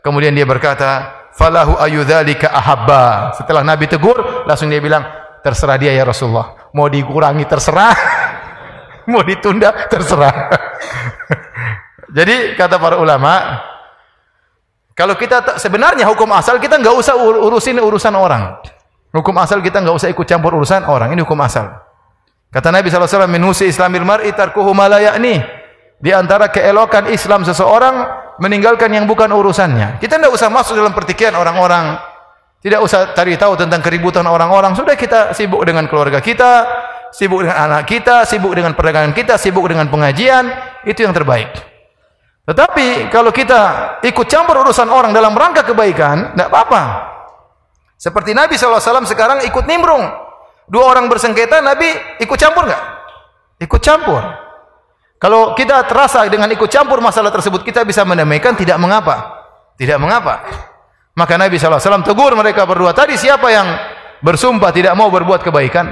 Kemudian 0.00 0.32
dia 0.32 0.46
berkata, 0.46 1.12
falahu 1.36 1.76
ayudzalika 1.76 2.48
ahabba. 2.50 3.36
Setelah 3.36 3.62
Nabi 3.66 3.90
tegur, 3.90 4.46
langsung 4.48 4.72
dia 4.72 4.80
bilang, 4.80 5.04
terserah 5.44 5.76
dia 5.76 5.92
ya 5.92 6.02
Rasulullah. 6.02 6.70
Mau 6.72 6.88
dikurangi 6.88 7.44
terserah, 7.44 7.94
mau 9.10 9.22
ditunda 9.22 9.86
terserah. 9.86 10.34
Jadi 12.16 12.56
kata 12.56 12.80
para 12.80 12.96
ulama, 12.96 13.60
kalau 14.96 15.12
kita 15.14 15.60
sebenarnya 15.60 16.08
hukum 16.08 16.32
asal 16.32 16.56
kita 16.56 16.80
nggak 16.80 16.96
usah 16.96 17.14
urusin 17.20 17.76
urusan 17.76 18.14
orang. 18.16 18.56
Hukum 19.12 19.36
asal 19.36 19.60
kita 19.60 19.84
nggak 19.84 19.96
usah 19.96 20.08
ikut 20.08 20.24
campur 20.24 20.56
urusan 20.56 20.88
orang. 20.88 21.12
Ini 21.12 21.20
hukum 21.22 21.36
asal. 21.44 21.85
Kata 22.50 22.72
Nabi 22.72 22.88
SAW, 22.88 23.28
min 23.28 23.42
husi 23.44 23.68
islamil 23.68 24.06
mar'i 24.06 24.32
tarkuhu 24.32 24.72
ma 24.72 24.86
Di 25.96 26.10
antara 26.12 26.52
keelokan 26.52 27.08
Islam 27.08 27.44
seseorang 27.44 28.26
meninggalkan 28.38 28.92
yang 28.92 29.08
bukan 29.08 29.32
urusannya. 29.32 29.96
Kita 30.00 30.20
tidak 30.20 30.32
usah 30.32 30.52
masuk 30.52 30.76
dalam 30.76 30.92
pertikaian 30.92 31.32
orang-orang. 31.36 31.96
Tidak 32.60 32.80
usah 32.82 33.14
cari 33.14 33.36
tahu 33.38 33.56
tentang 33.56 33.80
keributan 33.80 34.24
orang-orang. 34.26 34.76
Sudah 34.76 34.98
kita 34.98 35.32
sibuk 35.32 35.62
dengan 35.64 35.88
keluarga 35.88 36.20
kita, 36.20 36.66
sibuk 37.14 37.46
dengan 37.46 37.56
anak 37.56 37.88
kita, 37.88 38.26
sibuk 38.28 38.52
dengan 38.52 38.72
perdagangan 38.74 39.12
kita, 39.16 39.38
sibuk 39.40 39.64
dengan 39.68 39.88
pengajian. 39.88 40.50
Itu 40.84 41.04
yang 41.06 41.14
terbaik. 41.14 41.52
Tetapi 42.46 43.10
kalau 43.10 43.34
kita 43.34 43.60
ikut 44.06 44.26
campur 44.30 44.62
urusan 44.62 44.86
orang 44.86 45.10
dalam 45.10 45.34
rangka 45.34 45.66
kebaikan, 45.66 46.34
tidak 46.34 46.48
apa-apa. 46.52 46.82
Seperti 47.96 48.36
Nabi 48.36 48.54
SAW 48.54 49.08
sekarang 49.08 49.42
ikut 49.48 49.64
nimbrung. 49.66 50.25
Dua 50.66 50.84
orang 50.90 51.06
bersengketa, 51.06 51.62
Nabi 51.62 52.18
ikut 52.18 52.38
campur 52.38 52.66
nggak? 52.66 52.82
Ikut 53.62 53.80
campur. 53.80 54.22
Kalau 55.16 55.56
kita 55.56 55.86
terasa 55.88 56.26
dengan 56.28 56.50
ikut 56.52 56.68
campur 56.68 57.00
masalah 57.00 57.32
tersebut, 57.32 57.64
kita 57.64 57.86
bisa 57.88 58.04
mendamaikan, 58.04 58.52
tidak 58.52 58.76
mengapa. 58.76 59.46
Tidak 59.80 59.96
mengapa. 59.96 60.44
Maka 61.16 61.40
Nabi 61.40 61.56
SAW 61.56 62.04
tegur 62.04 62.36
mereka 62.36 62.68
berdua. 62.68 62.92
Tadi 62.92 63.16
siapa 63.16 63.48
yang 63.48 63.66
bersumpah 64.20 64.68
tidak 64.74 64.92
mau 64.92 65.08
berbuat 65.08 65.40
kebaikan? 65.40 65.88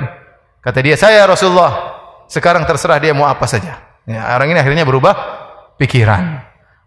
Kata 0.61 0.79
dia, 0.85 1.01
saya 1.01 1.25
Rasulullah. 1.25 1.97
Sekarang 2.29 2.68
terserah 2.68 3.01
dia 3.01 3.16
mau 3.16 3.25
apa 3.25 3.49
saja. 3.49 3.81
Ya, 4.05 4.37
orang 4.37 4.53
ini 4.53 4.61
akhirnya 4.61 4.85
berubah 4.85 5.16
pikiran. 5.81 6.45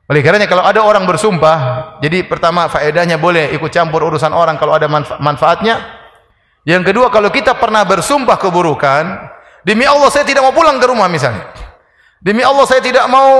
Oleh 0.07 0.21
karenanya 0.23 0.47
kalau 0.47 0.63
ada 0.63 0.81
orang 0.85 1.03
bersumpah, 1.03 1.57
jadi 1.99 2.23
pertama 2.23 2.71
faedahnya 2.71 3.19
boleh 3.19 3.51
ikut 3.57 3.67
campur 3.73 4.07
urusan 4.07 4.31
orang 4.31 4.55
kalau 4.55 4.77
ada 4.77 4.87
manfa 4.87 5.19
manfaatnya. 5.19 6.05
Yang 6.67 6.91
kedua 6.91 7.07
kalau 7.07 7.31
kita 7.31 7.55
pernah 7.55 7.87
bersumpah 7.87 8.35
keburukan, 8.35 9.03
demi 9.63 9.87
Allah 9.87 10.11
saya 10.11 10.27
tidak 10.27 10.43
mau 10.43 10.51
pulang 10.51 10.75
ke 10.83 10.85
rumah 10.91 11.07
misalnya. 11.07 11.47
Demi 12.19 12.43
Allah 12.43 12.67
saya 12.67 12.83
tidak 12.83 13.07
mau 13.07 13.31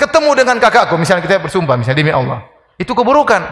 ketemu 0.00 0.32
dengan 0.32 0.56
kakakku. 0.56 0.96
Misalnya 0.96 1.20
kita 1.20 1.44
bersumpah, 1.44 1.76
misalnya 1.76 2.00
demi 2.00 2.08
Allah. 2.08 2.40
Itu 2.80 2.96
keburukan. 2.96 3.42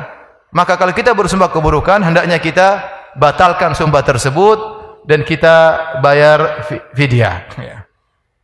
Maka 0.49 0.81
kalau 0.81 0.97
kita 0.97 1.13
bersumpah 1.13 1.53
keburukan, 1.53 2.01
hendaknya 2.01 2.41
kita 2.41 2.89
batalkan 3.21 3.77
sumpah 3.77 4.01
tersebut 4.01 4.59
dan 5.05 5.29
kita 5.29 5.77
bayar 6.01 6.65
fidyah. 6.97 7.53
Ya. 7.61 7.77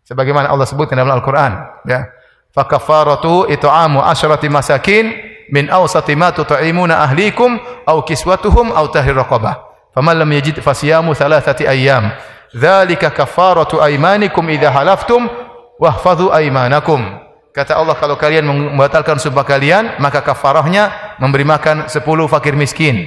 Sebagaimana 0.05 0.53
Allah 0.53 0.68
sebutkan 0.68 1.01
dalam 1.01 1.16
Al-Quran. 1.16 1.80
Ya. 1.89 2.12
Fakafaratu 2.53 3.49
it'amu 3.49 4.05
asyrati 4.05 4.53
masakin 4.53 5.16
min 5.49 5.72
awsati 5.72 6.12
ma 6.12 6.28
tut'imuna 6.28 7.09
ahlikum 7.09 7.57
aw 7.89 8.05
kiswatuhum 8.05 8.68
aw 8.68 8.85
tahrir 8.93 9.16
raqabah. 9.16 9.73
Faman 9.95 10.18
lam 10.18 10.30
yajid 10.34 10.59
fasiyamu 10.59 11.14
thalathati 11.14 11.70
ayyam. 11.70 12.11
Dzalika 12.51 13.14
kafaratu 13.14 13.78
aymanikum 13.78 14.42
idza 14.51 14.74
halaftum 14.74 15.30
wahfadhu 15.78 16.34
aimanakum. 16.34 17.22
Kata 17.55 17.78
Allah 17.78 17.95
kalau 17.95 18.18
kalian 18.18 18.42
membatalkan 18.42 19.22
sumpah 19.22 19.47
kalian, 19.47 20.03
maka 20.03 20.26
kafarahnya 20.26 21.16
memberi 21.22 21.47
makan 21.47 21.86
10 21.86 22.03
fakir 22.26 22.59
miskin 22.59 23.07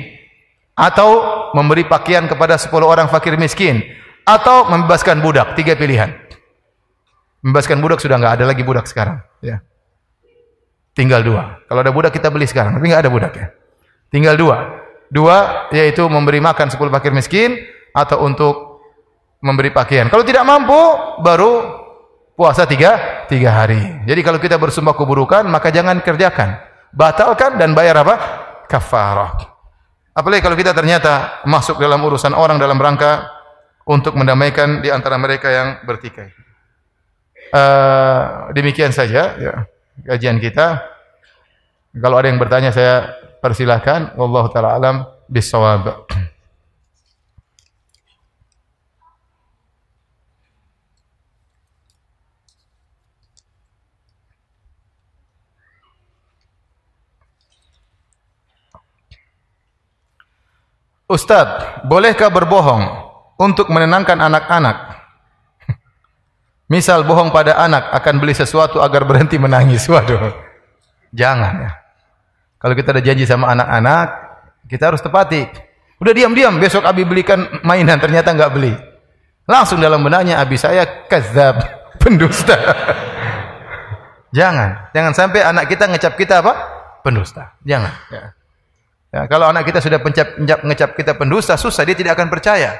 atau 0.72 1.52
memberi 1.52 1.84
pakaian 1.84 2.24
kepada 2.32 2.56
10 2.56 2.72
orang 2.88 3.12
fakir 3.12 3.36
miskin 3.36 3.84
atau 4.24 4.72
membebaskan 4.72 5.20
budak. 5.20 5.52
Tiga 5.60 5.76
pilihan. 5.76 6.16
Membebaskan 7.44 7.84
budak 7.84 8.00
sudah 8.00 8.16
enggak 8.16 8.40
ada 8.40 8.46
lagi 8.48 8.64
budak 8.64 8.88
sekarang, 8.88 9.20
ya. 9.44 9.60
Tinggal 10.96 11.22
dua. 11.22 11.62
Kalau 11.68 11.80
ada 11.84 11.92
budak 11.92 12.16
kita 12.16 12.32
beli 12.32 12.48
sekarang, 12.48 12.80
tapi 12.80 12.88
enggak 12.88 13.04
ada 13.04 13.12
budak 13.12 13.34
ya. 13.36 13.48
Tinggal 14.10 14.40
dua. 14.40 14.87
Dua 15.08 15.70
yaitu 15.72 16.03
memberi 16.12 16.43
makan 16.43 16.68
10 16.68 16.80
fakir 16.91 17.16
miskin 17.16 17.55
atau 17.95 18.24
untuk 18.28 18.84
memberi 19.39 19.72
pakaian. 19.72 20.12
Kalau 20.12 20.26
tidak 20.28 20.43
mampu 20.43 20.78
baru 21.24 21.84
puasa 22.38 22.70
tiga, 22.70 23.26
tiga 23.26 23.49
hari. 23.64 24.05
Jadi 24.05 24.22
kalau 24.22 24.38
kita 24.38 24.62
bersumpah 24.62 24.93
keburukan, 24.93 25.47
maka 25.49 25.74
jangan 25.74 26.03
kerjakan. 26.05 26.60
Batalkan 26.93 27.58
dan 27.58 27.74
bayar 27.74 28.05
apa? 28.05 28.16
Kafarah. 28.70 29.58
Apalagi 30.18 30.41
kalau 30.41 30.58
kita 30.58 30.74
ternyata 30.74 31.45
masuk 31.45 31.78
dalam 31.78 32.01
urusan 32.01 32.34
orang 32.34 32.58
dalam 32.58 32.78
rangka 32.82 33.30
untuk 33.86 34.18
mendamaikan 34.18 34.82
di 34.82 34.89
antara 34.89 35.16
mereka 35.18 35.47
yang 35.49 35.68
bertikai. 35.86 36.34
Uh, 37.47 38.51
demikian 38.51 38.91
saja 38.91 39.38
ya, 39.39 39.53
kajian 40.03 40.41
kita. 40.41 40.84
Kalau 41.95 42.20
ada 42.20 42.28
yang 42.28 42.41
bertanya 42.41 42.76
saya 42.76 43.14
persilahkan. 43.40 44.16
Wallahu 44.18 44.48
taala 44.52 44.76
alam 44.76 44.96
bisawab. 45.30 46.08
Ustaz, 61.08 61.64
bolehkah 61.88 62.28
berbohong 62.28 62.84
untuk 63.40 63.72
menenangkan 63.72 64.20
anak-anak? 64.20 65.08
Misal 66.74 67.08
bohong 67.08 67.32
pada 67.32 67.56
anak 67.64 67.96
akan 67.96 68.20
beli 68.20 68.36
sesuatu 68.36 68.84
agar 68.84 69.08
berhenti 69.08 69.40
menangis. 69.40 69.88
Waduh. 69.92 70.36
Jangan 71.16 71.54
ya. 71.64 71.87
Kalau 72.68 72.76
kita 72.76 72.91
ada 72.91 72.99
janji 72.99 73.24
sama 73.24 73.47
anak-anak, 73.55 74.07
kita 74.68 74.91
harus 74.91 74.99
tepati. 74.99 75.47
Udah 76.03 76.11
diam-diam, 76.11 76.51
besok 76.59 76.84
Abi 76.84 77.07
belikan 77.07 77.63
mainan, 77.63 77.95
ternyata 77.95 78.36
enggak 78.36 78.51
beli. 78.51 78.76
Langsung 79.47 79.80
dalam 79.80 80.03
benaknya 80.03 80.36
Abi 80.36 80.59
saya 80.59 81.07
kazab, 81.07 81.63
pendusta. 82.03 82.59
Jangan, 84.36 84.91
jangan 84.91 85.15
sampai 85.15 85.47
anak 85.47 85.72
kita 85.72 85.88
ngecap 85.88 86.20
kita 86.20 86.43
apa? 86.43 86.53
Pendusta. 87.07 87.55
Jangan. 87.63 87.95
Ya. 88.11 88.36
Ya, 89.15 89.22
kalau 89.32 89.47
anak 89.47 89.63
kita 89.63 89.80
sudah 89.80 90.03
pencap, 90.03 90.36
ngecap 90.43 90.91
kita 90.99 91.15
pendusta, 91.15 91.55
susah 91.55 91.88
dia 91.88 91.95
tidak 91.95 92.20
akan 92.20 92.28
percaya. 92.28 92.76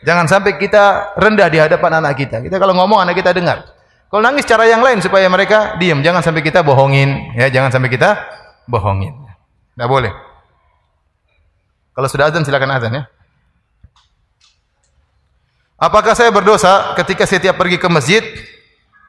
Jangan 0.00 0.32
sampai 0.32 0.56
kita 0.56 1.12
rendah 1.20 1.52
di 1.52 1.60
hadapan 1.60 2.00
anak 2.00 2.16
kita. 2.16 2.40
Kita 2.40 2.56
kalau 2.56 2.72
ngomong 2.72 3.04
anak 3.04 3.20
kita 3.20 3.36
dengar. 3.36 3.68
Kalau 4.08 4.24
nangis 4.24 4.48
cara 4.48 4.64
yang 4.64 4.80
lain 4.80 5.04
supaya 5.04 5.28
mereka 5.28 5.76
diam. 5.76 6.00
Jangan 6.00 6.24
sampai 6.24 6.40
kita 6.40 6.64
bohongin. 6.64 7.36
Ya, 7.36 7.52
jangan 7.52 7.68
sampai 7.68 7.92
kita 7.92 8.16
bohongin. 8.66 9.14
Tidak 9.74 9.88
boleh. 9.88 10.12
Kalau 11.92 12.08
sudah 12.08 12.28
azan 12.28 12.44
silakan 12.44 12.72
azan 12.72 12.92
ya. 12.96 13.04
Apakah 15.82 16.14
saya 16.14 16.30
berdosa 16.30 16.94
ketika 16.94 17.26
setiap 17.26 17.58
pergi 17.58 17.76
ke 17.76 17.88
masjid 17.90 18.22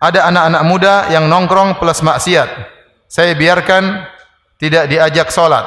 ada 0.02 0.26
anak-anak 0.28 0.64
muda 0.66 0.94
yang 1.14 1.30
nongkrong 1.30 1.78
plus 1.78 2.02
maksiat? 2.02 2.50
Saya 3.06 3.38
biarkan 3.38 4.10
tidak 4.58 4.90
diajak 4.90 5.30
sholat 5.30 5.64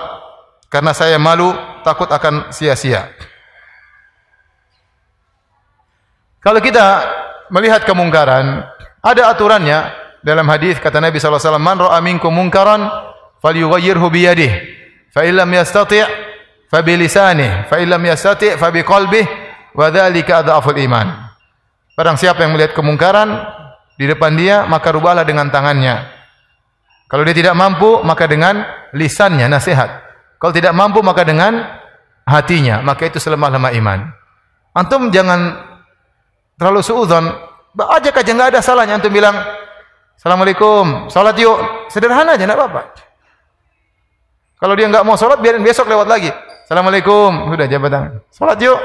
karena 0.66 0.90
saya 0.90 1.16
malu 1.16 1.54
takut 1.86 2.10
akan 2.10 2.50
sia-sia. 2.50 3.06
Kalau 6.42 6.58
kita 6.58 7.06
melihat 7.54 7.86
kemungkaran, 7.86 8.66
ada 9.02 9.22
aturannya 9.30 9.94
dalam 10.26 10.46
hadis 10.50 10.82
kata 10.82 10.98
Nabi 10.98 11.22
sallallahu 11.22 11.38
alaihi 11.38 11.50
wasallam, 11.54 11.66
"Man 11.70 11.78
ra'a 11.78 11.98
minkum 12.02 12.34
munkaran 12.34 12.82
falyughayyirhu 13.42 14.06
bi 14.12 14.20
yadihi, 14.28 14.56
fa 15.12 15.24
illam 15.24 15.48
yastati' 15.50 16.04
fa 16.68 16.78
bi 16.82 16.96
lisanihi, 16.96 17.70
fa 17.70 17.76
illam 17.80 18.02
yastati' 18.02 18.56
fa 18.56 18.68
bi 18.70 18.84
qalbihi, 18.84 19.26
wa 19.74 19.86
dzalika 19.88 20.44
adhaful 20.44 20.76
iman." 20.76 21.26
Barang 21.96 22.20
siapa 22.20 22.44
yang 22.44 22.52
melihat 22.52 22.76
kemungkaran 22.76 23.40
di 23.96 24.04
depan 24.04 24.36
dia, 24.36 24.68
maka 24.68 24.92
rubahlah 24.92 25.24
dengan 25.24 25.48
tangannya. 25.48 26.12
Kalau 27.08 27.24
dia 27.24 27.32
tidak 27.32 27.56
mampu, 27.56 28.04
maka 28.04 28.28
dengan 28.28 28.60
lisannya 28.92 29.48
nasihat. 29.48 30.04
Kalau 30.36 30.52
tidak 30.52 30.76
mampu, 30.76 31.00
maka 31.00 31.24
dengan 31.24 31.64
hatinya. 32.28 32.84
Maka 32.84 33.08
itu 33.08 33.16
selemah-lemah 33.16 33.72
iman. 33.80 34.12
Antum 34.76 35.08
jangan 35.08 35.56
terlalu 36.60 36.84
suudzon. 36.84 37.24
Ajak 37.76 38.20
aja 38.20 38.30
nggak 38.32 38.50
ada 38.56 38.60
salahnya 38.60 39.00
antum 39.00 39.12
bilang 39.12 39.36
Assalamualaikum, 40.16 41.12
salat 41.12 41.36
yuk. 41.36 41.86
Sederhana 41.92 42.34
aja, 42.34 42.44
enggak 42.48 42.56
apa-apa. 42.56 42.82
Kalau 44.56 44.74
dia 44.74 44.86
nggak 44.88 45.04
mau 45.04 45.16
salat, 45.20 45.40
biarin 45.40 45.60
besok 45.60 45.88
lewat 45.88 46.08
lagi. 46.08 46.32
Assalamualaikum, 46.64 47.52
sudah 47.52 47.66
jabatan. 47.68 48.02
Salat 48.32 48.58
yuk. 48.60 48.78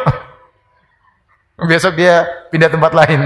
Besok 1.62 1.94
dia 1.94 2.26
pindah 2.50 2.74
tempat 2.74 2.90
lain. 2.90 3.22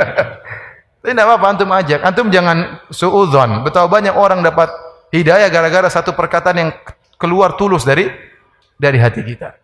Tapi 1.02 1.10
tidak 1.10 1.26
apa-apa, 1.26 1.46
antum 1.50 1.70
ajak. 1.74 2.00
Antum 2.06 2.30
jangan 2.30 2.78
suudzon. 2.94 3.66
Betapa 3.66 3.90
banyak 3.90 4.14
orang 4.14 4.38
dapat 4.38 4.70
hidayah 5.10 5.50
gara-gara 5.50 5.90
satu 5.90 6.14
perkataan 6.14 6.56
yang 6.62 6.70
keluar 7.18 7.58
tulus 7.58 7.82
dari 7.82 8.06
dari 8.78 9.02
hati 9.02 9.26
kita. 9.26 9.58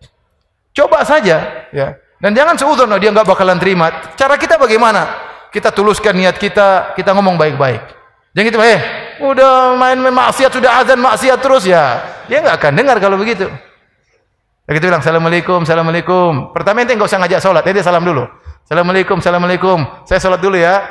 Coba 0.75 1.07
saja, 1.07 1.71
ya. 1.71 1.95
Dan 2.19 2.35
jangan 2.35 2.59
suudzon, 2.59 2.91
oh, 2.91 2.99
dia 2.99 3.15
nggak 3.15 3.29
bakalan 3.29 3.63
terima. 3.63 4.19
Cara 4.19 4.35
kita 4.35 4.59
bagaimana? 4.59 5.27
kita 5.57 5.73
tuluskan 5.73 6.13
niat 6.13 6.37
kita, 6.37 6.93
kita 6.93 7.17
ngomong 7.17 7.41
baik-baik. 7.41 7.81
Jangan 8.37 8.47
gitu, 8.53 8.61
eh, 8.61 8.81
udah 9.21 9.77
main, 9.79 9.99
maksiat, 9.99 10.51
sudah 10.53 10.83
azan 10.83 11.01
maksiat 11.01 11.39
terus 11.41 11.65
ya. 11.65 12.03
Dia 12.27 12.43
nggak 12.43 12.57
akan 12.61 12.73
dengar 12.77 12.97
kalau 12.99 13.17
begitu. 13.17 13.49
Begitu 14.67 14.91
bilang, 14.91 14.99
Assalamualaikum, 14.99 15.63
Assalamualaikum. 15.63 16.51
Pertama 16.51 16.83
ente 16.83 16.99
nggak 16.99 17.07
usah 17.07 17.21
ngajak 17.23 17.41
sholat, 17.41 17.63
ente 17.63 17.87
salam 17.87 18.03
dulu. 18.03 18.27
Assalamualaikum, 18.67 19.23
Assalamualaikum. 19.23 19.79
Saya 20.03 20.19
sholat 20.19 20.43
dulu 20.43 20.59
ya. 20.59 20.91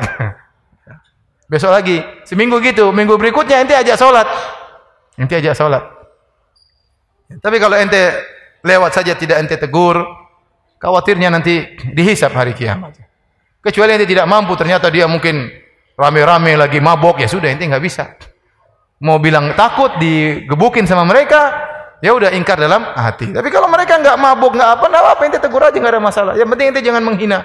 Besok 1.51 1.75
lagi, 1.75 2.01
seminggu 2.23 2.57
gitu, 2.63 2.89
minggu 2.95 3.19
berikutnya 3.19 3.61
ente 3.61 3.75
ajak 3.75 3.99
sholat. 3.99 4.25
Ente 5.19 5.35
ajak 5.35 5.53
sholat. 5.59 5.83
Tapi 7.43 7.57
kalau 7.59 7.75
ente 7.75 8.15
lewat 8.63 8.95
saja 8.95 9.13
tidak 9.13 9.43
ente 9.43 9.59
tegur, 9.59 10.01
khawatirnya 10.79 11.29
nanti 11.29 11.75
dihisap 11.91 12.31
hari 12.31 12.55
kiamat. 12.55 12.95
Kecuali 13.59 13.99
ente 13.99 14.07
tidak 14.07 14.23
mampu, 14.23 14.55
ternyata 14.55 14.87
dia 14.87 15.05
mungkin 15.05 15.64
rame-rame 15.95 16.59
lagi 16.59 16.79
mabok, 16.83 17.23
ya 17.23 17.27
sudah 17.27 17.49
ente 17.51 17.63
nggak 17.63 17.83
bisa. 17.83 18.15
Mau 19.03 19.19
bilang 19.19 19.55
takut 19.55 19.95
digebukin 19.99 20.87
sama 20.87 21.03
mereka, 21.03 21.51
ya 21.99 22.15
udah 22.15 22.31
ingkar 22.35 22.59
dalam 22.59 22.83
hati. 22.95 23.31
Tapi 23.31 23.47
kalau 23.51 23.67
mereka 23.67 23.99
nggak 23.99 24.15
mabuk, 24.19 24.55
nggak 24.55 24.69
apa, 24.79 24.85
nggak 24.87 25.03
apa, 25.03 25.21
ente 25.27 25.39
tegur 25.39 25.63
aja 25.63 25.75
nggak 25.75 25.93
ada 25.95 26.03
masalah. 26.03 26.33
Yang 26.35 26.49
penting 26.55 26.67
ente 26.71 26.81
jangan 26.83 27.03
menghina, 27.03 27.43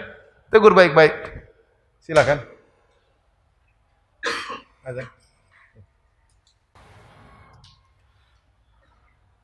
tegur 0.51 0.75
baik-baik. 0.75 1.15
Silakan. 2.03 2.43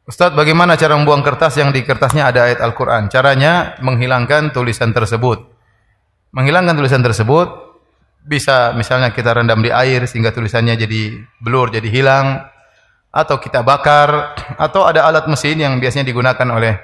Ustaz, 0.07 0.31
bagaimana 0.39 0.79
cara 0.79 0.95
membuang 0.95 1.27
kertas 1.27 1.59
yang 1.59 1.75
di 1.75 1.83
kertasnya 1.83 2.31
ada 2.31 2.47
ayat 2.47 2.63
Al-Quran? 2.63 3.11
Caranya 3.11 3.75
menghilangkan 3.83 4.55
tulisan 4.55 4.95
tersebut. 4.95 5.51
Menghilangkan 6.31 6.79
tulisan 6.79 7.03
tersebut 7.03 7.66
bisa 8.27 8.75
misalnya 8.75 9.15
kita 9.15 9.31
rendam 9.31 9.63
di 9.63 9.71
air 9.71 10.03
sehingga 10.11 10.35
tulisannya 10.35 10.75
jadi 10.75 11.03
blur, 11.39 11.71
jadi 11.71 11.87
hilang 11.87 12.43
atau 13.15 13.39
kita 13.39 13.63
bakar 13.63 14.35
atau 14.59 14.85
ada 14.85 15.07
alat 15.07 15.31
mesin 15.31 15.57
yang 15.57 15.79
biasanya 15.79 16.05
digunakan 16.11 16.49
oleh 16.51 16.77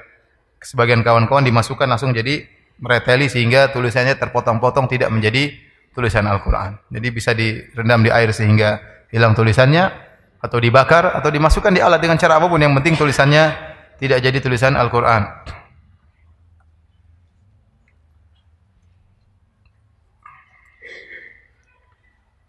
sebagian 0.63 1.03
kawan-kawan 1.03 1.43
dimasukkan 1.43 1.85
langsung 1.85 2.15
jadi 2.15 2.47
mereteli 2.79 3.27
sehingga 3.27 3.69
tulisannya 3.69 4.17
terpotong-potong 4.17 4.89
tidak 4.89 5.11
menjadi 5.11 5.53
tulisan 5.93 6.25
Al-Qur'an. 6.25 6.79
Jadi 6.89 7.07
bisa 7.13 7.35
direndam 7.37 8.01
di 8.01 8.09
air 8.09 8.33
sehingga 8.33 8.81
hilang 9.13 9.37
tulisannya 9.37 9.93
atau 10.41 10.57
dibakar 10.57 11.13
atau 11.13 11.29
dimasukkan 11.29 11.69
di 11.69 11.83
alat 11.83 12.01
dengan 12.01 12.17
cara 12.17 12.41
apa 12.41 12.49
pun 12.49 12.57
yang 12.57 12.73
penting 12.81 12.97
tulisannya 12.97 13.53
tidak 14.01 14.19
jadi 14.25 14.37
tulisan 14.41 14.73
Al-Qur'an. 14.73 15.45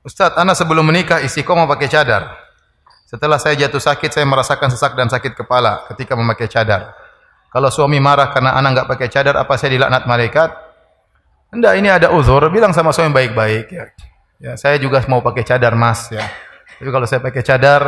Ustaz, 0.05 0.37
anak 0.37 0.53
sebelum 0.53 0.85
menikah 0.85 1.25
istiqomah 1.25 1.65
pakai 1.65 1.89
cadar. 1.89 2.37
Setelah 3.09 3.41
saya 3.41 3.57
jatuh 3.57 3.81
sakit, 3.81 4.13
saya 4.13 4.29
merasakan 4.29 4.69
sesak 4.69 4.93
dan 5.01 5.09
sakit 5.09 5.33
kepala 5.33 5.89
ketika 5.89 6.13
memakai 6.13 6.45
cadar. 6.45 6.93
Kalau 7.49 7.73
suami 7.73 7.97
marah 8.05 8.29
karena 8.29 8.53
anak 8.53 8.71
enggak 8.77 8.89
pakai 8.93 9.09
cadar, 9.09 9.41
apa 9.41 9.57
saya 9.57 9.81
dilaknat 9.81 10.05
malaikat? 10.05 10.51
Enggak, 11.57 11.73
ini 11.81 11.89
ada 11.89 12.13
uzur. 12.13 12.45
Bilang 12.53 12.77
sama 12.77 12.93
suami 12.93 13.17
baik-baik 13.17 13.67
ya. 13.73 13.85
Ya, 14.45 14.53
saya 14.61 14.77
juga 14.77 15.01
mau 15.09 15.25
pakai 15.25 15.41
cadar, 15.41 15.73
Mas 15.73 16.13
ya. 16.13 16.21
Tapi 16.77 16.91
kalau 16.93 17.09
saya 17.09 17.25
pakai 17.25 17.41
cadar, 17.41 17.83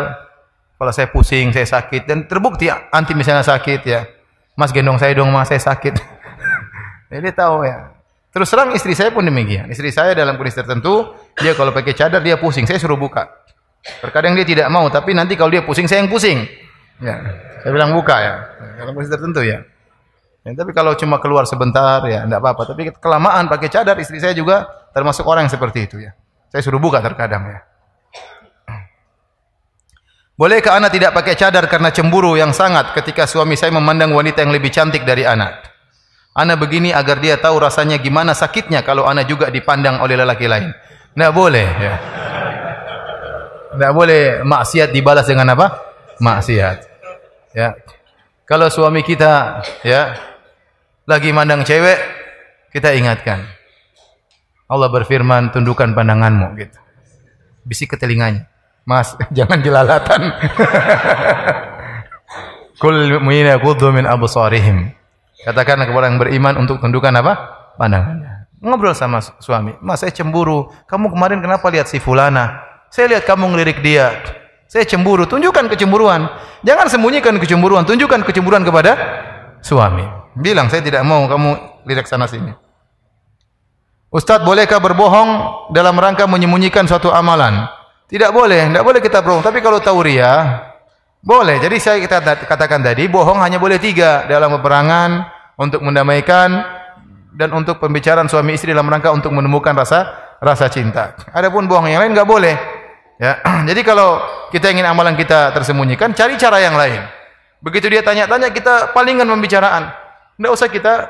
kalau 0.81 0.93
saya 0.97 1.13
pusing, 1.13 1.53
saya 1.53 1.69
sakit 1.69 2.09
dan 2.09 2.25
terbukti 2.25 2.73
anti 2.73 3.13
misalnya 3.13 3.45
sakit 3.45 3.81
ya. 3.85 4.09
Mas 4.57 4.73
gendong 4.73 4.97
saya 4.97 5.13
dong, 5.13 5.29
Mas, 5.29 5.53
saya 5.53 5.61
sakit. 5.61 6.01
Jadi 7.13 7.29
tahu 7.37 7.61
ya. 7.69 7.96
Terus 8.37 8.53
terang 8.53 8.69
istri 8.77 8.93
saya 8.93 9.17
pun 9.17 9.25
demikian. 9.25 9.73
Istri 9.73 9.89
saya 9.97 10.13
dalam 10.13 10.37
kondisi 10.37 10.61
tertentu, 10.61 11.09
dia 11.41 11.57
kalau 11.57 11.73
pakai 11.73 11.97
cadar 11.97 12.21
dia 12.21 12.37
pusing, 12.37 12.69
saya 12.69 12.77
suruh 12.77 13.01
buka. 13.01 13.25
Terkadang 14.05 14.37
dia 14.37 14.45
tidak 14.45 14.69
mau, 14.69 14.93
tapi 14.93 15.17
nanti 15.17 15.41
kalau 15.41 15.49
dia 15.49 15.65
pusing 15.65 15.89
saya 15.89 16.05
yang 16.05 16.13
pusing. 16.13 16.45
Ya, 17.01 17.17
saya 17.65 17.73
bilang 17.73 17.97
buka 17.97 18.13
ya. 18.21 18.35
Dalam 18.77 18.93
kondisi 18.93 19.17
tertentu 19.17 19.41
ya. 19.41 19.65
ya 20.45 20.53
tapi 20.53 20.77
kalau 20.77 20.93
cuma 21.01 21.17
keluar 21.17 21.49
sebentar 21.49 22.05
ya 22.05 22.29
tidak 22.29 22.45
apa-apa. 22.45 22.77
Tapi 22.77 22.93
kelamaan 23.01 23.49
pakai 23.49 23.73
cadar 23.73 23.97
istri 24.05 24.21
saya 24.21 24.37
juga 24.37 24.69
termasuk 24.93 25.25
orang 25.25 25.49
yang 25.49 25.57
seperti 25.57 25.89
itu 25.89 25.97
ya. 26.05 26.13
Saya 26.53 26.61
suruh 26.61 26.77
buka 26.77 27.01
terkadang 27.01 27.41
ya. 27.49 27.65
Bolehkah 30.37 30.77
anak 30.77 30.93
tidak 30.93 31.17
pakai 31.17 31.41
cadar 31.41 31.65
karena 31.73 31.89
cemburu 31.89 32.37
yang 32.37 32.53
sangat 32.53 32.93
ketika 32.93 33.25
suami 33.25 33.57
saya 33.57 33.73
memandang 33.73 34.13
wanita 34.13 34.45
yang 34.45 34.53
lebih 34.53 34.69
cantik 34.69 35.09
dari 35.09 35.25
anak? 35.25 35.76
Ana 36.37 36.61
begini 36.61 36.93
agar 36.93 37.17
dia 37.17 37.41
tahu 37.41 37.65
rasanya 37.65 37.97
gimana 37.97 38.37
sakitnya 38.37 38.85
kalau 38.85 39.09
ana 39.09 39.25
juga 39.25 39.49
dipandang 39.49 40.05
oleh 40.05 40.21
lelaki 40.21 40.45
lain. 40.45 40.69
Tidak 41.17 41.33
boleh. 41.33 41.65
Ya. 41.65 41.95
Tidak 43.73 43.93
boleh 43.97 44.45
maksiat 44.45 44.93
dibalas 44.93 45.25
dengan 45.25 45.57
apa? 45.57 45.81
Maksiat. 46.21 46.77
Ya. 47.57 47.73
Kalau 48.45 48.69
suami 48.69 49.01
kita 49.01 49.65
ya 49.81 50.13
lagi 51.09 51.33
mandang 51.33 51.65
cewek, 51.65 51.97
kita 52.69 52.93
ingatkan. 52.93 53.41
Allah 54.69 54.93
berfirman, 54.93 55.57
tundukkan 55.57 55.97
pandanganmu 55.97 56.53
gitu. 56.61 56.79
Bisik 57.65 57.95
ke 57.95 57.97
telinganya. 57.97 58.45
Mas, 58.85 59.17
jangan 59.37 59.65
jelalatan. 59.65 60.21
Kul 62.83 63.25
mu'mina 63.25 63.57
yaghuddu 63.57 63.89
min 63.89 64.05
absarihim. 64.05 64.93
Katakan 65.45 65.85
kepada 65.85 66.09
yang 66.09 66.17
beriman 66.17 66.57
untuk 66.57 66.81
tundukkan 66.81 67.13
apa? 67.21 67.33
Pandangannya. 67.77 68.49
Ngobrol 68.57 68.97
sama 68.97 69.21
suami. 69.21 69.77
Mas, 69.85 70.01
saya 70.01 70.11
cemburu. 70.15 70.73
Kamu 70.89 71.13
kemarin 71.13 71.45
kenapa 71.45 71.69
lihat 71.69 71.93
si 71.93 72.01
fulana? 72.01 72.65
Saya 72.89 73.13
lihat 73.13 73.29
kamu 73.29 73.53
ngelirik 73.53 73.85
dia. 73.85 74.17
Saya 74.65 74.89
cemburu. 74.89 75.29
Tunjukkan 75.29 75.69
kecemburuan. 75.69 76.25
Jangan 76.65 76.89
sembunyikan 76.89 77.37
kecemburuan. 77.37 77.85
Tunjukkan 77.85 78.25
kecemburuan 78.25 78.65
kepada 78.65 78.97
suami. 79.61 80.09
Bilang, 80.41 80.73
saya 80.73 80.81
tidak 80.81 81.05
mau 81.05 81.29
kamu 81.29 81.85
lirik 81.85 82.09
sana 82.09 82.25
sini. 82.25 82.57
Ustadz, 84.09 84.49
bolehkah 84.49 84.81
berbohong 84.81 85.31
dalam 85.77 85.95
rangka 86.01 86.25
menyembunyikan 86.25 86.89
suatu 86.89 87.13
amalan? 87.13 87.69
Tidak 88.09 88.33
boleh. 88.33 88.73
Tidak 88.73 88.85
boleh 88.87 89.01
kita 89.05 89.21
berbohong. 89.21 89.45
Tapi 89.45 89.61
kalau 89.61 89.79
tahu 89.85 90.01
ria, 90.01 90.65
boleh. 91.27 91.59
Jadi 91.59 91.77
saya 91.83 91.99
kita 91.99 92.23
katakan 92.47 92.87
tadi, 92.87 93.11
bohong 93.11 93.43
hanya 93.43 93.59
boleh 93.59 93.83
tiga 93.83 94.31
dalam 94.31 94.55
peperangan, 94.55 95.37
untuk 95.57 95.81
mendamaikan 95.81 96.53
dan 97.37 97.53
untuk 97.53 97.81
pembicaraan 97.81 98.29
suami 98.29 98.57
istri 98.57 98.73
dalam 98.73 98.89
rangka 98.89 99.13
untuk 99.13 99.33
menemukan 99.33 99.73
rasa 99.77 100.13
rasa 100.41 100.69
cinta. 100.69 101.17
Adapun 101.33 101.65
bohong 101.65 101.89
yang 101.89 102.05
lain 102.05 102.13
nggak 102.13 102.29
boleh. 102.29 102.55
Ya. 103.17 103.41
Jadi 103.69 103.81
kalau 103.81 104.21
kita 104.53 104.69
ingin 104.69 104.85
amalan 104.85 105.17
kita 105.17 105.53
tersembunyikan, 105.57 106.13
cari 106.13 106.37
cara 106.37 106.61
yang 106.61 106.77
lain. 106.77 107.01
Begitu 107.65 107.89
dia 107.89 108.05
tanya-tanya, 108.05 108.53
kita 108.53 108.93
palingkan 108.93 109.27
pembicaraan. 109.27 109.89
Tidak 110.37 110.53
usah 110.53 110.69
kita 110.69 111.09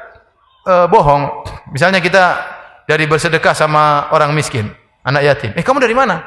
uh, 0.62 0.86
bohong. 0.86 1.42
Misalnya 1.74 1.98
kita 1.98 2.38
dari 2.86 3.10
bersedekah 3.10 3.50
sama 3.50 4.06
orang 4.14 4.30
miskin, 4.30 4.70
anak 5.02 5.26
yatim. 5.26 5.50
Eh 5.58 5.66
kamu 5.66 5.82
dari 5.82 5.94
mana? 5.98 6.22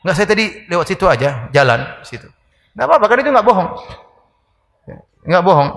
Enggak 0.00 0.16
saya 0.16 0.26
tadi 0.32 0.64
lewat 0.72 0.88
situ 0.88 1.04
aja, 1.04 1.52
jalan 1.52 1.84
situ. 2.00 2.37
Enggak 2.78 2.94
apa-apa, 2.94 3.06
kan 3.10 3.16
itu 3.18 3.30
enggak 3.34 3.46
bohong. 3.50 3.68
Enggak 5.26 5.42
bohong. 5.42 5.70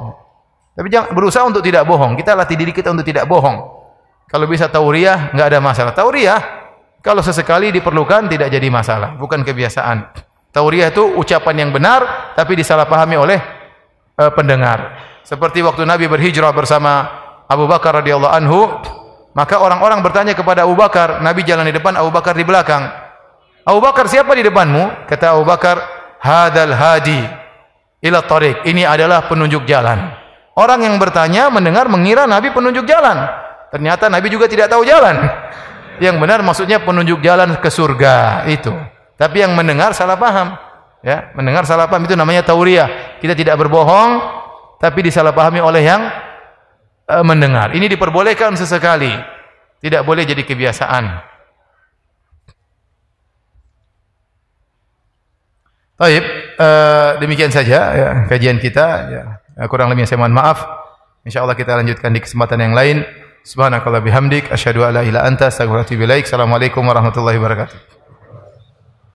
Tapi 0.78 0.88
jangan 0.93 1.10
berusaha 1.18 1.43
untuk 1.49 1.66
tidak 1.66 1.82
bohong. 1.89 2.14
Kita 2.14 2.38
latih 2.38 2.54
diri 2.54 2.70
kita 2.70 2.93
untuk 2.93 3.02
tidak 3.02 3.26
bohong. 3.26 3.58
Kalau 4.30 4.45
bisa 4.45 4.70
tauriah, 4.70 5.34
enggak 5.34 5.49
ada 5.49 5.58
masalah. 5.58 5.97
Tauriah 5.97 6.62
kalau 7.02 7.26
sesekali 7.26 7.74
diperlukan 7.74 8.30
tidak 8.30 8.54
jadi 8.54 8.70
masalah, 8.70 9.18
bukan 9.18 9.41
kebiasaan. 9.41 10.14
Tauriah 10.54 10.93
itu 10.93 11.02
ucapan 11.18 11.66
yang 11.66 11.70
benar 11.74 12.34
tapi 12.38 12.54
disalahpahami 12.54 13.18
oleh 13.18 13.41
uh, 14.22 14.30
pendengar. 14.38 15.02
Seperti 15.26 15.66
waktu 15.66 15.89
Nabi 15.89 16.06
berhijrah 16.06 16.54
bersama 16.54 17.10
Abu 17.49 17.66
Bakar 17.66 17.97
radhiyallahu 18.06 18.30
anhu, 18.30 18.70
maka 19.34 19.58
orang-orang 19.58 20.06
bertanya 20.06 20.38
kepada 20.38 20.70
Abu 20.70 20.78
Bakar, 20.78 21.26
Nabi 21.26 21.41
jalan 21.41 21.66
di 21.66 21.74
depan, 21.74 21.97
Abu 21.97 22.14
Bakar 22.14 22.38
di 22.38 22.45
belakang. 22.45 22.86
Abu 23.66 23.82
Bakar, 23.82 24.06
siapa 24.06 24.38
di 24.38 24.45
depanmu? 24.45 25.10
Kata 25.10 25.34
Abu 25.34 25.41
Bakar, 25.41 26.01
hadal 26.22 26.72
hadi 26.72 27.22
ila 28.05 28.22
tariq. 28.22 28.63
Ini 28.63 28.86
adalah 28.86 29.26
penunjuk 29.26 29.65
jalan. 29.65 29.97
Orang 30.53 30.86
yang 30.86 30.95
bertanya 31.01 31.49
mendengar 31.49 31.89
mengira 31.89 32.30
Nabi 32.30 32.53
penunjuk 32.53 32.86
jalan. 32.86 33.26
Ternyata 33.74 34.07
Nabi 34.11 34.28
juga 34.30 34.45
tidak 34.45 34.69
tahu 34.69 34.86
jalan. 34.86 35.17
Yang 36.03 36.15
benar 36.17 36.39
maksudnya 36.41 36.82
penunjuk 36.82 37.22
jalan 37.22 37.61
ke 37.61 37.69
surga 37.69 38.45
itu. 38.49 38.74
Tapi 39.22 39.38
yang 39.45 39.53
mendengar 39.53 39.93
salah 39.93 40.17
paham. 40.17 40.57
Ya, 41.05 41.30
mendengar 41.38 41.61
salah 41.69 41.86
paham 41.86 42.09
itu 42.09 42.17
namanya 42.17 42.41
tauriah. 42.41 43.22
Kita 43.22 43.38
tidak 43.38 43.53
berbohong 43.61 44.17
tapi 44.82 45.05
disalahpahami 45.05 45.61
oleh 45.61 45.86
yang 45.86 46.09
uh, 47.05 47.22
mendengar. 47.22 47.78
Ini 47.78 47.86
diperbolehkan 47.86 48.57
sesekali. 48.57 49.13
Tidak 49.78 50.01
boleh 50.01 50.26
jadi 50.26 50.41
kebiasaan. 50.41 51.31
Baik, 56.02 56.26
uh, 56.58 57.22
demikian 57.22 57.54
saja 57.54 57.93
ya, 57.93 58.10
kajian 58.26 58.58
kita 58.58 58.86
ya. 59.14 59.24
Kurang 59.70 59.93
lebihnya 59.93 60.10
saya 60.10 60.18
mohon 60.18 60.34
maaf. 60.34 60.66
Insyaallah 61.30 61.54
kita 61.54 61.78
lanjutkan 61.78 62.10
di 62.10 62.18
kesempatan 62.18 62.58
yang 62.58 62.74
lain. 62.74 63.06
Subhanakallah 63.45 64.02
bihamdik 64.02 64.49
asyhadu 64.49 64.82
an 64.82 64.97
la 64.97 65.06
ilaha 65.06 65.30
anta. 65.30 65.54
Assalamualaikum 65.54 66.82
warahmatullahi 66.82 67.38
wabarakatuh. 67.38 68.01